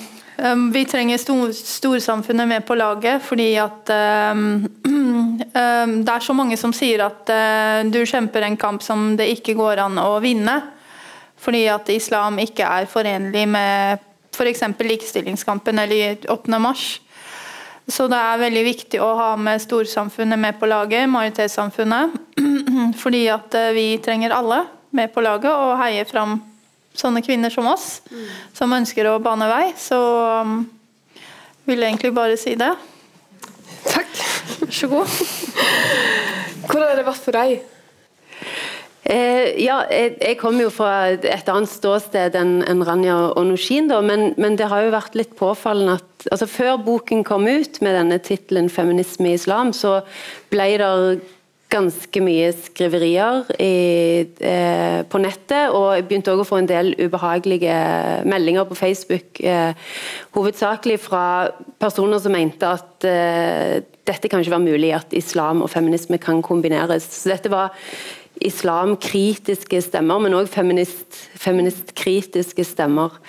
um, 0.42 0.64
vi 0.74 0.82
trenger 0.90 1.20
stor, 1.22 1.52
storsamfunnet 1.54 2.48
med 2.50 2.66
på 2.66 2.74
laget, 2.74 3.22
fordi 3.22 3.52
at 3.62 3.92
um, 4.34 4.66
um, 4.90 5.94
det 6.02 6.16
er 6.16 6.26
så 6.26 6.34
mange 6.34 6.58
som 6.58 6.74
sier 6.74 7.04
at 7.06 7.30
uh, 7.30 7.86
du 7.86 8.00
kjemper 8.02 8.48
en 8.48 8.58
kamp 8.58 8.82
som 8.82 9.12
det 9.18 9.28
ikke 9.36 9.54
går 9.58 9.84
an 9.86 10.02
å 10.02 10.16
vinne. 10.24 10.58
Fordi 11.38 11.66
at 11.70 11.92
islam 11.94 12.40
ikke 12.42 12.66
er 12.66 12.90
forenlig 12.90 13.46
med 13.46 14.02
f.eks. 14.34 14.64
Likestillingskampen 14.82 15.78
eller 15.78 16.26
8. 16.32 16.58
mars. 16.58 16.96
Så 17.86 18.08
det 18.10 18.18
er 18.18 18.40
veldig 18.40 18.62
viktig 18.66 18.98
å 19.02 19.12
ha 19.14 19.28
med 19.38 19.62
storsamfunnet 19.62 20.40
med 20.42 20.58
på 20.58 20.66
laget, 20.66 21.06
majoritetssamfunnet. 21.10 22.16
Fordi 23.02 23.22
at 23.30 23.54
uh, 23.54 23.70
vi 23.76 23.86
trenger 24.02 24.34
alle 24.34 24.64
med 24.96 25.12
på 25.14 25.22
laget 25.22 25.52
og 25.52 25.76
heier 25.78 26.08
fram 26.08 26.40
sånne 26.96 27.22
kvinner 27.22 27.52
som 27.52 27.68
oss, 27.70 28.00
mm. 28.10 28.26
som 28.56 28.74
ønsker 28.74 29.06
å 29.10 29.20
bane 29.22 29.46
vei. 29.50 29.70
Så 29.78 30.00
um, 30.42 30.58
vil 31.68 31.82
jeg 31.82 31.94
egentlig 31.94 32.14
bare 32.16 32.40
si 32.40 32.56
det. 32.58 32.72
Takk. 33.86 34.20
Vær 34.64 34.74
så 34.74 34.90
god. 34.90 35.16
Hvordan 36.66 36.88
har 36.88 36.98
det 36.98 37.06
vært 37.06 37.22
for 37.22 37.38
deg? 37.38 37.58
Eh, 39.06 39.52
ja, 39.62 39.84
jeg, 39.86 40.16
jeg 40.18 40.38
kommer 40.40 40.66
jo 40.66 40.72
fra 40.74 41.12
et 41.14 41.50
annet 41.52 41.70
ståsted 41.70 42.34
enn 42.40 42.56
en 42.66 42.82
Ranja 42.82 43.14
og 43.38 43.52
da, 43.86 44.00
men, 44.02 44.32
men, 44.34 44.56
det 44.58 44.66
har 44.66 44.82
jo 44.82 44.94
vært 44.96 45.14
litt 45.14 45.36
påfallende 45.38 46.00
at 46.00 46.26
altså 46.32 46.48
Før 46.50 46.80
boken 46.82 47.22
kom 47.22 47.46
ut 47.46 47.78
med 47.86 47.94
denne 47.94 48.18
tittelen 48.18 48.66
'Feminisme 48.68 49.30
i 49.30 49.36
islam', 49.38 49.70
så 49.70 50.00
ble 50.50 50.66
det 50.82 51.20
ganske 51.70 52.22
mye 52.22 52.50
skriverier 52.54 53.46
i, 53.62 54.26
eh, 54.40 55.02
på 55.02 55.18
nettet, 55.22 55.70
og 55.74 55.94
jeg 55.94 56.06
begynte 56.08 56.32
også 56.32 56.44
å 56.46 56.50
få 56.50 56.58
en 56.62 56.70
del 56.70 56.92
ubehagelige 56.98 57.78
meldinger 58.26 58.66
på 58.66 58.78
Facebook. 58.78 59.40
Eh, 59.40 59.74
hovedsakelig 60.34 60.98
fra 61.02 61.50
personer 61.78 62.22
som 62.22 62.32
mente 62.32 62.66
at 62.66 63.04
eh, 63.04 63.82
dette 64.06 64.30
kan 64.30 64.40
ikke 64.40 64.54
være 64.54 64.66
mulig, 64.66 64.94
at 64.94 65.14
islam 65.14 65.62
og 65.62 65.70
feminisme 65.70 66.18
kan 66.22 66.42
kombineres. 66.42 67.02
Så 67.02 67.34
dette 67.34 67.50
var 67.50 67.74
islamkritiske 68.44 69.80
stemmer, 69.84 70.20
men 70.22 70.36
òg 70.36 70.48
feministkritiske 70.52 71.40
feminist 71.40 72.64
stemmer. 72.68 73.20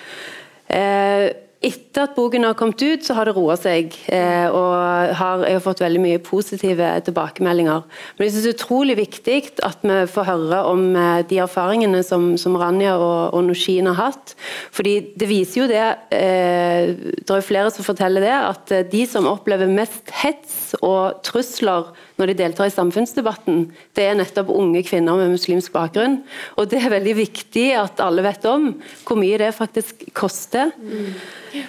Eh, 0.68 1.30
etter 1.68 2.04
at 2.06 2.14
boken 2.14 2.44
har 2.46 2.54
kommet 2.54 2.82
ut, 2.84 3.02
så 3.02 3.16
har 3.18 3.26
det 3.26 3.34
roa 3.34 3.56
seg. 3.58 3.96
Eh, 4.14 4.46
og 4.46 5.16
har, 5.18 5.46
jeg 5.48 5.58
har 5.58 5.64
fått 5.64 5.82
veldig 5.82 6.02
mye 6.04 6.20
positive 6.22 6.90
tilbakemeldinger. 7.08 7.82
Men 8.18 8.28
jeg 8.28 8.36
synes 8.36 8.46
det 8.46 8.52
er 8.52 8.58
utrolig 8.60 8.98
viktig 9.00 9.38
at 9.66 9.82
vi 9.82 9.98
får 10.12 10.28
høre 10.30 10.60
om 10.70 10.84
eh, 10.94 11.24
de 11.30 11.40
erfaringene 11.42 12.04
som, 12.06 12.30
som 12.38 12.60
Rania 12.62 12.94
og, 13.00 13.34
og 13.34 13.48
Nushin 13.48 13.90
har 13.90 13.98
hatt. 13.98 14.36
Fordi 14.76 15.00
det 15.18 15.32
viser 15.32 15.64
jo 15.64 15.70
det, 15.72 15.88
det 16.12 17.26
er 17.26 17.48
flere 17.48 17.74
som 17.74 17.88
forteller 17.88 18.22
det, 18.22 18.36
at 18.38 18.76
de 18.92 19.08
som 19.10 19.30
opplever 19.30 19.72
mest 19.72 20.14
hets 20.22 20.76
og 20.84 21.24
trusler 21.26 21.90
når 22.18 22.32
de 22.32 22.38
deltar 22.40 22.70
i 22.70 22.74
samfunnsdebatten, 22.74 23.68
det 23.98 24.06
er 24.08 24.16
nettopp 24.18 24.50
unge 24.54 24.82
kvinner 24.86 25.20
med 25.20 25.36
muslimsk 25.36 25.74
bakgrunn. 25.76 26.20
Og 26.58 26.70
det 26.72 26.82
er 26.82 26.94
veldig 26.96 27.14
viktig 27.20 27.68
at 27.78 28.02
alle 28.02 28.26
vet 28.26 28.48
om 28.50 28.72
hvor 29.06 29.20
mye 29.22 29.38
det 29.42 29.52
faktisk 29.58 30.08
koster. 30.18 30.74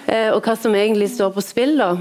Eh, 0.07 0.29
og 0.33 0.41
hva 0.41 0.57
som 0.57 0.73
egentlig 0.73 1.11
står 1.13 1.35
på 1.35 1.45
spill. 1.45 1.77
da. 1.77 1.93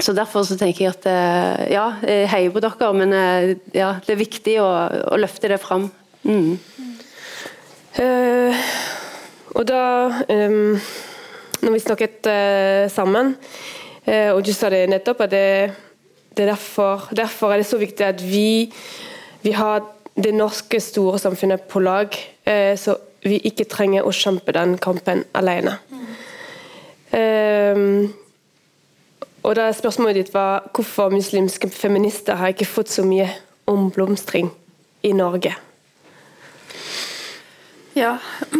Så 0.00 0.14
Derfor 0.16 0.46
så 0.48 0.56
tenker 0.56 0.86
jeg 0.86 0.94
at 0.96 1.08
eh, 1.10 1.72
ja, 1.74 1.86
jeg 2.06 2.32
heier 2.32 2.54
på 2.54 2.62
dere, 2.64 2.92
men 2.96 3.12
eh, 3.12 3.56
ja, 3.76 3.96
det 4.06 4.14
er 4.14 4.24
viktig 4.24 4.58
å, 4.62 4.68
å 5.12 5.20
løfte 5.20 5.50
det 5.52 5.60
fram. 5.60 5.90
Mm. 6.24 6.56
Uh, 7.98 8.54
og 9.58 9.64
da 9.66 9.82
um, 10.28 10.76
Når 11.64 11.72
vi 11.72 11.80
snakket 11.82 12.28
uh, 12.30 12.84
sammen, 12.92 13.32
uh, 14.06 14.30
og 14.36 14.44
du 14.46 14.52
sa 14.54 14.70
det 14.70 14.84
nettopp, 14.92 15.24
at 15.26 15.32
det, 15.32 15.48
det 16.38 16.46
er 16.46 16.52
derfor, 16.54 17.08
derfor, 17.10 17.50
er 17.52 17.60
det 17.60 17.66
så 17.66 17.80
viktig 17.80 18.06
at 18.06 18.22
vi, 18.22 18.70
vi 19.42 19.52
har 19.58 19.82
det 20.14 20.30
norske 20.34 20.78
store 20.80 21.18
samfunnet 21.18 21.66
på 21.70 21.82
lag, 21.82 22.14
så 22.78 22.94
vi 23.26 23.40
ikke 23.50 23.66
trenger 23.70 24.06
å 24.06 24.14
kjempe 24.14 24.54
den 24.54 24.76
kampen 24.82 25.24
alene. 25.36 25.76
Um, 27.08 28.14
og 29.46 29.54
da 29.56 29.70
Spørsmålet 29.72 30.18
ditt 30.18 30.34
var 30.34 30.66
hvorfor 30.76 31.12
muslimske 31.14 31.70
feminister 31.72 32.36
har 32.36 32.52
ikke 32.52 32.68
fått 32.68 32.92
så 32.92 33.04
mye 33.06 33.28
omblomstring 33.68 34.50
i 35.06 35.12
Norge. 35.16 35.54
Ja. 37.96 38.12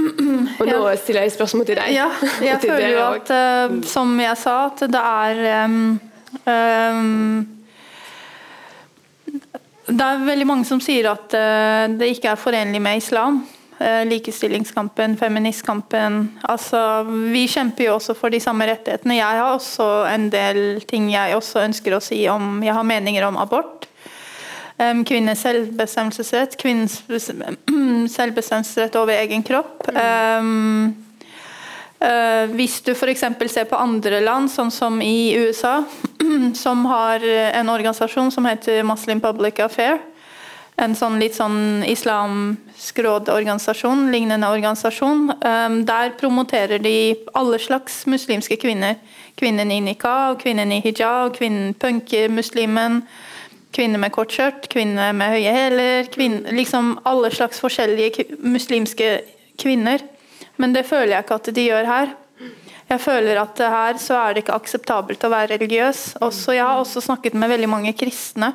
Og 0.60 0.64
nå 0.66 0.78
ja. 0.88 0.94
stiller 0.98 1.26
jeg 1.26 1.34
spørsmål 1.36 1.68
til 1.68 1.78
deg. 1.78 1.92
Ja, 1.94 2.08
jeg 2.42 2.58
føler 2.62 2.88
jo 2.94 3.04
at, 3.04 3.30
uh, 3.30 3.76
som 3.86 4.16
jeg 4.20 4.40
sa, 4.40 4.56
at 4.70 4.82
det 4.90 5.02
er 5.02 5.66
um, 5.66 6.00
um, 6.48 7.44
Det 9.88 10.04
er 10.04 10.26
veldig 10.26 10.46
mange 10.48 10.68
som 10.68 10.80
sier 10.84 11.08
at 11.10 11.32
uh, 11.32 11.86
det 11.96 12.12
ikke 12.14 12.34
er 12.34 12.40
forenlig 12.40 12.82
med 12.84 13.00
islam. 13.00 13.40
Eh, 13.78 14.06
likestillingskampen, 14.06 15.16
feministkampen. 15.16 16.38
Altså, 16.42 17.02
vi 17.06 17.44
kjemper 17.46 17.84
jo 17.84 17.92
også 17.94 18.16
for 18.18 18.34
de 18.34 18.40
samme 18.42 18.66
rettighetene. 18.66 19.20
Jeg 19.20 19.38
har 19.38 19.52
også 19.52 19.86
en 20.10 20.26
del 20.32 20.80
ting 20.90 21.12
jeg 21.12 21.36
også 21.36 21.62
ønsker 21.62 21.94
å 21.94 22.00
si 22.02 22.24
om 22.26 22.58
Jeg 22.66 22.74
har 22.74 22.82
meninger 22.82 23.22
om 23.28 23.38
abort. 23.38 23.86
Um, 24.78 25.04
kvinners 25.06 25.44
selvbestemmelsesrett, 25.46 26.56
kvinnens 26.58 27.00
selvbestemmelsesrett 28.16 28.98
over 28.98 29.14
egen 29.14 29.46
kropp. 29.46 29.86
Um, 29.94 30.90
uh, 30.90 31.07
hvis 32.54 32.76
du 32.86 32.92
f.eks. 32.92 33.24
ser 33.50 33.64
på 33.66 33.78
andre 33.78 34.20
land, 34.22 34.46
sånn 34.52 34.70
som 34.70 35.00
i 35.02 35.34
USA, 35.34 35.80
som 36.64 36.84
har 36.86 37.24
en 37.26 37.72
organisasjon 37.72 38.30
som 38.30 38.46
heter 38.46 38.84
Muslim 38.86 39.18
Public 39.24 39.58
Affair, 39.64 39.98
en 40.78 40.94
sånn 40.94 41.18
litt 41.18 41.34
sånn 41.34 41.82
islamsk 41.88 43.00
rådorganisasjon, 43.02 44.08
lignende 44.14 44.50
organisasjon. 44.50 45.24
Um, 45.42 45.80
der 45.88 46.12
promoterer 46.20 46.78
de 46.82 47.16
alle 47.38 47.58
slags 47.62 48.04
muslimske 48.10 48.58
kvinner. 48.62 48.98
Kvinnen 49.38 49.72
i 49.74 49.80
nikah, 49.82 50.36
kvinnen 50.38 50.72
i 50.74 50.80
hijab, 50.84 51.34
kvinnen 51.38 51.74
punker-muslimen, 51.78 53.02
kvinner 53.74 54.02
med 54.02 54.14
kort 54.14 54.34
skjørt, 54.34 54.68
kvinner 54.70 55.14
med 55.16 55.34
høye 55.34 55.56
hæler. 55.56 56.12
Liksom 56.54 56.94
alle 57.08 57.32
slags 57.34 57.62
forskjellige 57.62 58.28
muslimske 58.38 59.16
kvinner. 59.58 60.02
Men 60.58 60.74
det 60.74 60.86
føler 60.88 61.14
jeg 61.14 61.26
ikke 61.26 61.38
at 61.38 61.52
de 61.54 61.66
gjør 61.68 61.88
her. 61.88 62.16
Jeg 62.88 63.02
føler 63.04 63.36
at 63.36 63.60
her 63.60 63.98
så 64.00 64.16
er 64.16 64.34
det 64.34 64.44
ikke 64.44 64.56
akseptabelt 64.56 65.24
å 65.26 65.32
være 65.32 65.52
religiøs. 65.56 66.22
Også, 66.24 66.54
jeg 66.56 66.64
har 66.64 66.80
også 66.80 67.02
snakket 67.04 67.36
med 67.36 67.50
veldig 67.52 67.68
mange 67.68 67.92
kristne 67.98 68.54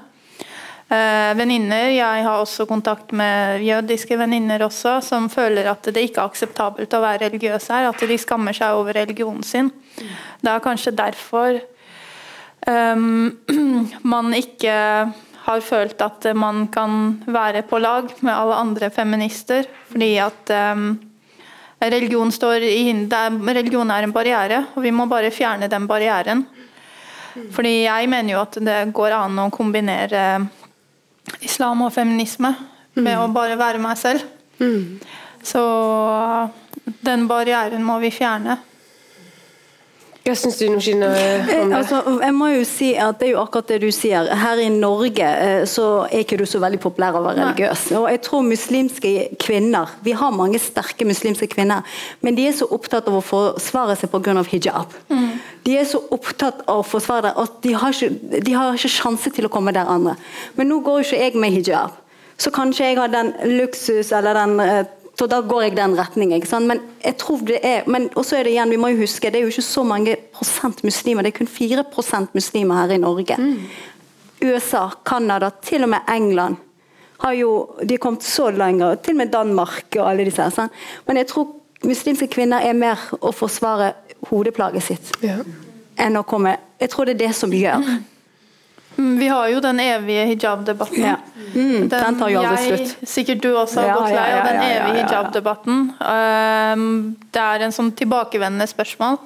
eh, 0.89 1.33
venninner. 1.37 1.91
Jeg 1.93 2.23
har 2.25 2.41
også 2.41 2.65
kontakt 2.69 3.13
med 3.13 3.61
jødiske 3.61 4.17
venninner 4.17 4.65
også, 4.65 4.97
som 5.05 5.29
føler 5.29 5.69
at 5.69 5.85
det 5.93 6.07
ikke 6.07 6.23
er 6.23 6.31
akseptabelt 6.33 6.97
å 6.97 7.03
være 7.03 7.27
religiøs 7.27 7.69
her. 7.75 7.91
At 7.91 8.01
de 8.09 8.17
skammer 8.21 8.57
seg 8.57 8.73
over 8.79 8.97
religionen 8.97 9.45
sin. 9.45 9.69
Det 10.41 10.49
er 10.49 10.65
kanskje 10.65 10.95
derfor 10.97 11.61
um, 12.65 13.37
man 14.15 14.33
ikke 14.33 14.75
har 15.43 15.63
følt 15.63 16.01
at 16.01 16.25
man 16.39 16.67
kan 16.73 17.19
være 17.27 17.67
på 17.69 17.77
lag 17.83 18.09
med 18.25 18.33
alle 18.33 18.61
andre 18.65 18.89
feminister. 18.89 19.69
Fordi 19.93 20.15
at 20.25 20.57
um, 20.73 20.95
religion, 21.91 22.31
står 22.31 22.63
i, 22.63 22.91
religion 23.53 23.91
er 23.91 24.03
en 24.03 24.13
barriere, 24.13 24.65
og 24.75 24.83
vi 24.83 24.91
må 24.91 25.07
bare 25.09 25.31
fjerne 25.31 25.67
den 25.67 25.87
barrieren. 25.87 26.45
Fordi 27.51 27.83
jeg 27.83 28.09
mener 28.09 28.35
jo 28.35 28.41
at 28.43 28.59
det 28.61 28.93
går 28.93 29.15
an 29.17 29.39
å 29.41 29.49
kombinere 29.51 30.47
islam 31.41 31.81
og 31.81 31.93
feminisme. 31.93 32.53
med 32.95 33.17
å 33.17 33.27
bare 33.33 33.57
være 33.57 33.79
meg 33.81 33.97
selv. 33.97 34.21
Så 35.43 35.63
den 37.01 37.27
barrieren 37.27 37.83
må 37.83 37.97
vi 38.03 38.11
fjerne. 38.13 38.59
Hva 40.23 40.33
syns 40.39 40.55
du, 40.55 40.69
Noshina? 40.71 41.09
Altså, 41.75 41.97
jeg 42.23 42.33
må 42.35 42.47
jo 42.53 42.61
si 42.67 42.93
at 42.95 43.17
Det 43.19 43.27
er 43.27 43.33
jo 43.33 43.41
akkurat 43.41 43.73
det 43.73 43.79
du 43.83 43.89
sier. 43.91 44.29
Her 44.39 44.61
i 44.63 44.69
Norge 44.71 45.25
eh, 45.27 45.63
så 45.67 46.05
er 46.05 46.23
ikke 46.23 46.37
du 46.39 46.45
så 46.47 46.61
veldig 46.63 46.79
populær 46.83 47.17
å 47.19 47.23
være 47.25 47.41
religiøs. 47.41 47.89
Og 47.99 48.07
jeg 48.07 48.21
tror 48.23 48.45
muslimske 48.47 49.11
kvinner 49.43 49.91
Vi 50.05 50.15
har 50.15 50.31
mange 50.35 50.61
sterke 50.63 51.07
muslimske 51.07 51.49
kvinner, 51.51 51.83
men 52.23 52.39
de 52.39 52.47
er 52.47 52.55
så 52.55 52.69
opptatt 52.71 53.09
av 53.11 53.19
å 53.19 53.25
forsvare 53.25 53.97
seg 53.99 54.13
pga. 54.13 54.45
hijab. 54.47 54.95
De 55.67 55.75
er 55.79 55.85
så 55.87 55.99
opptatt 56.11 56.63
av 56.67 56.81
å 56.81 56.87
forsvare 56.87 57.27
det 57.27 57.35
at 57.43 57.59
de 57.63 57.75
har, 57.75 57.91
ikke, 57.91 58.39
de 58.47 58.55
har 58.55 58.79
ikke 58.79 58.95
sjanse 58.95 59.31
til 59.35 59.47
å 59.47 59.51
komme 59.51 59.75
der 59.75 59.91
andre. 59.91 60.15
Men 60.55 60.71
nå 60.71 60.79
går 60.83 61.01
jo 61.01 61.07
ikke 61.09 61.23
jeg 61.23 61.39
med 61.39 61.57
hijab, 61.57 61.99
så 62.39 62.51
kanskje 62.51 62.93
jeg 62.93 62.99
har 62.99 63.11
den 63.11 63.35
luksus 63.59 64.11
eller 64.15 64.39
den 64.39 64.59
eh, 64.63 64.85
så 65.19 65.27
da 65.29 65.41
går 65.41 65.61
jeg 65.61 65.75
den 65.77 65.93
retningen. 65.99 66.35
ikke 66.41 66.47
sant? 66.49 66.65
Men 66.67 66.79
jeg 67.05 67.17
tror 67.21 67.37
det 67.45 67.59
er, 67.63 67.83
men 67.87 68.09
også 68.15 68.35
er 68.39 68.43
det 68.47 68.51
igjen, 68.55 68.69
vi 68.73 68.77
må 68.81 68.87
jo 68.93 68.97
huske, 69.03 69.29
det 69.29 69.35
er 69.39 69.41
jo 69.45 69.51
ikke 69.53 69.61
så 69.61 69.83
mange 69.85 70.15
prosent 70.33 70.83
muslimer. 70.83 71.21
Det 71.23 71.33
er 71.33 71.37
kun 71.37 71.47
4% 71.47 72.27
muslimer 72.33 72.75
her 72.81 72.95
i 72.95 72.97
Norge. 72.97 73.37
USA, 74.43 74.87
Canada, 75.05 75.49
til 75.63 75.83
og 75.85 75.89
med 75.89 76.09
England 76.09 76.55
har 77.23 77.31
jo 77.37 77.51
de 77.79 77.93
har 77.93 78.01
kommet 78.03 78.23
så 78.23 78.49
lenger. 78.51 78.95
Til 78.95 79.13
og 79.13 79.17
med 79.17 79.31
Danmark 79.31 79.85
og 79.99 80.09
alle 80.09 80.25
disse. 80.25 80.41
her, 80.41 80.49
sant? 80.49 80.71
Men 81.07 81.17
jeg 81.17 81.27
tror 81.27 81.47
muslimske 81.85 82.27
kvinner 82.27 82.57
er 82.65 82.73
mer 82.73 82.99
å 83.21 83.31
forsvare 83.31 83.93
hodeplaget 84.29 84.83
sitt 84.83 85.11
Ja. 85.23 85.37
enn 85.99 86.17
å 86.17 86.23
komme 86.23 86.57
Jeg 86.81 86.89
tror 86.89 87.05
det 87.05 87.13
er 87.21 87.27
det 87.27 87.35
som 87.35 87.51
gjør. 87.51 87.77
Mm, 87.79 88.03
Vi 88.95 89.27
har 89.27 89.47
jo 89.49 89.61
den 89.63 89.79
evige 89.81 90.25
hijab-debatten. 90.29 91.05
Ja. 91.05 91.17
Mm, 91.53 91.89
den 91.89 92.19
tar 92.19 92.29
jo 92.29 92.41
aldri 92.43 92.69
jeg, 92.69 92.77
slutt. 92.77 93.09
Sikkert 93.09 93.41
du 93.43 93.49
også 93.55 93.81
har 93.81 93.97
gått 93.97 94.13
lei 94.13 94.29
av 94.35 94.45
den 94.47 94.61
evige 94.61 94.75
ja, 94.75 94.85
ja. 94.87 95.07
hijab-debatten. 95.07 95.81
Um, 95.99 96.85
det 97.33 97.43
er 97.43 97.65
en 97.65 97.75
sånn 97.75 97.91
tilbakevendende 97.97 98.69
spørsmål 98.69 99.19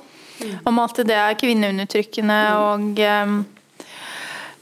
om 0.70 0.82
at 0.84 1.00
det 1.08 1.16
er 1.18 1.38
kvinneundertrykkende 1.40 2.42
og 2.62 3.00
um, 3.02 3.38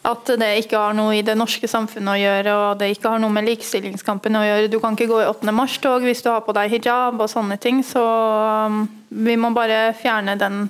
at 0.06 0.30
det 0.40 0.50
ikke 0.62 0.80
har 0.80 0.94
noe 0.98 1.16
i 1.18 1.24
det 1.26 1.34
norske 1.38 1.68
samfunnet 1.70 2.14
å 2.14 2.20
gjøre, 2.20 2.56
og 2.62 2.82
det 2.82 2.92
ikke 2.94 3.16
har 3.16 3.22
noe 3.22 3.34
med 3.34 3.48
likestillingskampen 3.50 4.38
å 4.38 4.44
gjøre. 4.46 4.70
Du 4.70 4.78
kan 4.84 4.98
ikke 4.98 5.10
gå 5.10 5.22
i 5.24 5.30
8. 5.30 5.54
mars-tog 5.56 6.06
hvis 6.06 6.22
du 6.26 6.30
har 6.30 6.44
på 6.46 6.54
deg 6.56 6.76
hijab 6.76 7.18
og 7.18 7.32
sånne 7.32 7.58
ting. 7.62 7.82
Så 7.86 8.02
um, 8.02 8.84
vi 9.10 9.38
må 9.42 9.50
bare 9.56 9.96
fjerne 9.98 10.38
den, 10.40 10.68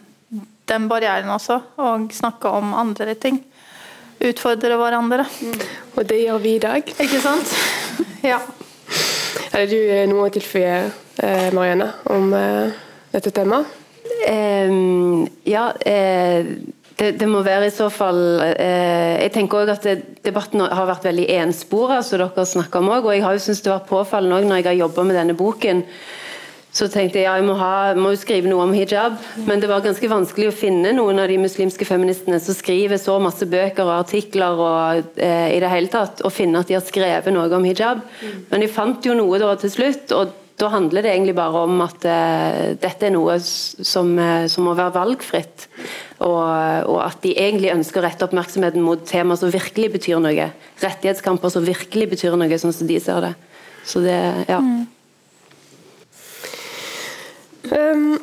den 0.71 0.87
barrieren 0.91 1.33
også, 1.35 1.59
og 1.83 2.15
snakke 2.15 2.51
om 2.55 2.71
andre 2.79 3.17
ting. 3.19 3.41
Utfordre 4.23 4.77
hverandre. 4.79 5.25
Og 5.95 6.05
det 6.07 6.21
gjør 6.23 6.39
vi 6.43 6.55
i 6.55 6.61
dag. 6.63 6.83
Ikke 6.85 7.19
sant? 7.23 7.51
Ja. 8.25 8.39
Har 9.51 9.67
du 9.69 9.77
eh, 9.77 10.05
noe 10.09 10.27
å 10.27 10.31
tilføye, 10.33 10.77
eh, 11.23 11.49
Marianne, 11.53 11.91
om 12.11 12.31
eh, 12.35 12.73
dette 13.13 13.31
temaet? 13.35 13.69
Ehm, 14.27 15.27
ja, 15.45 15.69
eh, 15.85 16.45
det, 16.95 17.11
det 17.19 17.27
må 17.27 17.41
være 17.45 17.67
i 17.67 17.73
så 17.73 17.89
fall 17.93 18.39
eh, 18.41 19.15
Jeg 19.25 19.31
tenker 19.35 19.61
også 19.61 19.75
at 19.75 19.87
det, 19.87 19.95
debatten 20.25 20.63
har 20.63 20.87
vært 20.87 21.07
veldig 21.09 21.25
enspora, 21.41 22.01
som 22.05 22.21
dere 22.21 22.45
snakker 22.47 22.81
om 22.81 22.93
òg. 22.95 23.05
og 23.05 23.15
jeg 23.15 23.25
har 23.25 23.35
jo 23.35 23.43
syntes 23.43 23.63
det 23.65 23.73
var 23.73 23.87
påfallende 23.89 24.39
òg 24.39 24.47
når 24.47 24.61
jeg 24.61 24.69
har 24.71 24.79
jobba 24.85 25.07
med 25.07 25.19
denne 25.19 25.37
boken. 25.37 25.83
Så 26.75 26.89
tenkte 26.91 27.21
jeg 27.21 27.29
ja, 27.29 27.37
jeg 27.39 27.45
må, 27.47 27.53
ha, 27.55 27.93
må 27.95 28.11
jo 28.11 28.19
skrive 28.19 28.49
noe 28.51 28.65
om 28.65 28.73
hijab, 28.75 29.15
men 29.47 29.61
det 29.63 29.69
var 29.71 29.83
ganske 29.85 30.09
vanskelig 30.11 30.49
å 30.49 30.55
finne 30.55 30.91
noen 30.97 31.21
av 31.23 31.29
de 31.31 31.37
muslimske 31.39 31.87
feministene 31.87 32.39
som 32.43 32.57
skriver 32.57 32.99
så 32.99 33.15
masse 33.23 33.47
bøker 33.47 33.85
og 33.85 34.01
artikler 34.01 34.59
og 34.59 35.13
eh, 35.15 35.53
i 35.55 35.61
det 35.63 35.69
hele 35.71 35.91
tatt, 35.93 36.19
og 36.27 36.33
finne 36.35 36.59
at 36.59 36.67
de 36.67 36.75
har 36.75 36.83
skrevet 36.83 37.31
noe 37.31 37.47
om 37.55 37.67
hijab. 37.67 38.01
Men 38.49 38.65
jeg 38.65 38.73
fant 38.75 39.07
jo 39.07 39.15
noe 39.15 39.39
da 39.39 39.53
til 39.61 39.71
slutt, 39.71 40.11
og 40.11 40.33
da 40.59 40.69
handler 40.71 41.03
det 41.03 41.13
egentlig 41.13 41.35
bare 41.37 41.61
om 41.63 41.79
at 41.83 42.07
eh, 42.11 42.75
dette 42.79 43.07
er 43.07 43.15
noe 43.15 43.37
som, 43.43 44.11
eh, 44.19 44.47
som 44.51 44.67
må 44.67 44.75
være 44.75 44.97
valgfritt. 44.97 45.69
Og, 46.27 46.43
og 46.91 46.99
at 47.05 47.21
de 47.23 47.37
egentlig 47.39 47.71
ønsker 47.71 48.01
å 48.01 48.05
rette 48.09 48.27
oppmerksomheten 48.27 48.83
mot 48.83 49.07
tema 49.07 49.39
som 49.39 49.51
virkelig 49.51 49.93
betyr 49.95 50.19
noe. 50.23 50.51
Rettighetskamper 50.83 51.55
som 51.55 51.63
virkelig 51.67 52.11
betyr 52.17 52.35
noe, 52.35 52.59
sånn 52.59 52.75
som 52.75 52.91
de 52.91 52.99
ser 53.03 53.23
det. 53.29 53.33
Så 53.87 54.03
det, 54.03 54.19
ja. 54.51 54.59
Um, 57.71 58.17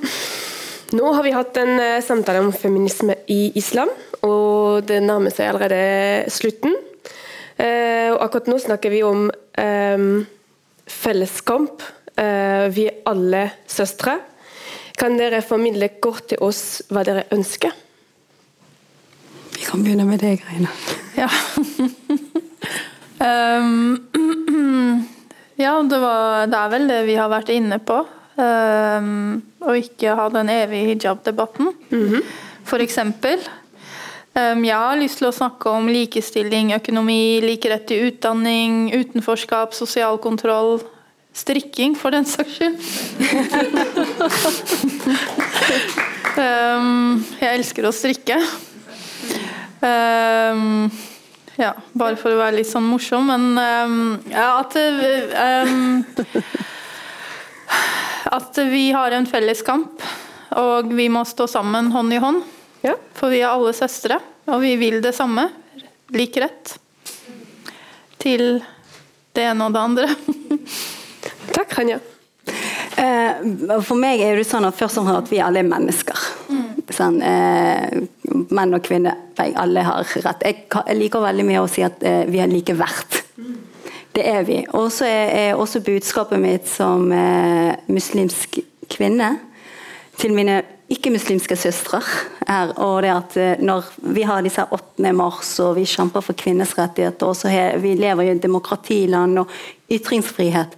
nå 0.93 1.13
har 1.17 1.25
vi 1.25 1.35
hatt 1.35 1.57
en 1.61 1.75
uh, 1.81 2.03
samtale 2.05 2.43
om 2.45 2.53
feminisme 2.55 3.17
i 3.33 3.53
islam, 3.59 3.91
og 4.23 4.85
det 4.87 5.01
nærmer 5.03 5.35
seg 5.35 5.51
allerede 5.51 6.31
slutten. 6.33 6.77
Uh, 7.59 8.13
og 8.15 8.23
akkurat 8.27 8.51
nå 8.53 8.59
snakker 8.63 8.93
vi 8.93 9.03
om 9.07 9.27
um, 9.31 10.07
felleskamp. 10.89 11.83
Uh, 12.13 12.69
vi 12.75 12.87
er 12.91 13.01
alle 13.09 13.47
søstre. 13.67 14.19
Kan 14.99 15.17
dere 15.19 15.43
formidle 15.45 15.89
kort 16.03 16.29
til 16.31 16.43
oss 16.45 16.83
hva 16.93 17.03
dere 17.07 17.27
ønsker? 17.35 17.73
Vi 19.57 19.67
kan 19.67 19.83
begynne 19.85 20.07
med 20.09 20.23
deg, 20.23 20.43
greiene. 20.43 20.71
Ja. 21.17 21.29
um, 23.19 23.97
ja, 25.65 25.83
det, 25.83 25.99
var, 25.99 26.47
det 26.47 26.59
er 26.59 26.73
vel 26.73 26.91
det 26.91 27.01
vi 27.09 27.17
har 27.19 27.31
vært 27.33 27.53
inne 27.55 27.79
på. 27.83 28.03
Um, 28.33 29.43
å 29.61 29.75
ikke 29.77 30.15
ha 30.17 30.29
den 30.33 30.49
evige 30.49 30.95
hijab-debatten, 30.95 31.75
for 32.65 32.81
eksempel. 32.81 33.43
Um, 34.33 34.63
jeg 34.65 34.73
har 34.73 34.97
lyst 34.97 35.21
til 35.21 35.29
å 35.29 35.35
snakke 35.37 35.69
om 35.69 35.91
likestilling, 35.93 36.73
økonomi, 36.79 37.43
like 37.45 37.69
rett 37.69 37.85
til 37.91 38.09
utdanning, 38.09 38.87
utenforskap, 38.97 39.77
sosial 39.77 40.17
kontroll. 40.23 40.81
Strikking, 41.37 41.95
for 41.97 42.13
den 42.13 42.25
saks 42.29 42.57
skyld. 42.57 42.77
um, 46.41 47.21
jeg 47.43 47.53
elsker 47.53 47.89
å 47.89 47.93
strikke. 47.93 48.41
Um, 49.85 50.89
ja, 51.61 51.75
bare 51.93 52.17
for 52.17 52.33
å 52.33 52.41
være 52.41 52.63
litt 52.63 52.69
sånn 52.69 52.89
morsom, 52.89 53.29
men 53.29 54.21
ja, 54.33 54.49
at 54.61 54.77
um, 54.81 56.05
At 58.31 58.59
vi 58.59 58.91
har 58.95 59.11
en 59.11 59.27
felles 59.27 59.63
kamp, 59.67 60.03
og 60.59 60.93
vi 60.95 61.09
må 61.13 61.25
stå 61.27 61.49
sammen 61.51 61.91
hånd 61.95 62.15
i 62.15 62.21
hånd. 62.23 62.43
Ja. 62.83 62.95
For 63.17 63.33
vi 63.33 63.41
er 63.43 63.51
alle 63.51 63.73
søstre, 63.77 64.19
og 64.51 64.63
vi 64.63 64.77
vil 64.81 65.01
det 65.03 65.15
samme. 65.17 65.49
Lik 66.13 66.37
rett 66.43 66.77
til 68.23 68.63
det 69.33 69.47
ene 69.49 69.67
og 69.67 69.75
det 69.75 69.83
andre. 69.83 70.09
Takk, 71.57 71.79
Ranja. 71.79 71.99
Eh, 73.03 73.81
For 73.87 73.99
meg 73.99 74.23
er 74.23 74.39
det 74.39 74.47
sånn 74.49 74.67
at 74.69 74.77
først 74.79 75.01
og 75.01 75.09
fremst 75.09 75.27
at 75.27 75.33
vi 75.33 75.41
alle 75.43 75.63
er 75.63 75.69
mennesker. 75.69 76.27
Sånn, 76.93 77.21
eh, 77.25 78.03
menn 78.53 78.77
og 78.77 78.85
kvinner, 78.85 79.17
alle 79.39 79.85
har 79.87 80.15
rett. 80.27 80.45
Jeg, 80.45 80.67
liker 80.99 81.25
veldig 81.25 81.47
mye 81.49 81.63
å 81.65 81.71
si 81.71 81.85
at 81.87 82.03
eh, 82.05 82.25
vi 82.29 82.43
er 82.43 82.51
like 82.51 82.77
verdt. 82.77 83.23
Det 84.13 84.25
er 84.29 84.43
vi. 84.45 84.59
Og 84.77 84.91
så 84.93 85.07
er, 85.09 85.31
er 85.33 85.55
også 85.61 85.81
budskapet 85.85 86.41
mitt 86.41 86.69
som 86.69 87.09
eh, 87.17 87.73
muslimsk 87.89 88.59
kvinne 88.93 89.39
til 90.21 90.35
mine 90.37 90.61
ikke-muslimske 90.93 91.57
søstre 91.57 92.03
er 92.51 92.75
og 92.83 92.99
det 93.05 93.13
at 93.15 93.37
eh, 93.41 93.63
når 93.65 93.87
vi 94.13 94.27
har 94.29 94.43
disse 94.45 94.65
8. 94.69 95.13
mars 95.17 95.55
og 95.65 95.79
vi 95.79 95.87
kjemper 95.89 96.25
for 96.25 96.37
kvinners 96.37 96.75
rettigheter, 96.77 97.31
og 97.31 97.39
så 97.39 97.49
he- 97.49 97.79
vi 97.81 97.95
lever 97.97 98.27
i 98.27 98.35
et 98.35 98.43
demokratiland 98.43 99.41
og 99.41 99.55
ytringsfrihet, 99.93 100.77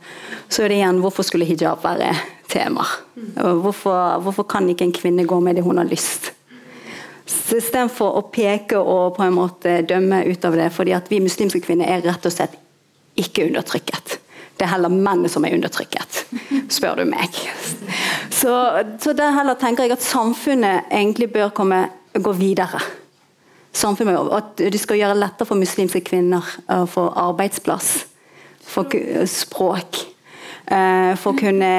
så 0.49 0.62
er 0.62 0.70
det 0.70 0.78
igjen 0.78 1.03
hvorfor 1.03 1.26
skulle 1.26 1.49
hijab 1.49 1.82
være 1.85 2.14
tema? 2.49 2.87
Hvorfor, 3.35 4.20
hvorfor 4.22 4.47
kan 4.47 4.68
ikke 4.70 4.87
en 4.87 4.95
kvinne 4.95 5.26
gå 5.26 5.41
med 5.43 5.57
det 5.59 5.66
hun 5.66 5.78
har 5.82 5.91
lyst? 5.91 6.30
Istedenfor 7.24 8.18
å 8.18 8.26
peke 8.30 8.78
og 8.78 9.16
på 9.16 9.24
en 9.24 9.35
måte 9.35 9.78
dømme 9.89 10.22
ut 10.28 10.45
av 10.45 10.55
det, 10.59 10.68
fordi 10.74 10.93
at 10.95 11.09
vi 11.11 11.22
muslimske 11.24 11.62
kvinner 11.64 11.89
er 11.91 12.05
rett 12.05 12.26
og 12.26 12.35
slett 12.35 12.59
ikke 13.21 13.49
undertrykket. 13.49 14.19
Det 14.55 14.67
er 14.67 14.71
heller 14.71 14.93
mennene 14.93 15.29
som 15.31 15.45
er 15.45 15.57
undertrykket, 15.57 16.21
spør 16.71 17.01
du 17.01 17.09
meg. 17.11 17.35
Så, 18.31 18.53
så 19.03 19.15
der 19.17 19.35
heller 19.35 19.59
tenker 19.59 19.89
jeg 19.89 19.97
at 19.97 20.05
samfunnet 20.07 20.93
egentlig 20.95 21.33
bør 21.35 21.51
komme, 21.57 21.81
gå 22.15 22.33
videre. 22.39 22.79
Samfunnet, 23.75 24.31
at 24.31 24.62
de 24.71 24.79
skal 24.79 25.01
gjøre 25.01 25.17
det 25.17 25.23
lettere 25.25 25.49
for 25.51 25.59
muslimske 25.59 26.05
kvinner 26.07 26.47
å 26.71 26.85
få 26.87 27.09
arbeidsplass, 27.25 28.05
for 28.65 28.95
språk. 29.27 29.99
eh, 30.71 31.12
For 31.19 31.35
å 31.35 31.39
kunne 31.39 31.73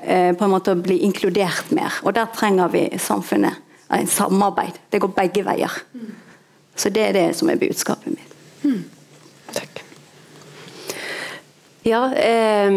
eh, 0.00 0.32
på 0.32 0.48
en 0.48 0.54
måte 0.56 0.74
bli 0.74 1.02
inkludert 1.04 1.68
mer. 1.76 2.00
Og 2.02 2.16
der 2.16 2.32
trenger 2.34 2.72
vi 2.72 2.88
samfunnet. 2.98 3.60
En 3.92 4.08
samarbeid. 4.08 4.80
Det 4.88 5.02
går 5.04 5.12
begge 5.12 5.44
veier. 5.44 5.74
Så 6.74 6.88
det 6.88 7.02
er 7.10 7.12
det 7.12 7.26
som 7.36 7.50
er 7.52 7.60
budskapet 7.60 8.08
mitt. 8.16 8.31
Ja, 11.82 12.12
eh, 12.14 12.70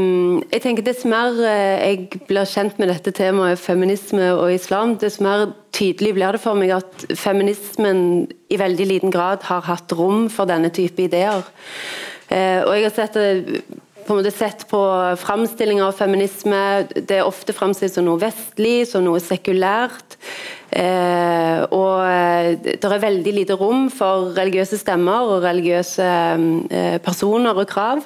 jeg 0.49 0.61
tenker 0.63 0.85
Dess 0.85 1.03
mer 1.05 1.37
eh, 1.45 1.83
jeg 1.91 2.23
blir 2.25 2.47
kjent 2.49 2.79
med 2.81 2.89
dette 2.89 3.13
temaet 3.13 3.61
feminisme 3.61 4.31
og 4.33 4.49
islam, 4.55 4.95
dess 4.97 5.19
mer 5.21 5.51
tydelig 5.75 6.15
blir 6.17 6.33
det 6.33 6.41
for 6.41 6.57
meg 6.57 6.73
at 6.73 7.05
feminismen 7.13 8.25
i 8.49 8.57
veldig 8.57 8.87
liten 8.89 9.13
grad 9.13 9.45
har 9.45 9.61
hatt 9.67 9.93
rom 9.93 10.25
for 10.33 10.49
denne 10.49 10.71
type 10.73 11.05
ideer. 11.05 11.45
Eh, 12.33 12.63
og 12.65 12.73
jeg 12.73 12.87
har 12.87 12.95
sett 12.95 13.19
det 13.19 13.61
på 14.05 14.13
en 14.13 14.21
måte 14.21 14.33
sett 14.33 14.67
på 14.69 14.81
framstillinga 15.21 15.87
av 15.87 15.97
feminisme. 15.97 16.61
Det 16.95 17.19
er 17.19 17.25
ofte 17.25 17.55
framstilt 17.57 17.95
som 17.95 18.05
noe 18.05 18.21
vestlig, 18.21 18.85
som 18.89 19.05
noe 19.05 19.21
sekulært. 19.23 20.17
Eh, 20.75 21.61
og 21.71 22.01
eh, 22.03 22.47
det 22.59 22.83
er 22.83 22.99
veldig 22.99 23.31
lite 23.31 23.55
rom 23.55 23.85
for 23.93 24.33
religiøse 24.35 24.79
stemmer 24.81 25.29
og 25.29 25.45
religiøse 25.45 26.07
eh, 26.67 26.97
personer 27.05 27.55
og 27.55 27.69
krav. 27.69 28.01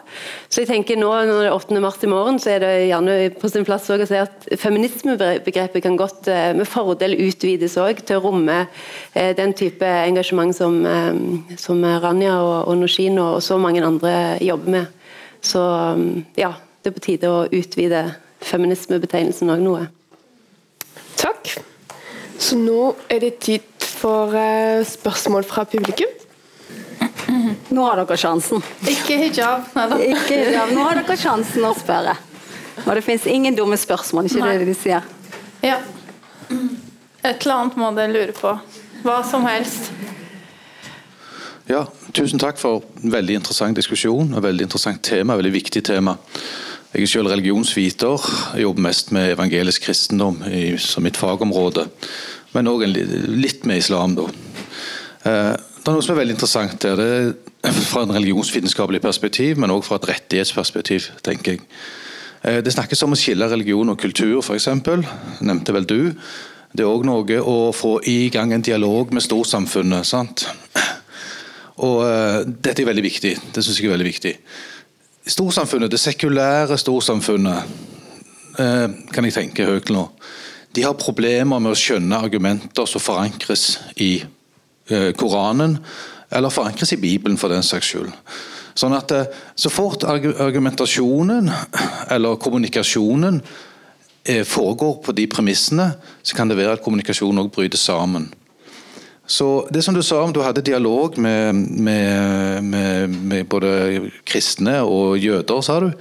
Så 0.52 0.62
jeg 0.62 0.70
tenker 0.70 1.00
nå 1.00 1.10
når 1.10 1.40
det 1.40 1.48
er 1.48 1.56
8. 1.56 1.80
mars 1.82 1.98
i 2.06 2.12
morgen, 2.12 2.38
så 2.42 2.54
er 2.54 2.62
det 2.64 2.72
gjerne 2.92 3.18
på 3.40 3.50
sin 3.50 3.66
plass 3.66 3.90
å 3.90 3.98
si 4.04 4.20
at 4.20 4.46
feminismebegrepet 4.62 5.86
kan 5.88 5.98
godt 6.00 6.30
eh, 6.30 6.52
med 6.60 6.70
fordel 6.70 7.18
utvides 7.18 7.80
også, 7.80 8.06
til 8.06 8.20
å 8.20 8.26
romme 8.28 8.62
eh, 8.62 9.34
den 9.40 9.56
type 9.58 9.88
engasjement 9.88 10.54
som, 10.56 10.84
eh, 10.86 11.58
som 11.58 11.82
Rania 12.04 12.38
og, 12.44 12.70
og 12.70 12.80
Noshino 12.84 13.32
og 13.40 13.44
så 13.46 13.58
mange 13.58 13.84
andre 13.86 14.38
jobber 14.46 14.78
med. 14.78 14.99
Så 15.42 15.62
ja, 16.40 16.54
det 16.82 16.92
er 16.92 16.96
på 16.96 17.04
tide 17.04 17.32
å 17.32 17.46
utvide 17.52 18.04
feminismebetegnelsen 18.44 19.52
òg 19.54 19.64
noe. 19.64 19.88
Takk. 21.20 21.56
Så 22.40 22.58
nå 22.60 22.94
er 23.12 23.24
det 23.24 23.34
tid 23.44 23.88
for 24.00 24.32
uh, 24.32 24.80
spørsmål 24.88 25.48
fra 25.48 25.66
publikum. 25.68 26.12
Nå 27.76 27.84
har 27.86 28.00
dere 28.00 28.18
sjansen. 28.20 28.64
Ikke 28.88 29.20
hijab. 29.20 29.68
Ikke 30.00 30.40
hijab. 30.40 30.72
Nå 30.74 30.86
har 30.88 31.02
dere 31.02 31.18
sjansen 31.20 31.68
å 31.68 31.74
spørre. 31.78 32.16
Og 32.86 32.94
det 32.96 33.04
fins 33.04 33.28
ingen 33.28 33.56
dumme 33.58 33.78
spørsmål, 33.78 34.30
ikke 34.30 34.44
Nei. 34.44 34.54
det 34.62 34.70
de 34.70 34.76
sier? 34.78 35.08
Ja. 35.62 35.82
Et 36.50 37.36
eller 37.36 37.56
annet 37.58 37.76
må 37.80 37.92
dere 37.98 38.14
lure 38.14 38.36
på. 38.36 38.56
Hva 39.04 39.20
som 39.28 39.44
helst. 39.48 39.92
Ja, 41.70 41.84
tusen 42.18 42.42
takk 42.42 42.58
for 42.58 42.82
en 43.04 43.12
veldig 43.14 43.36
interessant 43.38 43.78
diskusjon. 43.78 44.34
et 44.34 44.42
veldig 44.44 44.66
interessant 44.66 45.04
tema, 45.06 45.36
veldig 45.38 45.54
viktig 45.54 45.84
tema. 45.86 46.18
Jeg 46.94 47.04
er 47.04 47.06
selv 47.06 47.30
religionsviter. 47.30 48.18
Jeg 48.56 48.64
jobber 48.64 48.82
mest 48.82 49.12
med 49.12 49.36
evangelisk 49.36 49.84
kristendom 49.86 50.42
i, 50.50 50.78
som 50.78 51.04
mitt 51.04 51.18
fagområde. 51.18 51.86
Men 52.54 52.68
òg 52.68 52.88
litt 52.90 53.66
med 53.70 53.78
islam, 53.78 54.16
da. 54.16 54.26
Eh, 55.30 55.54
det 55.54 55.86
er 55.86 55.94
noe 55.94 56.02
som 56.02 56.16
er 56.16 56.22
veldig 56.24 56.34
interessant 56.40 56.84
her. 56.84 56.98
Det 56.98 57.36
er 57.62 57.78
fra 57.92 58.02
en 58.02 58.16
religionsvitenskapelig 58.18 59.02
perspektiv, 59.02 59.62
men 59.62 59.70
òg 59.70 59.86
fra 59.86 60.00
et 60.02 60.10
rettighetsperspektiv, 60.10 61.12
tenker 61.22 61.52
jeg. 61.52 61.62
Eh, 62.42 62.64
det 62.66 62.74
snakkes 62.74 63.06
om 63.06 63.14
å 63.14 63.20
skille 63.20 63.46
religion 63.46 63.94
og 63.94 64.02
kultur, 64.02 64.42
f.eks. 64.42 64.72
Nevnte 65.46 65.78
vel 65.78 65.86
du. 65.86 66.02
Det 66.74 66.82
er 66.82 66.90
òg 66.90 67.06
noe 67.06 67.38
å 67.46 67.70
få 67.74 68.00
i 68.10 68.32
gang 68.34 68.54
en 68.54 68.66
dialog 68.66 69.14
med 69.14 69.22
storsamfunnet. 69.22 70.06
sant? 70.06 70.48
Og 71.80 72.04
uh, 72.04 72.44
Dette 72.44 72.84
er 72.84 72.90
veldig 72.90 73.06
viktig. 73.06 73.34
Det 73.56 73.64
synes 73.64 73.80
jeg 73.80 73.88
er 73.88 73.96
veldig 73.96 74.12
viktig 74.12 74.36
storsamfunnet, 75.30 75.92
det 75.92 76.00
sekulære 76.00 76.78
storsamfunnet, 76.78 77.64
uh, 78.60 78.88
kan 79.14 79.28
jeg 79.28 79.36
tenke 79.36 79.68
høyt 79.68 79.92
nå, 79.94 80.08
de 80.76 80.86
har 80.86 80.98
problemer 81.00 81.62
med 81.62 81.74
å 81.74 81.78
skjønne 81.78 82.22
argumenter 82.26 82.88
som 82.90 83.04
forankres 83.04 83.80
i 84.02 84.20
uh, 84.92 85.12
Koranen, 85.18 85.80
eller 86.30 86.54
forankres 86.54 86.94
i 86.94 87.02
Bibelen 87.02 87.40
for 87.42 87.50
den 87.50 87.66
saks 87.66 87.90
skyld. 87.90 88.14
Sånn 88.78 88.94
at 88.94 89.12
Så 89.58 89.72
fort 89.74 90.06
argumentasjonen 90.06 91.50
eller 92.14 92.38
kommunikasjonen 92.40 93.42
foregår 94.46 94.94
på 95.04 95.16
de 95.18 95.26
premissene, 95.28 95.88
så 96.24 96.38
kan 96.38 96.48
det 96.48 96.56
være 96.56 96.78
at 96.78 96.84
kommunikasjonen 96.86 97.42
òg 97.42 97.50
bryter 97.52 97.82
sammen. 97.82 98.30
Så 99.30 99.68
det 99.70 99.84
som 99.86 99.94
du 99.94 100.02
sa 100.02 100.24
om 100.24 100.34
du 100.34 100.42
hadde 100.42 100.64
dialog 100.66 101.18
med, 101.22 101.54
med, 101.54 102.64
med, 102.66 103.10
med 103.10 103.46
både 103.46 104.10
kristne 104.26 104.80
og 104.82 105.20
jøder, 105.22 105.62
sa 105.62 105.80
du. 105.84 105.92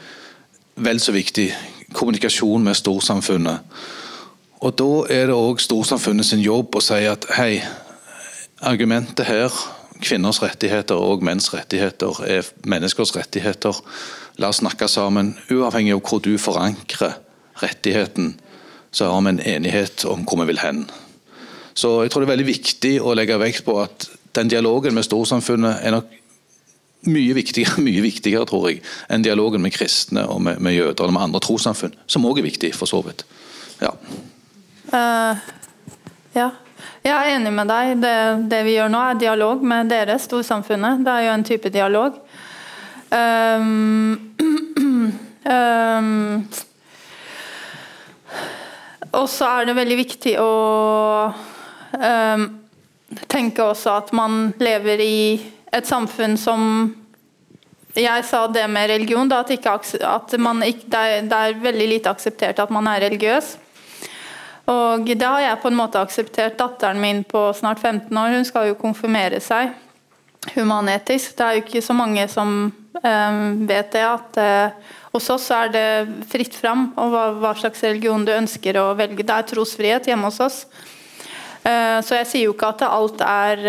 Vel 0.81 1.01
så 1.01 1.13
viktig. 1.13 1.51
Kommunikasjon 1.93 2.65
med 2.65 2.79
storsamfunnet. 2.79 3.59
Og 4.65 4.73
Da 4.79 4.93
er 5.13 5.29
det 5.29 5.37
òg 5.37 5.61
storsamfunnet 5.61 6.27
sin 6.27 6.41
jobb 6.41 6.79
å 6.79 6.83
si 6.83 7.03
at 7.07 7.27
hei, 7.37 7.61
argumentet 8.65 9.29
her, 9.29 9.53
kvinners 10.01 10.41
rettigheter 10.43 10.97
og 10.97 11.23
menns 11.27 11.51
rettigheter, 11.53 12.23
er 12.25 12.49
menneskers 12.65 13.13
rettigheter. 13.17 13.77
La 14.41 14.49
oss 14.49 14.63
snakke 14.63 14.89
sammen. 14.89 15.35
Uavhengig 15.53 15.99
av 15.99 16.01
hvor 16.01 16.25
du 16.25 16.39
forankrer 16.41 17.19
rettigheten, 17.61 18.39
så 18.91 19.13
har 19.13 19.21
vi 19.21 19.35
en 19.35 19.45
enighet 19.59 20.07
om 20.09 20.25
hvor 20.25 20.41
vi 20.43 20.49
vil 20.55 20.63
hen. 20.65 20.87
Så 21.79 21.93
jeg 22.03 22.11
tror 22.11 22.25
det 22.25 22.29
er 22.29 22.35
veldig 22.35 22.49
viktig 22.49 22.95
å 23.05 23.15
legge 23.15 23.39
vekt 23.39 23.63
på 23.67 23.77
at 23.79 24.09
den 24.35 24.51
dialogen 24.51 24.97
med 24.97 25.07
storsamfunnet 25.07 25.85
er 25.87 25.95
nok 25.95 26.17
mye 27.07 27.35
viktigere, 27.37 27.83
mye 27.89 28.03
viktigere 28.03 28.47
tror 28.49 28.71
jeg, 28.71 28.81
enn 29.13 29.27
dialogen 29.27 29.63
med 29.63 29.75
kristne 29.75 30.27
og 30.27 30.43
med, 30.43 30.63
med 30.65 30.75
jøder 30.75 31.05
eller 31.05 31.15
med 31.15 31.29
andre 31.29 31.43
trossamfunn, 31.45 31.95
som 32.11 32.27
òg 32.27 32.41
er 32.43 32.49
viktig, 32.49 32.73
for 32.75 32.91
så 32.91 33.03
vidt. 33.07 33.23
Ja. 33.83 33.93
Uh, 34.91 35.39
ja. 36.35 36.51
Jeg 37.05 37.15
er 37.15 37.37
enig 37.37 37.53
med 37.55 37.71
deg. 37.71 37.93
Det, 38.03 38.15
det, 38.51 38.59
vi 38.67 38.75
gjør 38.75 38.91
nå, 38.91 39.01
er 39.01 39.21
dialog 39.21 39.63
med 39.65 39.91
dere, 39.93 40.19
storsamfunnet. 40.21 41.05
Det 41.07 41.13
er 41.15 41.27
jo 41.29 41.35
en 41.37 41.47
type 41.47 41.71
dialog. 41.73 42.19
Um, 43.09 44.35
um, 45.47 46.49
og 49.19 49.31
så 49.31 49.53
er 49.53 49.71
det 49.71 49.79
veldig 49.79 49.99
viktig 50.03 50.35
å 50.43 50.51
um, 51.99 52.49
tenke 53.31 53.65
også 53.65 53.99
at 53.99 54.13
man 54.17 54.53
lever 54.61 55.03
i 55.05 55.21
et 55.73 55.87
samfunn 55.87 56.37
som 56.41 56.65
Jeg 57.99 58.23
sa 58.29 58.45
det 58.47 58.67
med 58.71 58.91
religion, 58.93 59.27
da, 59.27 59.41
at, 59.43 59.51
ikke, 59.51 59.73
at 59.73 60.35
ikke, 60.69 60.85
det, 60.87 60.99
er, 60.99 61.23
det, 61.27 61.39
er, 61.39 61.57
veldig 61.63 61.87
lite 61.89 62.11
akseptert 62.13 62.61
at 62.63 62.71
man 62.71 62.87
er 62.87 63.01
religiøs. 63.03 63.57
Og 64.71 65.09
det 65.09 65.25
har 65.27 65.41
jeg 65.41 65.59
på 65.63 65.73
en 65.73 65.79
måte 65.81 65.99
akseptert. 65.99 66.59
Datteren 66.61 67.01
min 67.01 67.25
på 67.25 67.49
snart 67.57 67.81
15 67.81 68.13
år 68.13 68.37
hun 68.37 68.45
skal 68.47 68.69
jo 68.69 68.79
konfirmere 68.79 69.41
seg 69.43 69.73
humanetisk. 70.55 71.35
Det 71.37 71.45
er 71.45 71.57
jo 71.57 71.65
ikke 71.65 71.83
så 71.83 71.97
mange 71.97 72.29
som 72.31 72.53
um, 72.71 73.41
vet 73.69 73.93
det. 73.93 74.05
at 74.05 74.39
uh, 74.39 74.95
Hos 75.13 75.31
oss 75.33 75.49
er 75.51 75.73
det 75.73 75.89
fritt 76.31 76.55
fram 76.55 76.91
og 77.01 77.11
hva, 77.15 77.25
hva 77.41 77.55
slags 77.59 77.83
religion 77.83 78.27
du 78.27 78.35
ønsker 78.35 78.79
å 78.79 78.93
velge. 78.99 79.25
Det 79.25 79.35
er 79.35 79.49
trosfrihet 79.49 80.11
hjemme 80.11 80.29
hos 80.29 80.41
oss. 80.45 80.61
Eh, 81.67 81.99
så 82.07 82.21
jeg 82.21 82.29
sier 82.31 82.47
jo 82.47 82.55
ikke 82.55 82.73
at 82.75 82.87
alt 82.87 83.23
er 83.25 83.65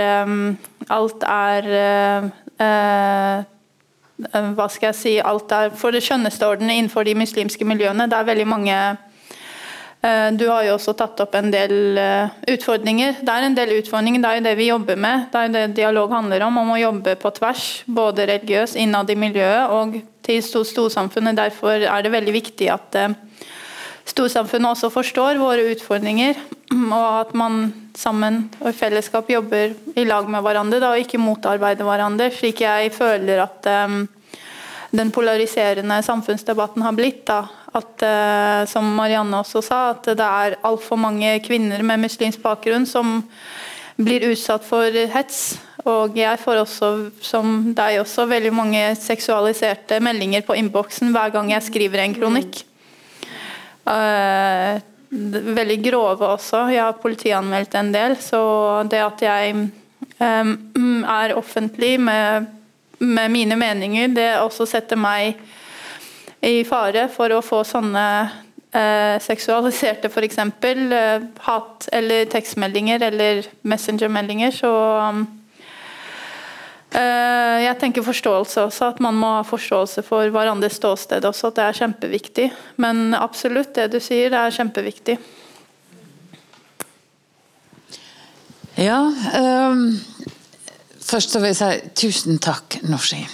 Alt 0.90 1.26
er 1.26 1.68
eh, 1.80 2.30
eh, 2.66 4.48
Hva 4.56 4.70
skal 4.72 4.92
jeg 4.92 5.00
si 5.00 5.14
Alt 5.20 5.54
er 5.56 5.74
for 5.78 5.96
det 5.96 6.04
skjønneste 6.06 6.48
ordenet 6.48 6.78
innenfor 6.78 7.08
de 7.08 7.18
muslimske 7.18 7.66
miljøene. 7.66 8.10
Det 8.10 8.18
er 8.18 8.34
veldig 8.34 8.50
mange 8.50 8.80
du 10.00 10.46
har 10.48 10.62
jo 10.64 10.78
også 10.78 10.94
tatt 10.96 11.20
opp 11.20 11.34
en 11.36 11.50
del 11.52 11.98
utfordringer. 12.48 13.18
Det 13.20 13.34
er 13.34 13.44
en 13.44 13.56
del 13.58 13.74
utfordringer, 13.82 14.22
det 14.24 14.30
er 14.30 14.38
jo 14.38 14.44
det 14.46 14.54
vi 14.56 14.68
jobber 14.70 14.96
med. 14.96 15.26
Det 15.34 15.42
er 15.42 15.50
det 15.52 15.64
dialog 15.76 16.14
handler 16.16 16.46
om, 16.46 16.56
om 16.62 16.72
å 16.72 16.78
jobbe 16.80 17.18
på 17.20 17.32
tvers. 17.36 17.66
Både 17.84 18.30
religiøst, 18.30 18.78
innad 18.80 19.12
i 19.12 19.18
miljøet 19.20 19.74
og 19.76 19.98
til 20.24 20.40
storsamfunnet. 20.72 21.36
Derfor 21.42 21.84
er 21.84 22.06
det 22.06 22.14
veldig 22.16 22.36
viktig 22.38 22.72
at 22.72 22.96
storsamfunnet 24.10 24.74
også 24.74 24.89
forstår 24.93 25.39
våre 25.41 25.68
utfordringer, 25.72 26.38
og 26.76 27.07
at 27.24 27.36
man 27.38 27.70
sammen 27.97 28.43
og 28.60 28.72
i 28.72 28.78
fellesskap 28.78 29.30
jobber 29.32 29.74
i 29.97 30.05
lag 30.07 30.30
med 30.30 30.43
hverandre 30.45 30.80
da, 30.82 30.93
og 30.93 31.03
ikke 31.03 31.22
motarbeider 31.22 31.88
hverandre, 31.88 32.30
slik 32.34 32.64
jeg 32.66 32.91
føler 32.95 33.43
at 33.43 33.70
um, 33.89 34.03
den 34.95 35.12
polariserende 35.14 35.99
samfunnsdebatten 36.05 36.86
har 36.86 36.95
blitt. 36.97 37.26
Da. 37.30 37.43
At, 37.76 37.95
uh, 38.01 38.66
som 38.70 38.88
Marianne 38.97 39.41
også 39.41 39.64
sa, 39.66 39.82
at 39.93 40.12
det 40.18 40.30
er 40.30 40.60
altfor 40.66 40.99
mange 41.01 41.36
kvinner 41.45 41.84
med 41.86 42.05
muslimsk 42.05 42.41
bakgrunn 42.45 42.88
som 42.89 43.20
blir 43.99 44.30
utsatt 44.32 44.66
for 44.66 44.95
hets. 45.14 45.60
Og 45.88 46.18
jeg 46.20 46.39
får 46.41 46.64
også, 46.64 46.89
som 47.24 47.72
deg 47.76 48.01
også, 48.01 48.28
veldig 48.30 48.51
mange 48.55 48.82
seksualiserte 48.99 50.01
meldinger 50.03 50.43
på 50.47 50.57
innboksen 50.60 51.14
hver 51.16 51.32
gang 51.36 51.53
jeg 51.53 51.66
skriver 51.70 52.03
en 52.03 52.18
kronikk. 52.18 52.64
Uh, 53.90 54.80
veldig 55.10 55.80
grove 55.84 56.28
også. 56.36 56.68
Jeg 56.74 56.84
har 56.84 57.00
politianmeldt 57.02 57.78
en 57.80 57.94
del. 57.94 58.18
Så 58.22 58.42
det 58.92 59.02
at 59.02 59.24
jeg 59.26 59.56
um, 60.20 60.52
er 61.10 61.36
offentlig 61.38 61.96
med, 62.02 62.50
med, 63.00 63.32
mine 63.34 63.58
meninger, 63.58 64.14
det 64.14 64.30
også 64.44 64.68
setter 64.70 65.00
meg 65.00 65.40
i 66.46 66.62
fare 66.64 67.10
for 67.12 67.34
å 67.36 67.42
få 67.44 67.64
sånne 67.68 68.06
uh, 68.30 69.18
seksualiserte 69.24 70.12
f.eks. 70.14 70.40
Uh, 70.46 71.26
hat- 71.50 71.90
eller 71.92 72.30
tekstmeldinger 72.32 73.10
eller 73.10 73.44
messengermeldinger. 73.68 74.56
Så 74.62 74.70
um, 74.70 75.26
Eh, 75.30 75.39
jeg 76.90 77.76
tenker 77.78 78.02
forståelse 78.02 78.64
også, 78.66 78.88
at 78.96 79.02
man 79.04 79.14
må 79.14 79.28
ha 79.36 79.44
forståelse 79.46 80.02
for 80.08 80.32
hverandres 80.34 80.80
ståsted 80.80 81.26
også. 81.28 81.52
At 81.52 81.60
det 81.60 81.66
er 81.66 81.78
kjempeviktig. 81.84 82.48
Men 82.82 83.14
absolutt, 83.14 83.76
det 83.76 83.92
du 83.94 84.00
sier, 84.02 84.32
det 84.34 84.40
er 84.40 84.56
kjempeviktig. 84.58 85.20
Ja 88.80 89.02
um, 89.04 90.00
Først 91.10 91.34
vil 91.36 91.50
jeg 91.50 91.58
si 91.58 91.94
tusen 91.98 92.38
takk, 92.42 92.78
Norsin. 92.86 93.26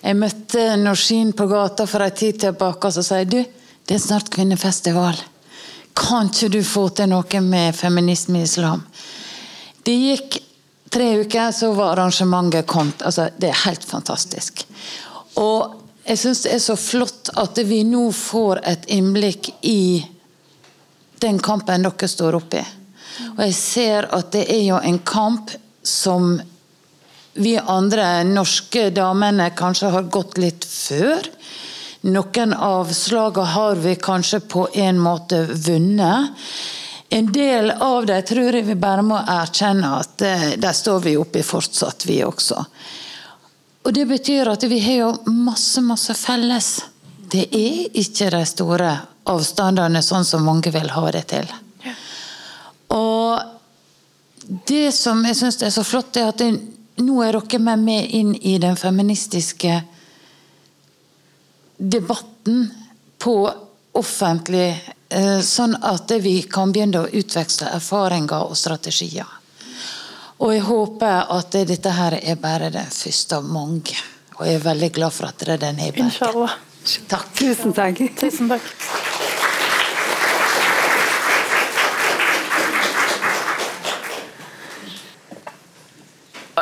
Jeg 0.00 0.16
møtte 0.18 0.64
Norsin 0.80 1.30
på 1.36 1.46
gata 1.46 1.86
for 1.86 2.02
en 2.02 2.16
tid 2.16 2.40
tilbake 2.42 2.88
og 2.88 2.96
så 2.96 3.04
sier 3.06 3.28
du, 3.30 3.38
det 3.86 3.94
er 3.94 4.02
snart 4.02 4.30
kvinnefestival. 4.32 5.18
Kan 5.94 6.32
ikke 6.32 6.50
du 6.56 6.60
få 6.66 6.88
til 6.96 7.10
noe 7.12 7.42
med 7.46 7.76
feminisme 7.78 8.40
i 8.40 8.48
islam? 8.48 8.82
Det 9.86 9.94
gikk 9.94 10.40
tre 10.90 11.10
uker, 11.20 11.52
så 11.52 11.72
var 11.72 11.92
arrangementet 11.94 12.66
kommet. 12.66 13.02
Altså, 13.02 13.28
det 13.38 13.50
er 13.52 13.64
helt 13.64 13.84
fantastisk. 13.84 14.64
Og 15.38 15.76
jeg 16.04 16.18
syns 16.18 16.42
det 16.44 16.54
er 16.56 16.62
så 16.64 16.76
flott 16.80 17.30
at 17.38 17.58
vi 17.68 17.82
nå 17.86 18.08
får 18.16 18.62
et 18.66 18.88
innblikk 18.90 19.52
i 19.68 20.02
den 21.20 21.38
kampen 21.38 21.84
dere 21.84 22.08
står 22.08 22.38
oppe 22.40 22.62
i. 22.62 22.68
Og 23.36 23.42
jeg 23.44 23.56
ser 23.56 24.08
at 24.16 24.30
det 24.32 24.46
er 24.50 24.62
jo 24.64 24.78
en 24.80 24.98
kamp 25.04 25.52
som 25.86 26.38
vi 27.40 27.54
andre 27.58 28.24
norske 28.26 28.88
damene 28.94 29.50
kanskje 29.56 29.92
har 29.94 30.08
gått 30.12 30.38
litt 30.40 30.64
før. 30.66 31.28
Noen 32.10 32.54
av 32.56 32.90
slagene 32.96 33.52
har 33.54 33.80
vi 33.84 33.94
kanskje 34.00 34.40
på 34.50 34.66
en 34.74 34.98
måte 34.98 35.44
vunnet. 35.52 36.32
En 37.12 37.32
del 37.32 37.70
av 37.70 38.06
dem 38.06 38.22
tror 38.22 38.54
jeg 38.54 38.68
vi 38.68 38.76
bare 38.78 39.02
må 39.02 39.18
erkjenne 39.18 39.88
at 39.98 40.22
eh, 40.22 40.44
der 40.62 40.74
står 40.76 41.00
vi 41.08 41.16
oppe 41.18 41.40
i 41.40 41.46
fortsatt, 41.46 42.06
vi 42.06 42.20
også. 42.22 42.64
Og 43.82 43.94
Det 43.94 44.04
betyr 44.06 44.50
at 44.52 44.62
vi 44.70 44.78
har 44.84 44.98
jo 45.00 45.10
masse, 45.34 45.82
masse 45.82 46.14
felles. 46.14 46.68
Det 47.30 47.48
er 47.50 47.88
ikke 47.98 48.30
de 48.30 48.44
store 48.46 48.92
avstandene 49.30 50.02
sånn 50.06 50.26
som 50.26 50.46
mange 50.46 50.70
vil 50.70 50.90
ha 50.94 51.10
det 51.14 51.24
til. 51.32 51.50
Og 52.94 53.40
det 54.70 54.90
som 54.94 55.24
jeg 55.26 55.38
syns 55.38 55.60
er 55.62 55.74
så 55.74 55.84
flott, 55.86 56.16
er 56.16 56.30
at 56.30 56.42
det, 56.42 56.52
nå 57.02 57.20
er 57.26 57.38
dere 57.38 57.62
med 57.62 57.84
meg 57.86 58.14
inn 58.14 58.34
i 58.34 58.56
den 58.62 58.78
feministiske 58.78 59.80
debatten 61.80 62.66
på 63.18 63.36
offentlig, 63.96 64.74
sånn 65.42 65.74
at 65.82 66.12
vi 66.22 66.36
kan 66.46 66.70
begynne 66.72 67.02
å 67.02 67.10
utveksle 67.20 67.72
erfaringer 67.74 68.46
og 68.46 68.56
strategier. 68.58 69.26
Og 70.40 70.54
jeg 70.54 70.62
håper 70.64 71.26
at 71.34 71.56
dette 71.68 71.92
her 71.92 72.16
er 72.22 72.38
bare 72.40 72.70
den 72.72 72.88
første 72.94 73.36
av 73.36 73.44
mange. 73.44 73.98
Og 74.38 74.46
jeg 74.46 74.56
er 74.56 74.62
veldig 74.64 74.88
glad 74.96 75.12
for 75.12 75.28
at 75.28 75.42
det 75.42 75.58
er 75.58 75.64
den 75.66 75.82
her. 75.82 75.98
Takk. 77.10 77.26
Tusen 77.36 77.74
takk. 77.76 78.00
Tusen 78.16 78.48
takk. 78.48 78.70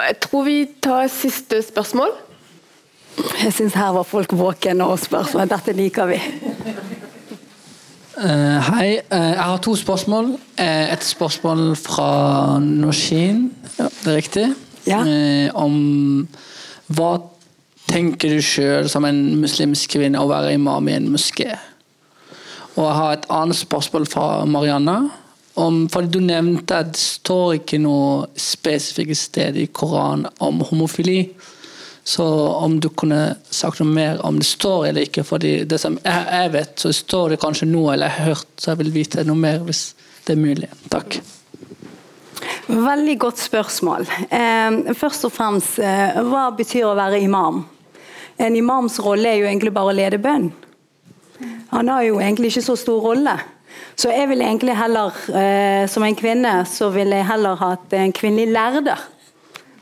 Jeg 0.08 0.20
tror 0.24 0.44
vi 0.46 0.58
tar 0.82 1.06
siste 1.12 1.60
spørsmål. 1.62 2.14
Jeg 3.44 3.52
syns 3.54 3.76
her 3.78 3.92
var 3.94 4.06
folk 4.08 4.32
våkne 4.34 4.86
og 4.88 4.98
spørsmål. 5.02 5.50
Dette 5.50 5.74
liker 5.76 6.10
vi. 6.10 6.18
Eh, 8.18 8.70
hei. 8.74 8.98
Uh, 9.12 9.18
jeg 9.18 9.42
har 9.42 9.58
to 9.62 9.76
spørsmål. 9.78 10.24
Uh, 10.58 10.92
et 10.92 11.04
spørsmål 11.04 11.76
fra 11.76 12.58
Noshin, 12.58 13.52
ja, 13.78 13.84
det 13.84 14.12
er 14.12 14.16
riktig. 14.16 14.46
Ja. 14.86 15.02
Om 15.54 16.26
hva 16.96 17.10
tenker 17.86 18.32
du 18.32 18.42
sjøl 18.42 18.88
som 18.90 19.04
en 19.06 19.20
muslimsk 19.38 19.94
kvinne 19.94 20.18
å 20.18 20.30
være 20.30 20.56
imam 20.56 20.88
i 20.88 20.96
en 20.96 21.06
moské? 21.12 21.52
Og 22.74 22.82
jeg 22.88 22.96
har 22.96 23.12
et 23.12 23.30
annet 23.30 23.60
spørsmål 23.60 24.08
fra 24.10 24.26
Marianna. 24.50 24.96
Om, 25.58 25.84
for 25.92 26.02
Du 26.02 26.18
nevnte 26.18 26.80
at 26.80 26.94
det 26.96 27.02
står 27.02 27.60
ikke 27.60 27.78
noe 27.82 28.26
spesifikke 28.34 29.14
sted 29.14 29.60
i 29.60 29.68
Koranen 29.70 30.26
om 30.40 30.64
homofili. 30.66 31.20
Så 32.08 32.24
om 32.48 32.78
du 32.80 32.88
kunne 32.88 33.34
sagt 33.52 33.82
noe 33.82 33.92
mer 33.92 34.20
om 34.24 34.38
det 34.40 34.46
står 34.48 34.86
eller 34.88 35.04
ikke. 35.04 35.26
fordi 35.28 35.50
det 35.68 35.76
som 35.82 35.98
jeg, 36.00 36.52
vet, 36.54 36.70
så 36.80 36.92
står 36.96 37.34
det 37.34 37.40
kanskje 37.42 37.68
noe 37.68 37.92
eller 37.92 38.08
jeg 38.08 38.16
har 38.16 38.30
hørt, 38.30 38.52
så 38.56 38.70
jeg 38.70 38.80
vil 38.80 38.94
vite 38.94 39.24
noe 39.28 39.36
mer 39.36 39.58
hvis 39.66 39.82
det 40.24 40.32
er 40.32 40.40
mulig. 40.40 40.70
Takk. 40.88 41.18
Veldig 42.68 43.16
godt 43.20 43.42
spørsmål. 43.42 44.08
Først 44.96 45.28
og 45.28 45.34
fremst, 45.36 45.76
eh, 45.84 46.16
hva 46.30 46.46
betyr 46.56 46.88
å 46.88 46.96
være 46.96 47.20
imam? 47.26 47.60
En 48.40 48.56
imams 48.56 48.96
rolle 49.04 49.28
er 49.28 49.42
jo 49.42 49.50
egentlig 49.50 49.74
bare 49.76 49.92
å 49.92 49.98
lede 50.00 50.22
bønn. 50.22 50.48
Han 51.74 51.92
har 51.92 52.08
jo 52.08 52.22
egentlig 52.24 52.54
ikke 52.54 52.64
så 52.70 52.78
stor 52.80 53.04
rolle. 53.04 53.36
Så 53.98 54.08
jeg 54.14 54.30
vil 54.32 54.40
egentlig 54.40 54.78
heller, 54.80 55.12
eh, 55.34 55.84
som 55.92 56.08
en 56.08 56.16
kvinne, 56.16 56.64
så 56.64 56.88
vil 56.94 57.12
jeg 57.12 57.28
heller 57.28 57.60
hatt 57.60 57.92
en 57.92 58.16
kvinnelig 58.16 58.52
lærde. 58.56 58.96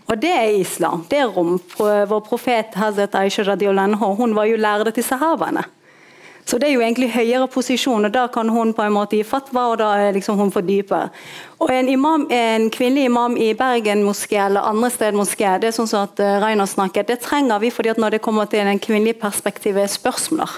Og 0.07 0.19
det 0.23 0.31
er 0.31 0.59
islam. 0.61 1.03
Det 1.11 1.19
er 1.19 1.33
rom. 1.33 1.57
Vår 1.79 2.21
profet 2.29 2.77
Hazret 2.79 3.15
Aisha 3.19 3.43
Radiolanho, 3.43 4.15
hun 4.15 4.37
var 4.37 4.47
jo 4.47 4.57
lærde 4.57 4.93
til 4.95 5.05
sahabene. 5.05 5.65
Så 6.47 6.61
det 6.63 6.69
er 6.69 6.77
jo 6.77 6.83
egentlig 6.85 7.09
høyere 7.11 7.49
posisjon, 7.51 8.07
og 8.07 8.13
da 8.15 8.29
kan 8.31 8.49
hun 8.55 8.71
på 8.75 8.85
en 8.85 8.95
måte 8.95 9.19
gi 9.19 9.25
fatwa, 9.27 9.65
og 9.73 9.81
da 9.81 9.89
er 9.99 10.13
liksom 10.15 10.37
hun 10.39 10.53
fordyper. 10.55 11.09
Og 11.59 11.73
en, 11.75 11.89
imam, 11.91 12.29
en 12.31 12.69
kvinnelig 12.71 13.09
imam 13.11 13.35
i 13.35 13.49
Bergen 13.59 14.05
moské 14.07 14.39
eller 14.45 14.69
andre 14.71 14.93
sted 14.95 15.19
moské, 15.19 15.57
det 15.59 15.73
er 15.73 15.75
sånn 15.75 15.91
som 15.91 16.07
at 16.07 16.23
Reiner 16.23 16.45
Rainer 16.45 16.71
snakket, 16.71 17.11
det 17.11 17.19
trenger 17.25 17.59
vi 17.59 17.73
fordi 17.75 17.91
at 17.97 17.99
når 17.99 18.15
det 18.15 18.23
kommer 18.23 18.47
til 18.47 18.63
den 18.63 18.79
kvinnelige 18.79 19.19
perspektivet 19.19 19.91
spørsmål, 19.91 20.55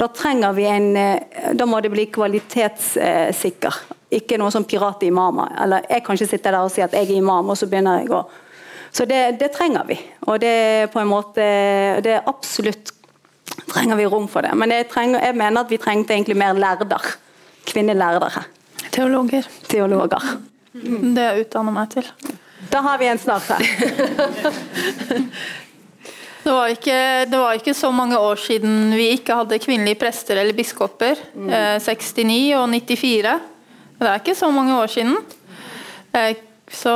da 0.00 0.10
trenger 0.10 0.52
vi 0.56 0.66
en 0.66 0.90
eh, 0.96 1.54
Da 1.54 1.66
må 1.66 1.78
det 1.80 1.90
bli 1.92 2.06
kvalitetssikker. 2.10 3.80
Ikke 4.10 4.38
noe 4.38 4.50
som 4.50 4.64
piratimamer. 4.64 5.54
Eller 5.62 5.86
jeg 5.90 6.02
kan 6.06 6.16
ikke 6.16 6.30
sitte 6.30 6.50
der 6.50 6.62
og 6.64 6.70
si 6.74 6.82
at 6.82 6.94
jeg 6.96 7.06
er 7.06 7.18
imam, 7.20 7.52
og 7.52 7.58
så 7.58 7.68
begynner 7.70 8.02
jeg 8.02 8.10
å 8.10 8.24
Så 8.92 9.06
det, 9.06 9.38
det 9.40 9.52
trenger 9.54 9.84
vi. 9.86 9.96
Og 10.26 10.40
det 10.42 10.50
er 10.50 10.88
på 10.90 10.98
en 10.98 11.10
måte 11.10 11.44
Det 12.02 12.16
er 12.16 12.26
absolutt 12.26 12.90
trenger 13.70 13.96
vi 13.96 14.06
rom 14.06 14.26
for 14.30 14.42
det. 14.42 14.52
Men 14.58 14.72
jeg, 14.74 14.88
trenger, 14.90 15.22
jeg 15.24 15.36
mener 15.38 15.62
at 15.62 15.70
vi 15.70 15.78
trengte 15.80 16.14
egentlig 16.14 16.36
mer 16.38 16.58
lærder. 16.58 17.10
Kvinnelærder 17.70 18.32
her. 18.34 18.46
Teologer. 18.90 19.46
Teologer. 19.68 20.30
Det 20.74 21.24
jeg 21.26 21.44
utdanner 21.44 21.74
meg 21.74 21.90
til. 21.92 22.06
Da 22.70 22.82
har 22.84 23.00
vi 23.00 23.08
en 23.10 23.20
snart 23.20 23.50
her. 23.50 23.64
Det 26.40 26.52
var, 26.56 26.70
ikke, 26.72 26.98
det 27.28 27.36
var 27.36 27.52
ikke 27.58 27.74
så 27.76 27.90
mange 27.92 28.16
år 28.18 28.38
siden 28.40 28.94
vi 28.96 29.10
ikke 29.12 29.34
hadde 29.36 29.58
kvinnelige 29.60 29.98
prester 30.00 30.38
eller 30.40 30.56
biskoper. 30.56 31.18
Eh, 31.36 31.76
69 31.84 32.54
og 32.56 32.64
94. 32.72 33.34
Det 34.00 34.08
er 34.08 34.22
ikke 34.22 34.34
så 34.38 34.48
mange 34.50 34.78
år 34.80 34.88
siden. 34.88 35.18
Eh, 36.16 36.32
så 36.72 36.94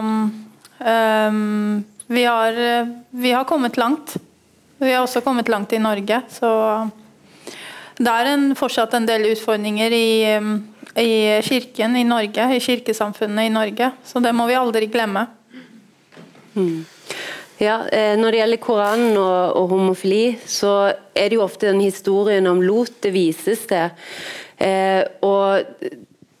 um, 0.00 0.45
um, 0.78 1.84
vi, 2.06 2.24
har, 2.24 2.60
vi 3.10 3.32
har 3.32 3.44
kommet 3.44 3.76
langt. 3.76 4.16
Vi 4.78 4.92
har 4.92 5.02
også 5.02 5.22
kommet 5.24 5.48
langt 5.48 5.72
i 5.72 5.80
Norge, 5.80 6.20
så 6.28 6.50
det 7.96 8.12
er 8.12 8.28
en, 8.34 8.50
fortsatt 8.58 8.92
en 8.98 9.06
del 9.08 9.30
utfordringer 9.30 9.94
i, 9.96 10.08
i 11.00 11.12
kirken 11.46 11.96
i 11.96 12.04
Norge, 12.04 12.44
i 12.52 12.60
kirkesamfunnet 12.60 13.48
i 13.48 13.54
Norge. 13.54 13.88
Så 14.04 14.20
det 14.20 14.34
må 14.36 14.44
vi 14.50 14.58
aldri 14.58 14.90
glemme. 14.92 15.24
Ja, 17.56 17.86
eh, 17.88 18.18
Når 18.20 18.32
det 18.32 18.40
gjelder 18.42 18.60
Koranen 18.60 19.16
og, 19.16 19.56
og, 19.56 19.68
homofili, 19.72 20.36
så 20.44 20.92
er 21.16 21.30
det 21.30 21.38
jo 21.38 21.46
ofte 21.46 21.70
den 21.70 21.80
historien 21.80 22.46
om 22.50 22.60
Lot 22.60 23.00
det 23.06 23.14
vises 23.16 23.64
til. 23.70 23.96
Eh, 24.60 25.00
og 25.24 25.64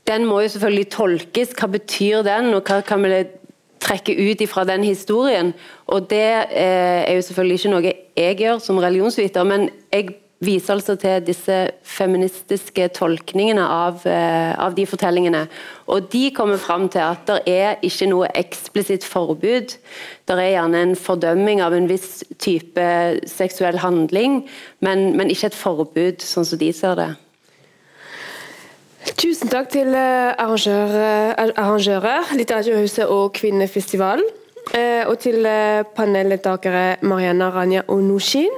den 0.06 0.28
må 0.28 0.42
jo 0.44 0.52
selvfølgelig 0.52 0.90
tolkes. 0.92 1.56
Hva 1.56 1.70
betyr 1.72 2.20
den, 2.26 2.52
og 2.52 2.68
hva 2.68 2.82
kan 2.84 3.00
vi 3.04 3.24
trekke 3.86 4.16
ut 4.18 4.44
fra 4.50 4.66
den 4.68 4.84
historien? 4.84 5.54
Og 5.86 6.10
Det 6.10 6.28
eh, 6.50 7.02
er 7.06 7.14
jo 7.14 7.24
selvfølgelig 7.26 7.58
ikke 7.60 7.74
noe 7.74 7.96
jeg 8.16 8.38
gjør 8.42 8.62
som 8.62 8.78
religionsviter, 8.82 9.44
men 9.44 9.68
jeg 9.92 10.16
viser 10.44 10.74
altså 10.74 10.96
til 11.00 11.22
disse 11.24 11.54
feministiske 11.86 12.88
tolkningene 12.96 13.64
av, 13.64 14.02
eh, 14.06 14.52
av, 14.58 14.74
de 14.76 14.84
fortellingene. 14.86 15.46
Og 15.88 16.10
De 16.12 16.30
kommer 16.30 16.56
fram 16.56 16.88
til 16.88 17.00
at 17.00 17.26
det 17.26 17.40
er 17.46 17.76
ikke 17.82 18.10
noe 18.10 18.28
eksplisitt 18.34 19.04
forbud. 19.04 19.76
Det 20.26 20.36
er 20.36 20.52
gjerne 20.56 20.82
en 20.82 20.96
fordømming 20.96 21.62
av 21.62 21.72
en 21.72 21.88
viss 21.88 22.24
type 22.38 22.88
seksuell 23.26 23.78
handling, 23.78 24.44
men, 24.80 25.16
men 25.16 25.30
ikke 25.30 25.46
et 25.52 25.54
forbud, 25.54 26.20
sånn 26.20 26.44
som 26.44 26.60
de 26.60 26.72
ser 26.72 26.98
det. 27.00 27.14
Tusen 29.14 29.50
takk 29.52 29.70
til 29.70 29.94
eh, 29.94 30.34
arrangører, 30.34 31.38
arrangører 31.54 32.34
Litteraturhuset 32.34 33.06
og 33.06 33.30
Kvinnefestivalen. 33.38 34.26
Og 35.06 35.12
til 35.22 35.46
paneldeltakere 35.94 36.96
Marianna 37.06 37.52
Ranja 37.54 37.84
og 37.86 38.00
Nushin. 38.02 38.50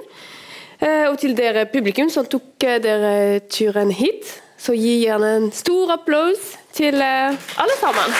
Og 0.80 1.18
til 1.20 1.36
dere 1.36 1.66
publikum 1.68 2.08
som 2.08 2.24
tok 2.24 2.64
dere 2.80 3.42
turen 3.52 3.92
hit. 3.92 4.24
Så 4.56 4.72
gi 4.72 5.02
gjerne 5.04 5.34
en 5.36 5.50
stor 5.52 5.92
applaus 5.98 6.56
til 6.72 6.96
alle 6.96 7.76
sammen. 7.76 8.16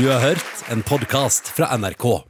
Du 0.00 0.08
har 0.08 0.20
hørt 0.20 0.70
en 0.70 0.82
podkast 0.82 1.48
fra 1.48 1.76
NRK. 1.76 2.29